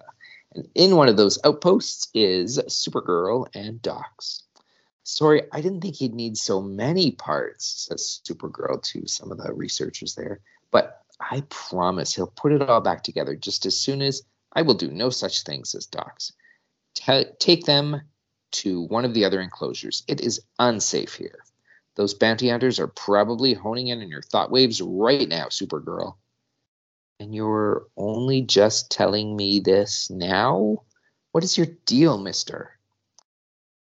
And 0.56 0.68
in 0.74 0.96
one 0.96 1.10
of 1.10 1.16
those 1.16 1.38
outposts 1.44 2.10
is 2.16 2.58
Supergirl 2.58 3.46
and 3.54 3.80
Dox. 3.84 4.42
Sorry, 5.04 5.44
I 5.52 5.62
didn't 5.62 5.82
think 5.82 5.98
he'd 5.98 6.16
need 6.16 6.38
so 6.38 6.60
many 6.60 7.12
parts, 7.12 7.88
says 7.88 8.22
Supergirl 8.28 8.82
to 8.84 9.08
some 9.08 9.32
of 9.32 9.38
the 9.38 9.54
researchers 9.54 10.16
there. 10.16 10.40
But 10.72 11.04
I 11.20 11.44
promise 11.50 12.16
he'll 12.16 12.34
put 12.36 12.52
it 12.52 12.64
all 12.64 12.82
back 12.82 13.04
together 13.04 13.36
just 13.36 13.68
as 13.68 13.80
soon 13.80 14.02
as 14.02 14.24
I 14.54 14.64
will 14.64 14.74
do 14.74 14.90
no 14.90 15.12
such 15.12 15.44
thing, 15.44 15.66
says 15.66 15.86
Dox. 15.86 16.34
Ta 16.96 17.24
take 17.40 17.66
them 17.66 18.02
to 18.52 18.82
one 18.84 19.06
of 19.06 19.14
the 19.14 19.26
other 19.26 19.42
enclosures. 19.42 20.04
It 20.08 20.22
is 20.22 20.42
unsafe 20.60 21.14
here. 21.14 21.40
Those 21.96 22.14
bounty 22.14 22.50
hunters 22.50 22.80
are 22.80 22.88
probably 22.88 23.54
honing 23.54 23.88
in 23.88 24.02
on 24.02 24.10
your 24.10 24.22
thought 24.22 24.52
waves 24.52 24.82
right 24.82 25.28
now, 25.28 25.46
Supergirl. 25.46 26.16
And 27.20 27.36
you're 27.36 27.88
only 27.98 28.42
just 28.42 28.90
telling 28.90 29.36
me 29.36 29.60
this 29.60 30.10
now? 30.10 30.84
What 31.32 31.44
is 31.44 31.58
your 31.58 31.68
deal, 31.86 32.18
mister? 32.18 32.78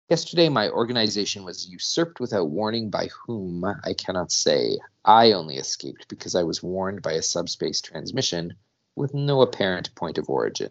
Yesterday, 0.10 0.50
my 0.50 0.70
organization 0.70 1.44
was 1.44 1.68
usurped 1.68 2.20
without 2.20 2.50
warning 2.50 2.92
by 2.92 3.10
whom 3.26 3.66
I 3.66 3.94
cannot 3.94 4.32
say. 4.32 4.78
I 5.04 5.32
only 5.32 5.58
escaped 5.58 6.08
because 6.08 6.36
I 6.36 6.44
was 6.44 6.62
warned 6.62 7.02
by 7.02 7.14
a 7.14 7.24
subspace 7.24 7.82
transmission 7.82 8.54
with 8.96 9.16
no 9.16 9.42
apparent 9.42 9.94
point 9.96 10.20
of 10.20 10.30
origin. 10.30 10.70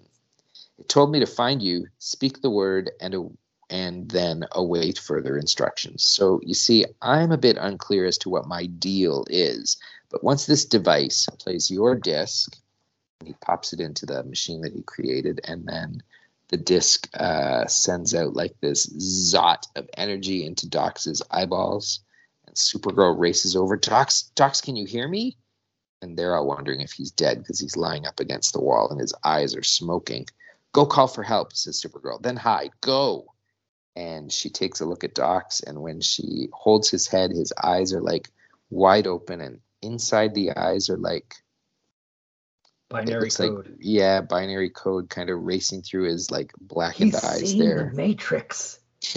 It 0.79 0.89
told 0.89 1.11
me 1.11 1.21
to 1.21 1.27
find 1.27 1.61
you, 1.61 1.89
speak 1.99 2.41
the 2.41 2.51
word, 2.51 2.93
and 3.01 3.15
a, 3.15 3.29
and 3.75 4.09
then 4.09 4.45
await 4.53 5.01
further 5.01 5.37
instructions. 5.37 6.05
So 6.05 6.41
you 6.45 6.55
see, 6.55 6.85
I'm 7.03 7.33
a 7.33 7.37
bit 7.37 7.57
unclear 7.61 8.07
as 8.07 8.19
to 8.19 8.29
what 8.29 8.47
my 8.47 8.67
deal 8.67 9.25
is. 9.29 9.79
But 10.11 10.23
once 10.23 10.47
this 10.47 10.65
device 10.65 11.27
plays 11.41 11.73
your 11.73 11.97
disc, 11.97 12.57
he 13.25 13.35
pops 13.41 13.73
it 13.73 13.81
into 13.81 14.07
the 14.07 14.23
machine 14.23 14.61
that 14.61 14.75
he 14.75 14.83
created, 14.83 15.41
and 15.43 15.67
then 15.67 16.05
the 16.51 16.57
disc 16.57 17.09
uh, 17.15 17.67
sends 17.67 18.15
out 18.15 18.35
like 18.35 18.55
this 18.61 18.87
zot 18.87 19.67
of 19.75 19.91
energy 19.97 20.47
into 20.47 20.69
Dox's 20.69 21.21
eyeballs. 21.29 21.99
And 22.47 22.55
Supergirl 22.55 23.19
races 23.19 23.57
over. 23.57 23.77
Dox, 23.77 24.31
Dox, 24.37 24.61
can 24.61 24.77
you 24.77 24.87
hear 24.87 25.09
me? 25.09 25.37
And 26.01 26.17
they're 26.17 26.37
all 26.37 26.47
wondering 26.47 26.81
if 26.81 26.93
he's 26.93 27.11
dead 27.11 27.39
because 27.39 27.59
he's 27.59 27.77
lying 27.77 28.07
up 28.07 28.21
against 28.21 28.53
the 28.53 28.61
wall 28.61 28.89
and 28.91 29.01
his 29.01 29.15
eyes 29.25 29.57
are 29.57 29.65
smoking. 29.65 30.27
Go 30.73 30.87
call 30.87 31.09
for 31.09 31.25
help, 31.25 31.55
says 31.55 31.83
Supergirl. 31.83 32.23
Then 32.23 32.37
hide. 32.37 32.71
Go. 32.81 33.34
And 33.97 34.33
she 34.33 34.51
takes 34.51 34.81
a 34.81 34.87
look 34.87 35.05
at 35.05 35.15
Dox, 35.15 35.61
and 35.61 35.81
when 35.81 36.01
she 36.01 36.49
holds 36.53 36.91
his 36.91 37.07
head, 37.07 37.31
his 37.31 37.53
eyes 37.63 37.93
are 37.93 38.01
like 38.01 38.29
wide 38.71 39.07
open, 39.07 39.41
and 39.41 39.61
inside 39.83 40.35
the 40.35 40.51
eyes 40.57 40.91
are 40.91 40.97
like 40.97 41.37
Binary 42.89 43.21
looks 43.23 43.39
like 43.39 43.51
code. 43.51 43.77
yeah, 43.81 44.21
binary 44.21 44.71
code 44.71 45.09
kind 45.09 45.31
of 45.31 45.43
racing 45.43 45.83
through 45.83 46.05
his 46.11 46.31
like 46.31 46.53
blackened 46.61 47.13
He's 47.13 47.25
eyes 47.25 47.51
seen 47.51 47.59
there. 47.61 47.91
the 47.91 47.97
Matrix. 47.97 48.81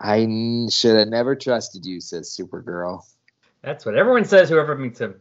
I 0.00 0.20
n- 0.20 0.68
should 0.70 0.96
have 0.96 1.08
never 1.08 1.36
trusted 1.36 1.84
you, 1.84 2.00
says 2.00 2.30
Supergirl. 2.34 3.02
That's 3.62 3.84
what 3.84 3.96
everyone 3.96 4.24
says. 4.24 4.48
Whoever 4.48 4.74
meets 4.76 5.00
him. 5.00 5.20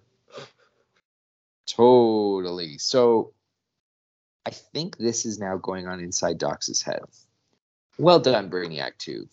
Totally. 1.67 2.77
So 2.77 3.33
I 4.45 4.51
think 4.51 4.97
this 4.97 5.25
is 5.25 5.39
now 5.39 5.57
going 5.57 5.87
on 5.87 5.99
inside 5.99 6.37
Dox's 6.37 6.81
head. 6.81 7.01
Well 7.97 8.19
done, 8.19 8.49
Brainiac 8.49 8.97
2. 8.97 9.27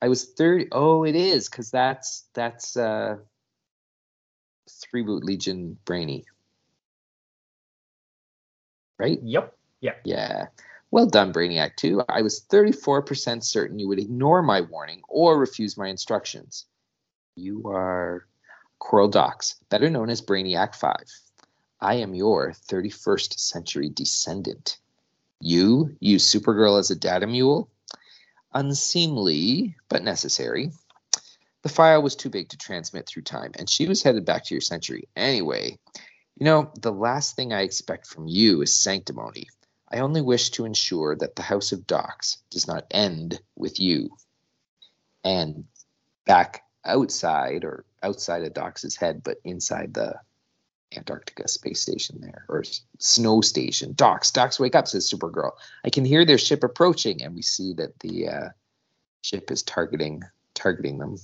I 0.00 0.08
was 0.08 0.24
30. 0.24 0.68
Oh, 0.72 1.04
it 1.04 1.14
is, 1.14 1.48
because 1.48 1.70
that's 1.70 2.24
that's 2.32 2.76
uh 2.76 3.16
three 4.68 5.02
boot 5.02 5.24
Legion 5.24 5.78
Brainy. 5.84 6.24
Right? 8.98 9.20
Yep. 9.22 9.56
Yeah. 9.80 9.94
Yeah. 10.04 10.46
Well 10.90 11.06
done, 11.06 11.32
Brainiac 11.32 11.76
2. 11.76 12.02
I 12.08 12.22
was 12.22 12.40
34% 12.50 13.44
certain 13.44 13.78
you 13.78 13.88
would 13.88 13.98
ignore 13.98 14.42
my 14.42 14.62
warning 14.62 15.02
or 15.08 15.38
refuse 15.38 15.76
my 15.76 15.88
instructions. 15.88 16.64
You 17.36 17.68
are 17.68 18.26
Querl 18.80 19.10
Dox, 19.10 19.56
better 19.68 19.90
known 19.90 20.08
as 20.08 20.22
Brainiac 20.22 20.74
5. 20.74 20.96
I 21.80 21.94
am 21.96 22.14
your 22.14 22.52
31st 22.52 23.38
century 23.38 23.90
descendant. 23.90 24.78
You 25.40 25.96
use 26.00 26.32
Supergirl 26.32 26.78
as 26.78 26.90
a 26.90 26.96
data 26.96 27.26
mule? 27.26 27.70
Unseemly, 28.58 29.76
but 29.88 30.02
necessary. 30.02 30.72
The 31.62 31.68
file 31.68 32.02
was 32.02 32.16
too 32.16 32.28
big 32.28 32.48
to 32.48 32.56
transmit 32.56 33.06
through 33.06 33.22
time, 33.22 33.52
and 33.56 33.70
she 33.70 33.86
was 33.86 34.02
headed 34.02 34.24
back 34.24 34.46
to 34.46 34.54
your 34.54 34.60
century 34.60 35.08
anyway. 35.14 35.78
You 36.34 36.44
know, 36.44 36.72
the 36.80 36.90
last 36.90 37.36
thing 37.36 37.52
I 37.52 37.62
expect 37.62 38.08
from 38.08 38.26
you 38.26 38.62
is 38.62 38.74
sanctimony. 38.74 39.46
I 39.88 40.00
only 40.00 40.22
wish 40.22 40.50
to 40.50 40.64
ensure 40.64 41.14
that 41.14 41.36
the 41.36 41.42
House 41.42 41.70
of 41.70 41.86
Dox 41.86 42.38
does 42.50 42.66
not 42.66 42.86
end 42.90 43.40
with 43.54 43.78
you. 43.78 44.10
And 45.22 45.66
back 46.26 46.64
outside, 46.84 47.62
or 47.62 47.84
outside 48.02 48.42
of 48.42 48.54
Dox's 48.54 48.96
head, 48.96 49.22
but 49.22 49.38
inside 49.44 49.94
the 49.94 50.16
Antarctica 50.96 51.46
space 51.48 51.82
station 51.82 52.20
there, 52.20 52.44
or 52.48 52.64
snow 52.98 53.40
station. 53.40 53.92
Dox, 53.94 54.30
Dox, 54.30 54.58
wake 54.58 54.74
up, 54.74 54.88
says 54.88 55.10
Supergirl. 55.10 55.52
I 55.84 55.90
can 55.90 56.04
hear 56.04 56.24
their 56.24 56.38
ship 56.38 56.64
approaching, 56.64 57.22
and 57.22 57.34
we 57.34 57.42
see 57.42 57.74
that 57.74 57.98
the 58.00 58.28
uh, 58.28 58.48
ship 59.22 59.50
is 59.50 59.62
targeting 59.62 60.22
targeting 60.54 60.98
them. 60.98 61.16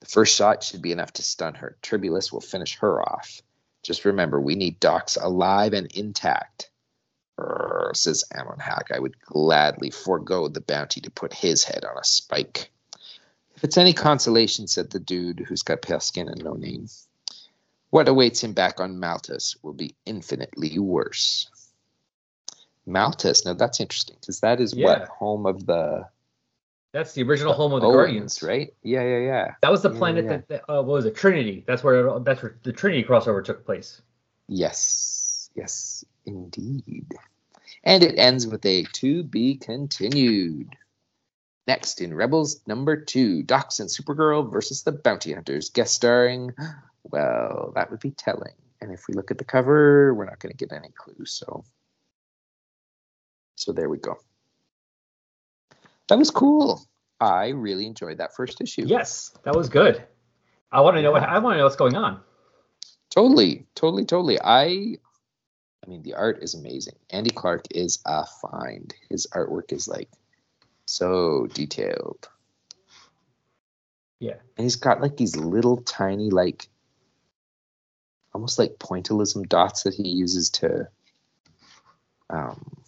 The 0.00 0.06
first 0.06 0.36
shot 0.36 0.62
should 0.62 0.82
be 0.82 0.92
enough 0.92 1.12
to 1.14 1.22
stun 1.22 1.54
her. 1.54 1.76
Tribulus 1.80 2.32
will 2.32 2.40
finish 2.40 2.76
her 2.78 3.00
off. 3.00 3.40
Just 3.82 4.04
remember, 4.04 4.40
we 4.40 4.54
need 4.54 4.80
Dox 4.80 5.16
alive 5.16 5.72
and 5.72 5.90
intact. 5.92 6.70
Brr, 7.36 7.92
says 7.94 8.24
Amon 8.34 8.58
Hakk. 8.58 8.94
I 8.94 8.98
would 8.98 9.18
gladly 9.20 9.90
forego 9.90 10.48
the 10.48 10.60
bounty 10.60 11.00
to 11.00 11.10
put 11.10 11.32
his 11.32 11.64
head 11.64 11.84
on 11.84 11.96
a 11.96 12.04
spike. 12.04 12.70
If 13.56 13.64
it's 13.64 13.78
any 13.78 13.92
consolation, 13.92 14.66
said 14.66 14.90
the 14.90 15.00
dude 15.00 15.40
who's 15.40 15.62
got 15.62 15.82
pale 15.82 16.00
skin 16.00 16.28
and 16.28 16.42
no 16.42 16.54
name, 16.54 16.88
what 17.92 18.08
awaits 18.08 18.42
him 18.42 18.54
back 18.54 18.80
on 18.80 18.98
Maltus 18.98 19.54
will 19.62 19.74
be 19.74 19.94
infinitely 20.06 20.78
worse. 20.78 21.46
Maltus, 22.86 23.44
now 23.44 23.52
that's 23.52 23.80
interesting 23.80 24.16
because 24.18 24.40
that 24.40 24.60
is 24.60 24.72
Yeah. 24.72 24.86
what 24.86 25.08
home 25.08 25.44
of 25.44 25.66
the 25.66 26.08
That's 26.92 27.12
the 27.12 27.22
original 27.22 27.52
home 27.52 27.74
of 27.74 27.82
the 27.82 27.86
Oans, 27.88 27.92
Guardians. 27.92 28.42
right? 28.42 28.74
Yeah, 28.82 29.02
yeah, 29.02 29.18
yeah. 29.18 29.54
That 29.60 29.70
was 29.70 29.82
the 29.82 29.90
planet 29.90 30.24
yeah. 30.24 30.30
that, 30.30 30.48
that 30.48 30.62
uh, 30.70 30.82
what 30.82 30.94
was 30.94 31.04
it? 31.04 31.14
Trinity. 31.14 31.64
That's 31.66 31.84
where 31.84 32.18
that's 32.20 32.42
where 32.42 32.56
the 32.62 32.72
Trinity 32.72 33.04
crossover 33.04 33.44
took 33.44 33.64
place. 33.66 34.00
Yes, 34.48 35.50
yes, 35.54 36.02
indeed. 36.24 37.12
And 37.84 38.02
it 38.02 38.18
ends 38.18 38.46
with 38.46 38.64
a 38.64 38.84
to 38.84 39.22
be 39.22 39.56
continued. 39.56 40.74
Next 41.66 42.00
in 42.00 42.14
Rebels 42.14 42.60
number 42.66 42.96
two, 42.96 43.42
Dox 43.42 43.78
and 43.78 43.88
Supergirl 43.88 44.50
versus 44.50 44.82
the 44.82 44.92
Bounty 44.92 45.32
Hunters, 45.32 45.70
guest 45.70 45.94
starring. 45.94 46.52
Well, 47.04 47.72
that 47.74 47.90
would 47.90 48.00
be 48.00 48.10
telling. 48.10 48.54
And 48.80 48.92
if 48.92 49.06
we 49.06 49.14
look 49.14 49.30
at 49.30 49.38
the 49.38 49.44
cover, 49.44 50.12
we're 50.12 50.24
not 50.24 50.40
going 50.40 50.50
to 50.50 50.56
get 50.56 50.72
any 50.76 50.88
clues. 50.88 51.30
So, 51.30 51.64
so 53.54 53.72
there 53.72 53.88
we 53.88 53.98
go. 53.98 54.16
That 56.08 56.18
was 56.18 56.30
cool. 56.30 56.82
I 57.20 57.48
really 57.50 57.86
enjoyed 57.86 58.18
that 58.18 58.34
first 58.34 58.60
issue. 58.60 58.84
Yes, 58.84 59.32
that 59.44 59.54
was 59.54 59.68
good. 59.68 60.04
I 60.72 60.80
want 60.80 60.96
to 60.96 61.02
know 61.02 61.12
what 61.12 61.22
I 61.22 61.38
want 61.38 61.54
to 61.54 61.58
know 61.58 61.64
what's 61.64 61.76
going 61.76 61.94
on. 61.94 62.20
Totally, 63.10 63.66
totally, 63.76 64.04
totally. 64.04 64.38
I 64.42 64.96
I 65.84 65.88
mean 65.88 66.02
the 66.02 66.14
art 66.14 66.42
is 66.42 66.54
amazing. 66.54 66.96
Andy 67.10 67.30
Clarke 67.30 67.66
is 67.70 68.00
uh, 68.04 68.24
a 68.24 68.48
find. 68.48 68.92
His 69.08 69.28
artwork 69.32 69.72
is 69.72 69.86
like 69.86 70.08
so 70.86 71.46
detailed. 71.52 72.28
Yeah. 74.20 74.36
And 74.56 74.64
he's 74.64 74.76
got 74.76 75.00
like 75.00 75.16
these 75.16 75.36
little 75.36 75.78
tiny 75.78 76.30
like 76.30 76.68
almost 78.34 78.58
like 78.58 78.78
pointillism 78.78 79.48
dots 79.48 79.82
that 79.82 79.94
he 79.94 80.08
uses 80.08 80.50
to 80.50 80.88
um 82.30 82.82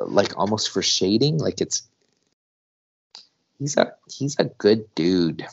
like 0.00 0.36
almost 0.36 0.70
for 0.70 0.82
shading 0.82 1.38
like 1.38 1.60
it's 1.60 1.88
he's 3.58 3.76
a 3.76 3.94
he's 4.10 4.36
a 4.38 4.44
good 4.44 4.84
dude 4.94 5.46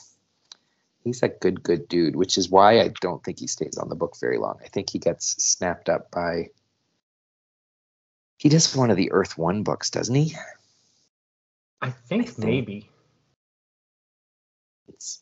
he's 1.04 1.24
a 1.24 1.30
good 1.30 1.62
good 1.64 1.88
dude 1.88 2.16
which 2.16 2.38
is 2.38 2.50
why 2.50 2.80
i 2.80 2.92
don't 3.00 3.24
think 3.24 3.40
he 3.40 3.48
stays 3.48 3.78
on 3.78 3.90
the 3.90 3.96
book 3.96 4.16
very 4.20 4.38
long 4.38 4.58
i 4.64 4.68
think 4.68 4.90
he 4.90 5.00
gets 5.00 5.36
snapped 5.44 5.88
up 5.88 6.10
by 6.12 6.48
he 8.40 8.50
does 8.50 8.76
one 8.76 8.90
of 8.90 8.98
the 8.98 9.12
earth 9.12 9.38
one 9.38 9.62
books 9.64 9.92
doesn't 9.92 10.16
he 10.16 10.36
I 11.82 11.92
think, 11.92 12.24
I 12.24 12.26
think- 12.26 12.46
maybe. 12.46 12.90
it's 14.88 15.22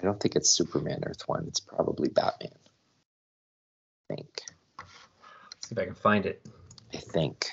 i 0.00 0.04
don't 0.04 0.20
think 0.20 0.36
it's 0.36 0.48
superman 0.50 1.02
earth 1.04 1.22
one 1.26 1.44
it's 1.48 1.60
probably 1.60 2.08
batman 2.08 2.52
i 4.10 4.14
think 4.14 4.28
Let's 4.78 5.68
see 5.68 5.74
if 5.74 5.78
I 5.78 5.84
can 5.86 5.94
find 5.94 6.26
it. 6.26 6.44
I 6.92 6.96
think. 6.96 7.46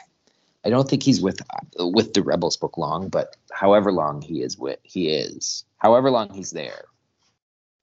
I 0.66 0.70
don't 0.72 0.90
think 0.90 1.04
he's 1.04 1.22
with 1.22 1.40
with 1.78 2.14
the 2.14 2.24
Rebels 2.24 2.58
book 2.58 2.76
long, 2.78 3.08
but 3.10 3.36
however 3.52 3.92
long 3.92 4.22
he 4.22 4.42
is 4.42 4.58
with 4.58 4.80
he 4.84 5.10
is, 5.10 5.64
however 5.78 6.10
long 6.10 6.34
he's 6.34 6.50
there, 6.52 6.86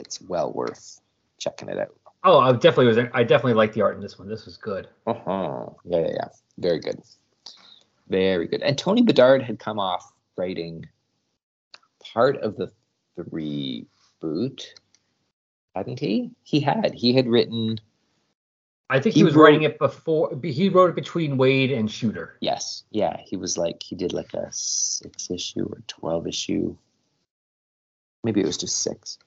it's 0.00 0.20
well 0.20 0.52
worth 0.52 1.00
checking 1.38 1.68
it 1.68 1.78
out. 1.78 1.94
Oh, 2.26 2.40
I 2.40 2.52
definitely 2.52 2.86
was. 2.88 2.98
I 3.14 3.22
definitely 3.22 3.54
liked 3.54 3.74
the 3.74 3.82
art 3.82 3.94
in 3.94 4.00
this 4.02 4.18
one. 4.18 4.28
This 4.28 4.44
was 4.46 4.56
good. 4.56 4.88
Uh-huh. 5.06 5.66
Yeah, 5.84 6.00
yeah, 6.00 6.10
yeah. 6.14 6.28
Very 6.58 6.80
good. 6.80 7.00
Very 8.08 8.46
good. 8.48 8.62
And 8.62 8.76
Tony 8.76 9.02
Bedard 9.02 9.42
had 9.42 9.58
come 9.60 9.78
off 9.78 10.12
writing 10.36 10.84
part 12.12 12.36
of 12.38 12.56
the 12.56 12.72
the 13.16 13.22
reboot, 13.24 14.62
hadn't 15.74 16.00
he? 16.00 16.32
He 16.42 16.60
had. 16.60 16.92
He 16.94 17.14
had 17.14 17.28
written 17.28 17.78
I 18.90 19.00
think 19.00 19.14
He 19.14 19.20
he, 19.20 19.24
was 19.24 19.34
wrote- 19.34 19.44
writing 19.44 19.62
it 19.62 19.78
before. 19.78 20.38
He 20.42 20.68
wrote 20.68 20.90
it 20.90 20.96
between 20.96 21.36
Waid 21.38 21.76
and 21.76 21.90
Shooter. 21.90 22.36
Yes, 22.40 22.84
yeah, 22.90 23.16
he 23.24 23.36
was 23.36 23.56
like 23.56 23.82
he 23.82 23.94
did 23.96 24.12
like 24.12 24.34
a 24.34 24.48
six 24.50 25.30
issue 25.30 25.66
or 25.70 25.80
twelve 25.86 26.26
issue. 26.26 26.76
Maybe 28.24 28.40
it 28.40 28.46
was 28.46 28.58
just 28.58 28.82
six. 28.82 29.18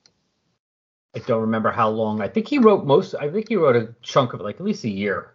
I 1.16 1.20
don't 1.20 1.42
remember 1.42 1.72
how 1.72 1.90
long. 1.90 2.22
I 2.22 2.28
think 2.28 2.48
he 2.48 2.60
wrote 2.60 2.86
most. 2.86 3.16
I 3.16 3.30
think 3.30 3.50
he 3.50 3.56
wrote 3.56 3.76
a 3.76 3.96
chunk 4.02 4.34
of 4.34 4.42
it, 4.42 4.44
like 4.44 4.56
at 4.56 4.62
least 4.62 4.84
a 4.84 4.90
year. 4.90 5.34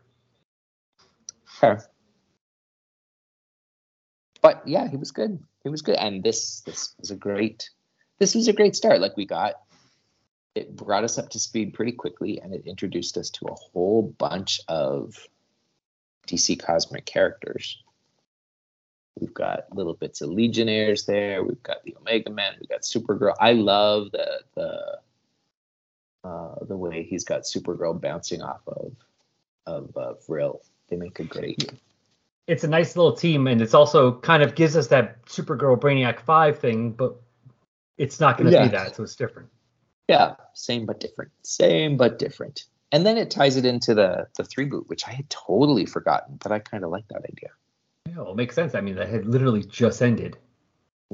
But 4.43 4.62
yeah, 4.66 4.89
he 4.89 4.97
was 4.97 5.11
good. 5.11 5.43
He 5.62 5.70
was 5.70 5.83
good, 5.83 5.97
and 5.97 6.22
this 6.22 6.61
this 6.61 6.95
was 7.01 7.11
a 7.11 7.16
great. 7.16 7.70
This 8.18 8.35
was 8.35 8.47
a 8.47 8.53
great 8.53 8.77
start. 8.77 9.01
Like 9.01 9.16
we 9.16 9.27
got, 9.27 9.55
it 10.55 10.77
brought 10.77 11.03
us 11.03 11.18
up 11.18 11.31
to 11.31 11.39
speed 11.39 11.75
pretty 11.75 11.93
quickly, 11.93 12.41
and 12.41 12.55
it 12.55 12.66
introduced 12.66 13.16
us 13.16 13.31
to 13.31 13.47
a 13.47 13.55
whole 13.55 14.14
bunch 14.18 14.61
of 14.68 15.16
DC 16.29 16.62
cosmic 16.62 17.07
characters. 17.07 17.83
We've 19.18 19.35
got 19.35 19.75
little 19.75 19.95
bits 19.95 20.20
of 20.20 20.31
Legionnaires 20.31 21.07
there. 21.07 21.43
We've 21.43 21.62
got 21.62 21.83
the 21.85 21.97
Omega 22.01 22.31
Man. 22.31 22.55
We've 22.61 22.68
got 22.68 22.83
Supergirl. 22.83 23.35
I 23.41 23.53
love 23.53 24.11
the 24.12 24.41
the 24.55 24.99
uh, 26.25 26.55
the 26.62 26.77
way 26.77 27.03
he's 27.03 27.25
got 27.25 27.43
Supergirl 27.43 28.01
bouncing 28.01 28.43
off 28.43 28.61
of 28.66 28.93
of 29.66 29.97
uh, 29.97 30.14
Vril. 30.27 30.61
They 30.89 30.97
make 30.97 31.20
a 31.20 31.25
great 31.25 31.72
It's 32.47 32.64
a 32.64 32.68
nice 32.68 32.97
little 32.97 33.14
team, 33.14 33.47
and 33.47 33.62
it's 33.62 33.75
also 33.75 34.18
kind 34.20 34.43
of 34.43 34.55
gives 34.55 34.77
us 34.77 34.89
that 34.89 35.25
Supergirl 35.27 35.79
Brainiac 35.79 36.20
Five 36.20 36.59
thing, 36.59 36.93
but 36.93 37.16
it's 37.97 38.20
not 38.20 38.37
going 38.37 38.51
to 38.51 38.53
Yeah. 38.53 38.64
be 38.64 38.70
that, 38.70 38.97
so 38.97 39.03
it's 39.03 39.16
different. 39.16 39.49
Yeah, 40.09 40.35
same 40.53 40.85
but 40.85 41.01
different. 41.01 41.33
Same 41.43 41.97
but 41.97 42.18
different. 42.18 42.64
And 42.93 43.07
then 43.07 43.16
it 43.16 43.31
ties 43.31 43.57
it 43.57 43.64
into 43.64 43.95
the 43.95 44.27
the 44.37 44.45
three 44.45 44.66
boot, 44.66 44.89
which 44.89 45.07
I 45.07 45.12
had 45.12 45.29
totally 45.31 45.87
forgotten, 45.87 46.37
but 46.43 46.53
I 46.53 46.59
kind 46.59 46.85
of 46.85 46.91
like 46.91 47.09
that 47.09 47.25
idea. 47.25 47.51
Yeah, 48.07 48.18
well, 48.18 48.33
it 48.33 48.37
makes 48.37 48.55
sense. 48.55 48.75
I 48.75 48.83
mean, 48.83 48.97
that 48.97 49.09
had 49.09 49.27
literally 49.27 49.62
just 49.62 50.03
ended. 50.03 50.37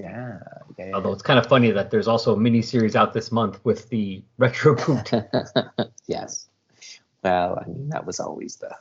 Yeah. 0.00 0.38
yeah, 0.78 0.92
Although 0.94 1.12
it's 1.12 1.22
kind 1.22 1.38
of 1.38 1.46
funny 1.46 1.70
that 1.70 1.90
there's 1.90 2.08
also 2.08 2.34
a 2.34 2.36
mini 2.36 2.62
series 2.62 2.96
out 2.96 3.12
this 3.12 3.30
month 3.30 3.60
with 3.64 3.88
the 3.88 4.22
retro 4.38 4.74
boot. 4.74 5.10
yes. 6.06 6.48
Well, 7.22 7.58
I 7.62 7.68
mean 7.68 7.88
that 7.90 8.06
was 8.06 8.20
always 8.20 8.56
the 8.56 8.74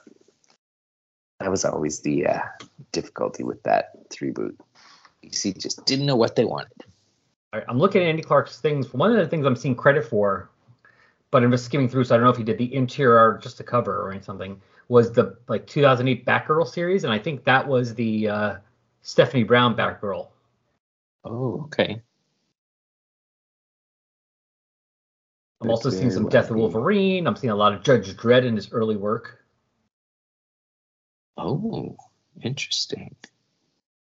that 1.40 1.50
was 1.50 1.66
always 1.66 2.02
the 2.02 2.28
uh, 2.28 2.42
difficulty 2.92 3.44
with 3.44 3.64
that 3.64 3.92
three 4.10 4.32
boot. 4.32 4.60
You 5.22 5.32
see, 5.32 5.54
just 5.54 5.86
didn't 5.86 6.06
know 6.06 6.16
what 6.16 6.36
they 6.36 6.46
wanted. 6.46 6.72
All 7.52 7.60
right, 7.60 7.66
I'm 7.68 7.80
looking 7.80 8.02
at 8.02 8.08
Andy 8.08 8.22
Clarke's 8.22 8.60
things. 8.60 8.94
One 8.94 9.12
of 9.12 9.18
the 9.18 9.28
things 9.28 9.46
I'm 9.46 9.56
seeing 9.56 9.76
credit 9.76 10.06
for, 10.06 10.50
but 11.32 11.44
I'm 11.44 11.52
just 11.52 11.66
skimming 11.66 11.90
through, 11.90 12.04
so 12.06 12.16
I 12.16 12.18
don't 12.18 12.26
know 12.26 12.32
if 12.32 12.38
he 12.38 12.44
did 12.44 12.58
the 12.58 12.74
interior 12.74 13.40
just 13.42 13.60
a 13.60 13.64
cover 13.64 14.10
or 14.10 14.22
something. 14.22 14.62
Was 14.88 15.12
the 15.12 15.38
like 15.48 15.68
2008 15.68 16.26
Batgirl 16.26 16.68
series, 16.68 17.04
and 17.04 17.14
I 17.14 17.20
think 17.20 17.44
that 17.46 17.68
was 17.68 17.94
the 17.96 18.28
uh, 18.28 18.56
Stephanie 19.02 19.44
Brown 19.44 19.76
Batgirl. 19.76 20.28
Oh, 21.24 21.64
okay. 21.66 22.02
I'm 25.62 25.68
Could 25.68 25.72
also 25.72 25.90
seeing 25.90 26.12
some 26.12 26.30
Death 26.30 26.50
of. 26.50 26.56
Wolverine. 26.56 27.28
I'm 27.28 27.36
seeing 27.36 27.52
a 27.52 27.56
lot 27.56 27.74
of 27.74 27.84
Judge 27.84 28.16
Dredd 28.16 28.46
in 28.46 28.56
his 28.56 28.72
early 28.72 28.96
work. 28.96 29.44
Oh, 31.38 31.98
interesting. 32.42 33.16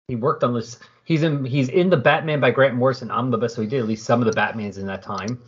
He 0.07 0.16
worked 0.16 0.43
on 0.43 0.53
this. 0.53 0.80
He's 1.03 1.24
in. 1.24 1.45
He's 1.45 1.70
in 1.70 1.89
the 1.89 1.97
Batman 1.97 2.39
by 2.39 2.51
Grant 2.51 2.76
Morrison 2.76 3.10
omnibus, 3.10 3.55
so 3.55 3.62
he 3.62 3.68
did 3.68 3.80
at 3.80 3.88
least 3.88 4.05
some 4.05 4.22
of 4.22 4.32
the 4.32 4.39
Batmans 4.39 4.78
in 4.78 4.86
that 4.88 5.01
time. 5.01 5.41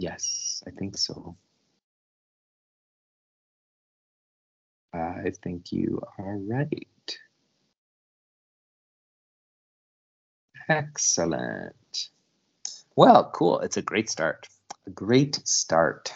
Yes, 0.00 0.62
I 0.66 0.70
think 0.70 0.98
so. 0.98 1.36
I 4.92 5.32
think 5.42 5.72
you 5.72 6.00
are 6.18 6.38
right. 6.38 6.88
Excellent. 10.68 12.10
Well, 12.96 13.30
cool. 13.32 13.60
It's 13.60 13.76
a 13.76 13.82
great 13.82 14.10
start. 14.10 14.48
A 14.86 14.90
great 14.90 15.40
start. 15.46 16.12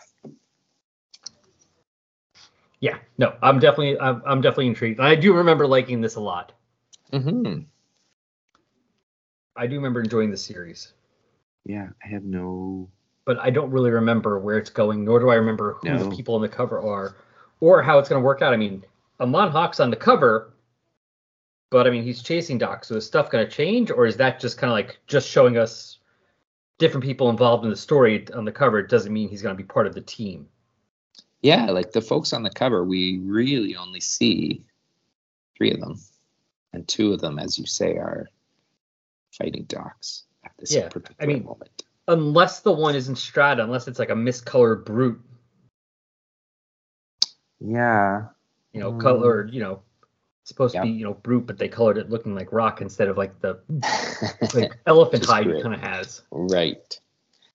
Yeah, 2.80 2.98
no, 3.18 3.34
I'm 3.42 3.58
definitely, 3.58 3.98
I'm, 4.00 4.22
I'm 4.24 4.40
definitely 4.40 4.68
intrigued. 4.68 5.00
I 5.00 5.14
do 5.14 5.34
remember 5.34 5.66
liking 5.66 6.00
this 6.00 6.14
a 6.16 6.20
lot. 6.20 6.52
hmm 7.12 7.60
I 9.56 9.66
do 9.66 9.76
remember 9.76 10.00
enjoying 10.00 10.30
the 10.30 10.36
series, 10.38 10.92
Yeah, 11.64 11.90
I 12.02 12.08
have 12.08 12.24
no. 12.24 12.88
but 13.26 13.38
I 13.38 13.50
don't 13.50 13.70
really 13.70 13.90
remember 13.90 14.38
where 14.38 14.56
it's 14.58 14.70
going, 14.70 15.04
nor 15.04 15.20
do 15.20 15.28
I 15.30 15.34
remember 15.34 15.74
who 15.74 15.88
No. 15.88 15.98
the 15.98 16.08
people 16.16 16.34
on 16.36 16.40
the 16.42 16.48
cover 16.48 16.80
are, 16.80 17.14
or 17.60 17.82
how 17.82 17.98
it's 17.98 18.08
going 18.08 18.20
to 18.22 18.24
work 18.24 18.40
out. 18.42 18.54
I 18.54 18.56
mean, 18.56 18.82
Amon 19.20 19.52
Hakk's 19.52 19.80
on 19.80 19.90
the 19.90 19.96
cover, 19.96 20.52
but 21.70 21.86
I 21.86 21.90
mean, 21.90 22.02
he's 22.02 22.22
chasing 22.22 22.58
Doc, 22.58 22.84
so 22.84 22.96
is 22.96 23.06
stuff 23.06 23.30
going 23.30 23.44
to 23.46 23.50
change, 23.50 23.90
or 23.90 24.06
is 24.06 24.16
that 24.16 24.40
just 24.40 24.58
kind 24.58 24.70
of 24.70 24.74
like 24.74 24.98
just 25.06 25.28
showing 25.28 25.56
us 25.56 25.98
different 26.78 27.04
people 27.04 27.30
involved 27.30 27.64
in 27.64 27.70
the 27.70 27.76
story 27.76 28.26
on 28.34 28.44
the 28.44 28.52
cover? 28.52 28.78
It 28.78 28.88
doesn't 28.88 29.12
mean 29.12 29.28
he's 29.28 29.42
going 29.42 29.56
to 29.56 29.62
be 29.62 29.66
part 29.66 29.86
of 29.86 29.94
the 29.94 30.00
team. 30.00 30.48
Yeah, 31.42 31.70
like 31.70 31.92
the 31.92 32.02
folks 32.02 32.32
on 32.32 32.42
the 32.42 32.50
cover, 32.50 32.84
we 32.84 33.18
really 33.18 33.74
only 33.76 34.00
see 34.00 34.64
three 35.56 35.70
of 35.72 35.80
them, 35.80 35.98
and 36.72 36.86
two 36.86 37.12
of 37.14 37.20
them, 37.20 37.38
as 37.38 37.58
you 37.58 37.64
say, 37.66 37.92
are 37.96 38.28
fighting 39.32 39.64
Dox 39.64 40.24
at 40.44 40.52
this 40.58 40.74
Yeah, 40.74 40.86
I 40.86 40.88
particular 40.88 41.32
mean- 41.32 41.44
moment. 41.44 41.84
Unless 42.08 42.60
the 42.60 42.72
one 42.72 42.96
is 42.96 43.08
in 43.08 43.14
Strata, 43.14 43.62
unless 43.62 43.86
it's 43.86 44.00
like 44.00 44.10
a 44.10 44.14
miscolored 44.14 44.84
Broot, 44.84 45.20
Yeah. 47.60 48.28
you 48.72 48.80
know, 48.80 48.92
Mm. 48.92 49.00
colored, 49.00 49.54
you 49.54 49.60
know, 49.60 49.82
supposed 50.50 50.74
Yeah. 50.74 50.82
to 50.82 50.86
be, 50.86 50.92
you 50.92 51.04
know, 51.04 51.14
Broot, 51.14 51.46
but 51.46 51.56
they 51.58 51.68
colored 51.68 51.96
it 51.96 52.10
looking 52.10 52.34
like 52.34 52.52
rock 52.52 52.80
instead 52.82 53.08
of 53.08 53.16
like 53.16 53.40
the 53.40 53.58
like 54.54 54.72
elephant 54.86 55.24
hide 55.24 55.46
grit. 55.46 55.62
kind 55.62 55.74
of 55.74 55.80
has. 55.80 56.22
Right. 56.30 57.00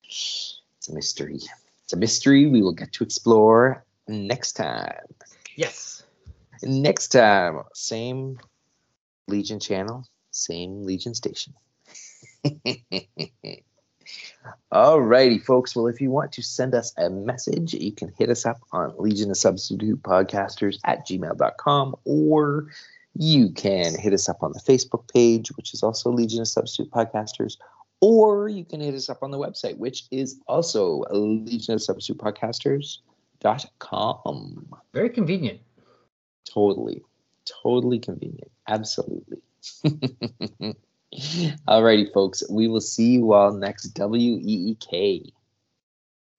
It's 0.04 0.90
a 0.90 0.94
mystery. 0.94 1.40
It's 1.84 1.94
a 1.94 1.98
mystery 1.98 2.48
we 2.48 2.62
will 2.64 2.74
get 2.74 2.92
to 2.94 3.04
explore 3.04 3.84
next 4.08 4.54
time. 4.54 5.06
Yes. 5.56 6.04
Next 6.64 7.10
time, 7.10 7.62
same 7.74 8.40
Legion 9.28 9.60
channel, 9.60 10.06
same 10.32 10.84
Legion 10.84 11.14
station. 11.14 11.54
Alrighty, 14.72 15.44
folks. 15.44 15.76
Well, 15.76 15.88
if 15.88 16.00
you 16.02 16.12
want 16.12 16.32
to 16.34 16.44
send 16.44 16.76
us 16.76 16.94
a 16.98 17.10
message, 17.10 17.74
you 17.74 17.92
can 17.92 18.14
hit 18.18 18.30
us 18.30 18.46
up 18.46 18.60
on 18.72 18.94
Legion 18.98 19.32
of 19.32 19.38
Substitute 19.38 20.02
Podcasters 20.04 20.78
at 20.84 21.08
gmail.com 21.08 21.96
or 22.06 22.68
you 23.18 23.50
can 23.52 23.98
hit 23.98 24.12
us 24.14 24.28
up 24.28 24.44
on 24.44 24.52
the 24.52 24.60
Facebook 24.60 25.10
page, 25.12 25.48
which 25.56 25.74
is 25.74 25.82
also 25.82 26.12
Legion 26.12 26.42
of 26.42 26.50
Substitute 26.50 26.92
Podcasters, 26.92 27.56
or 28.02 28.50
you 28.50 28.66
can 28.66 28.82
hit 28.82 28.94
us 28.94 29.10
up 29.10 29.24
on 29.24 29.32
the 29.32 29.40
website, 29.40 29.78
which 29.78 30.04
is 30.12 30.38
also 30.48 31.06
Legion 31.12 31.76
of 31.76 31.82
Substitute 31.82 32.22
Podcasters.com. 32.22 34.76
Very 34.94 35.10
convenient. 35.10 35.62
Totally. 36.46 37.02
Totally 37.64 38.00
convenient. 38.00 38.52
Absolutely. 38.68 39.38
Alrighty, 41.68 42.12
folks. 42.14 42.44
We 42.50 42.68
will 42.68 42.82
see 42.82 43.14
you 43.14 43.34
all 43.34 43.54
next 43.54 43.90
W 43.90 44.36
E 44.36 44.72
E 44.72 44.76
K. 44.76 45.32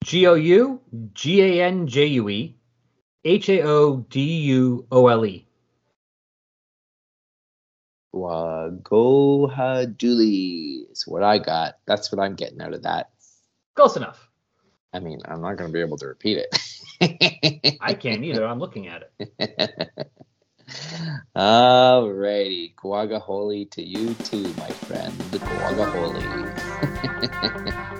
G 0.04 0.26
O 0.26 0.34
U 0.34 0.80
G 1.14 1.42
A 1.42 1.64
N 1.64 1.86
J 1.86 2.06
U 2.06 2.28
E 2.28 2.54
H 3.24 3.48
A 3.48 3.62
O 3.62 4.04
D 4.10 4.20
U 4.20 4.86
O 4.92 5.06
L 5.08 5.24
E. 5.24 5.46
Wagohaduli 8.14 10.90
is 10.90 11.06
what 11.06 11.22
I 11.22 11.38
got. 11.38 11.78
That's 11.86 12.12
what 12.12 12.22
I'm 12.22 12.34
getting 12.34 12.60
out 12.60 12.74
of 12.74 12.82
that. 12.82 13.12
Close 13.74 13.96
enough. 13.96 14.28
I 14.92 15.00
mean, 15.00 15.20
I'm 15.26 15.40
not 15.40 15.56
going 15.56 15.70
to 15.70 15.72
be 15.72 15.80
able 15.80 15.96
to 15.98 16.06
repeat 16.06 16.38
it. 16.38 16.48
I 17.80 17.94
can't 17.94 18.22
either. 18.24 18.46
I'm 18.46 18.58
looking 18.58 18.88
at 18.88 19.10
it. 19.18 20.08
Alrighty. 21.36 22.74
Guagaholi 22.74 23.70
to 23.70 23.82
you 23.82 24.14
too, 24.24 24.42
my 24.58 24.70
friend. 24.70 25.12
Guagaholi. 25.32 26.22